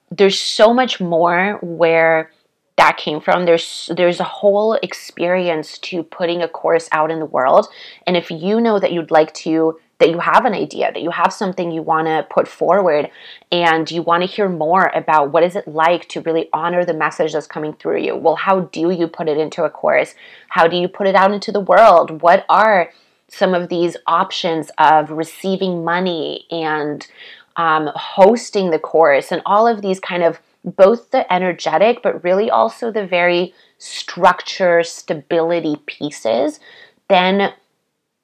there's 0.09 0.39
so 0.39 0.73
much 0.73 1.01
more 1.01 1.59
where 1.61 2.31
that 2.77 2.97
came 2.97 3.21
from. 3.21 3.45
There's 3.45 3.89
there's 3.95 4.19
a 4.19 4.25
whole 4.25 4.73
experience 4.73 5.77
to 5.79 6.03
putting 6.03 6.41
a 6.41 6.47
course 6.47 6.89
out 6.91 7.11
in 7.11 7.19
the 7.19 7.25
world. 7.25 7.67
And 8.05 8.17
if 8.17 8.29
you 8.29 8.59
know 8.59 8.79
that 8.79 8.91
you'd 8.91 9.11
like 9.11 9.33
to 9.35 9.79
that 9.99 10.09
you 10.09 10.19
have 10.19 10.43
an 10.43 10.53
idea, 10.53 10.91
that 10.91 11.01
you 11.01 11.11
have 11.11 11.31
something 11.31 11.71
you 11.71 11.81
want 11.81 12.07
to 12.07 12.27
put 12.29 12.49
forward 12.49 13.09
and 13.49 13.89
you 13.89 14.01
want 14.01 14.23
to 14.23 14.27
hear 14.27 14.49
more 14.49 14.91
about 14.93 15.31
what 15.31 15.43
is 15.43 15.55
it 15.55 15.67
like 15.67 16.09
to 16.09 16.19
really 16.21 16.49
honor 16.51 16.83
the 16.83 16.93
message 16.93 17.31
that's 17.31 17.47
coming 17.47 17.73
through 17.73 18.01
you. 18.01 18.13
Well, 18.13 18.35
how 18.35 18.61
do 18.61 18.91
you 18.91 19.07
put 19.07 19.29
it 19.29 19.37
into 19.37 19.63
a 19.63 19.69
course? 19.69 20.13
How 20.49 20.67
do 20.67 20.75
you 20.75 20.89
put 20.89 21.07
it 21.07 21.15
out 21.15 21.31
into 21.31 21.51
the 21.51 21.61
world? 21.61 22.21
What 22.21 22.45
are 22.49 22.91
some 23.29 23.53
of 23.53 23.69
these 23.69 23.95
options 24.05 24.69
of 24.77 25.11
receiving 25.11 25.85
money 25.85 26.45
and 26.51 27.07
um, 27.55 27.89
hosting 27.95 28.71
the 28.71 28.79
course 28.79 29.31
and 29.31 29.41
all 29.45 29.65
of 29.65 29.81
these 29.81 30.01
kind 30.01 30.23
of 30.23 30.39
both 30.65 31.11
the 31.11 31.31
energetic 31.31 32.01
but 32.01 32.23
really 32.23 32.49
also 32.49 32.91
the 32.91 33.05
very 33.05 33.53
structure 33.77 34.83
stability 34.83 35.75
pieces 35.85 36.59
then 37.07 37.53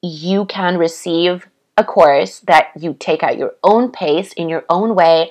you 0.02 0.44
can 0.46 0.76
receive 0.76 1.46
a 1.76 1.84
course 1.84 2.40
that 2.40 2.70
you 2.78 2.96
take 2.98 3.22
at 3.22 3.38
your 3.38 3.54
own 3.62 3.90
pace 3.90 4.32
in 4.32 4.48
your 4.48 4.64
own 4.68 4.94
way 4.94 5.30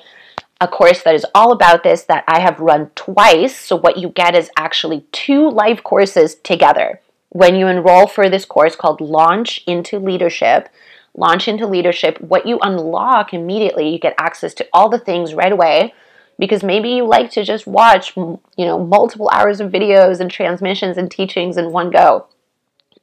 a 0.61 0.67
course 0.67 1.01
that 1.01 1.15
is 1.15 1.25
all 1.33 1.51
about 1.51 1.83
this 1.83 2.03
that 2.03 2.23
I 2.27 2.39
have 2.39 2.59
run 2.59 2.91
twice. 2.93 3.57
So 3.57 3.75
what 3.75 3.97
you 3.97 4.09
get 4.09 4.35
is 4.35 4.51
actually 4.55 5.03
two 5.11 5.49
live 5.49 5.83
courses 5.83 6.35
together. 6.35 7.01
When 7.29 7.55
you 7.55 7.65
enroll 7.65 8.05
for 8.05 8.29
this 8.29 8.45
course 8.45 8.75
called 8.75 9.01
Launch 9.01 9.63
into 9.65 9.97
Leadership, 9.97 10.69
Launch 11.15 11.47
into 11.47 11.65
Leadership, 11.65 12.21
what 12.21 12.45
you 12.45 12.59
unlock 12.61 13.33
immediately, 13.33 13.89
you 13.89 13.99
get 13.99 14.13
access 14.19 14.53
to 14.53 14.67
all 14.71 14.87
the 14.87 14.99
things 14.99 15.33
right 15.33 15.51
away 15.51 15.95
because 16.39 16.63
maybe 16.63 16.89
you 16.89 17.05
like 17.05 17.31
to 17.31 17.43
just 17.43 17.67
watch, 17.67 18.15
you 18.15 18.39
know, 18.57 18.83
multiple 18.83 19.29
hours 19.29 19.59
of 19.59 19.71
videos 19.71 20.19
and 20.19 20.31
transmissions 20.31 20.97
and 20.97 21.11
teachings 21.11 21.57
in 21.57 21.71
one 21.71 21.91
go. 21.91 22.27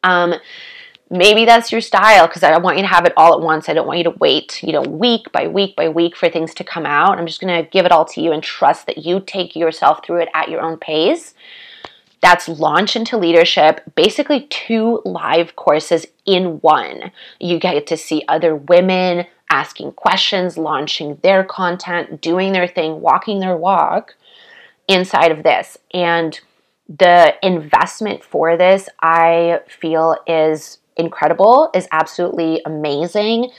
Um, 0.03 0.35
maybe 1.11 1.45
that's 1.45 1.73
your 1.73 1.81
style 1.81 2.27
because 2.27 2.43
I 2.43 2.57
want 2.59 2.77
you 2.77 2.83
to 2.83 2.89
have 2.89 3.07
it 3.07 3.13
all 3.17 3.35
at 3.35 3.41
once. 3.41 3.69
I 3.69 3.75
don't 3.75 3.87
want 3.87 3.99
you 3.99 4.05
to 4.05 4.11
wait, 4.19 4.63
you 4.63 4.73
know, 4.73 4.83
week 4.83 5.31
by 5.33 5.49
week 5.49 5.77
by 5.77 5.89
week 5.89 6.17
for 6.17 6.29
things 6.29 6.55
to 6.55 6.65
come 6.65 6.87
out. 6.87 7.19
I'm 7.19 7.27
just 7.27 7.41
going 7.41 7.65
to 7.65 7.69
give 7.71 7.87
it 7.87 7.93
all 7.93 8.05
to 8.07 8.21
you 8.21 8.33
and 8.33 8.43
trust 8.43 8.87
that 8.87 8.99
you 8.99 9.21
take 9.21 9.57
yourself 9.57 10.05
through 10.05 10.23
it 10.23 10.29
at 10.35 10.49
your 10.49 10.61
own 10.61 10.79
pace. 10.79 11.35
That's 12.21 12.49
Launch 12.49 12.97
into 12.97 13.17
Leadership, 13.17 13.81
basically 13.95 14.49
two 14.51 15.01
live 15.05 15.55
courses 15.55 16.07
in 16.27 16.59
one. 16.61 17.13
You 17.39 17.61
get 17.61 17.87
to 17.87 17.97
see 17.97 18.25
other 18.27 18.57
women 18.57 19.27
asking 19.51 19.93
questions, 19.93 20.59
launching 20.59 21.19
their 21.23 21.45
content, 21.45 22.21
doing 22.21 22.53
their 22.53 22.69
thing, 22.69 23.01
walking 23.01 23.41
their 23.41 23.57
walk 23.57 24.15
inside 24.89 25.31
of 25.31 25.43
this. 25.43 25.79
And 25.93 26.39
the 26.89 27.35
investment 27.43 28.25
for 28.25 28.57
this, 28.57 28.89
I 29.01 29.61
feel, 29.69 30.17
is 30.27 30.79
incredible, 30.97 31.71
is 31.75 31.87
absolutely 31.93 32.63
amazing. 32.65 33.51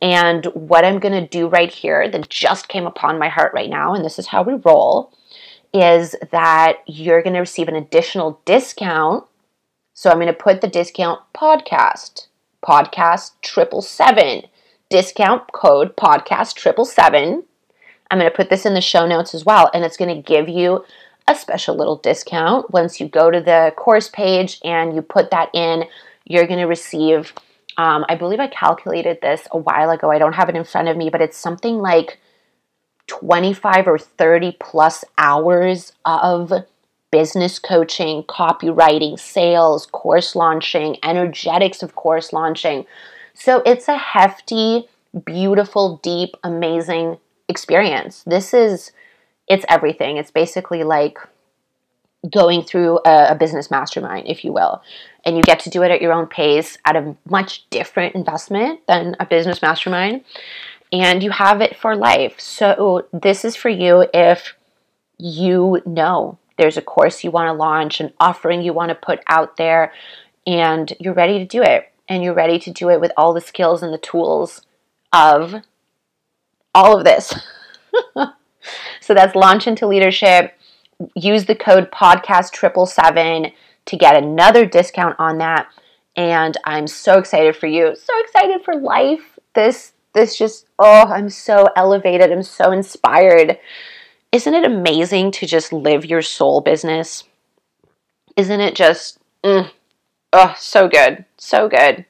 And 0.00 0.46
what 0.46 0.84
I'm 0.84 0.98
going 0.98 1.20
to 1.20 1.26
do 1.26 1.48
right 1.48 1.70
here 1.70 2.08
that 2.08 2.28
just 2.28 2.68
came 2.68 2.86
upon 2.86 3.18
my 3.18 3.28
heart 3.28 3.52
right 3.52 3.68
now, 3.68 3.94
and 3.94 4.04
this 4.04 4.18
is 4.18 4.28
how 4.28 4.42
we 4.42 4.54
roll, 4.54 5.12
is 5.74 6.14
that 6.30 6.78
you're 6.86 7.22
going 7.22 7.34
to 7.34 7.40
receive 7.40 7.68
an 7.68 7.76
additional 7.76 8.40
discount. 8.44 9.24
So 9.92 10.10
I'm 10.10 10.16
going 10.16 10.28
to 10.28 10.32
put 10.32 10.60
the 10.60 10.68
discount 10.68 11.20
podcast, 11.34 12.28
podcast 12.64 13.32
triple 13.42 13.82
seven, 13.82 14.42
discount 14.90 15.52
code 15.52 15.96
podcast 15.96 16.54
triple 16.54 16.84
seven. 16.84 17.44
I'm 18.10 18.18
going 18.18 18.30
to 18.30 18.36
put 18.36 18.48
this 18.48 18.64
in 18.64 18.74
the 18.74 18.80
show 18.80 19.06
notes 19.06 19.34
as 19.34 19.44
well, 19.44 19.70
and 19.74 19.84
it's 19.84 19.96
going 19.96 20.14
to 20.14 20.22
give 20.22 20.48
you 20.48 20.84
a 21.26 21.34
special 21.34 21.76
little 21.76 21.96
discount. 21.96 22.70
Once 22.70 23.00
you 23.00 23.08
go 23.08 23.30
to 23.30 23.40
the 23.40 23.72
course 23.76 24.08
page 24.08 24.60
and 24.64 24.94
you 24.94 25.02
put 25.02 25.30
that 25.30 25.50
in, 25.54 25.84
you're 26.24 26.46
going 26.46 26.58
to 26.58 26.64
receive, 26.64 27.34
um, 27.76 28.06
I 28.08 28.14
believe 28.14 28.40
I 28.40 28.46
calculated 28.46 29.20
this 29.20 29.46
a 29.52 29.58
while 29.58 29.90
ago. 29.90 30.10
I 30.10 30.18
don't 30.18 30.32
have 30.34 30.48
it 30.48 30.56
in 30.56 30.64
front 30.64 30.88
of 30.88 30.96
me, 30.96 31.10
but 31.10 31.20
it's 31.20 31.36
something 31.36 31.78
like 31.78 32.18
25 33.08 33.86
or 33.86 33.98
30 33.98 34.56
plus 34.58 35.04
hours 35.18 35.92
of 36.06 36.52
business 37.10 37.58
coaching, 37.58 38.22
copywriting, 38.22 39.18
sales, 39.18 39.86
course 39.86 40.34
launching, 40.34 40.96
energetics 41.02 41.82
of 41.82 41.94
course 41.94 42.32
launching. 42.32 42.86
So 43.38 43.62
it's 43.64 43.86
a 43.86 43.96
hefty, 43.96 44.88
beautiful, 45.24 45.98
deep, 46.02 46.36
amazing 46.42 47.18
experience. 47.48 48.24
This 48.24 48.52
is, 48.52 48.90
it's 49.46 49.64
everything. 49.68 50.16
It's 50.16 50.32
basically 50.32 50.82
like 50.82 51.18
going 52.28 52.62
through 52.62 52.98
a, 53.06 53.28
a, 53.30 53.34
business 53.36 53.70
mastermind, 53.70 54.26
if 54.26 54.44
you 54.44 54.52
will. 54.52 54.82
And 55.24 55.36
you 55.36 55.42
get 55.44 55.60
to 55.60 55.70
do 55.70 55.84
it 55.84 55.92
at 55.92 56.02
your 56.02 56.12
own 56.12 56.26
pace 56.26 56.78
at 56.84 56.96
a 56.96 57.14
much 57.30 57.68
different 57.70 58.16
investment 58.16 58.80
than 58.88 59.14
a 59.20 59.24
business 59.24 59.62
mastermind. 59.62 60.24
And 60.92 61.22
you 61.22 61.30
have 61.30 61.60
it 61.60 61.76
for 61.76 61.94
life. 61.94 62.40
So, 62.40 63.06
this 63.12 63.44
is 63.44 63.54
for 63.54 63.68
you 63.68 64.06
if 64.12 64.54
you 65.16 65.80
know 65.86 66.38
there's 66.56 66.76
a 66.76 66.82
course 66.82 67.22
you 67.22 67.30
want 67.30 67.46
to 67.46 67.52
launch, 67.52 68.00
an 68.00 68.12
offering 68.18 68.62
you 68.62 68.72
want 68.72 68.88
to 68.88 68.94
put 68.96 69.20
out 69.28 69.58
there, 69.58 69.92
and 70.44 70.92
you're 70.98 71.14
ready 71.14 71.38
to 71.38 71.44
do 71.44 71.62
it. 71.62 71.92
And 72.08 72.22
you're 72.22 72.34
ready 72.34 72.58
to 72.60 72.70
do 72.70 72.88
it 72.90 73.00
with 73.00 73.12
all 73.16 73.34
the 73.34 73.40
skills 73.40 73.82
and 73.82 73.92
the 73.92 73.98
tools 73.98 74.62
of 75.12 75.54
all 76.74 76.96
of 76.96 77.04
this. 77.04 77.34
so 79.00 79.14
that's 79.14 79.34
launch 79.34 79.66
into 79.66 79.86
leadership. 79.86 80.54
Use 81.14 81.44
the 81.44 81.54
code 81.54 81.90
podcast 81.90 82.52
triple 82.52 82.86
seven 82.86 83.52
to 83.86 83.96
get 83.96 84.16
another 84.16 84.66
discount 84.66 85.16
on 85.18 85.38
that. 85.38 85.68
And 86.16 86.56
I'm 86.64 86.86
so 86.86 87.18
excited 87.18 87.56
for 87.56 87.66
you. 87.66 87.94
So 87.94 88.20
excited 88.20 88.62
for 88.64 88.74
life. 88.74 89.38
This 89.54 89.92
this 90.14 90.36
just 90.36 90.66
oh, 90.78 91.04
I'm 91.06 91.28
so 91.28 91.68
elevated. 91.76 92.32
I'm 92.32 92.42
so 92.42 92.72
inspired. 92.72 93.58
Isn't 94.32 94.54
it 94.54 94.64
amazing 94.64 95.30
to 95.32 95.46
just 95.46 95.72
live 95.72 96.04
your 96.04 96.22
soul 96.22 96.60
business? 96.60 97.24
Isn't 98.36 98.60
it 98.60 98.74
just 98.74 99.18
mm, 99.44 99.70
oh, 100.32 100.54
so 100.58 100.88
good. 100.88 101.24
So 101.36 101.68
good. 101.68 102.04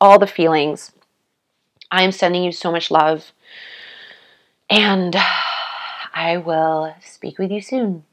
All 0.00 0.18
the 0.18 0.26
feelings. 0.26 0.92
I 1.90 2.02
am 2.02 2.12
sending 2.12 2.42
you 2.42 2.52
so 2.52 2.70
much 2.70 2.90
love. 2.90 3.32
And 4.68 5.16
I 6.14 6.36
will 6.36 6.94
speak 7.02 7.38
with 7.38 7.50
you 7.50 7.60
soon. 7.60 8.04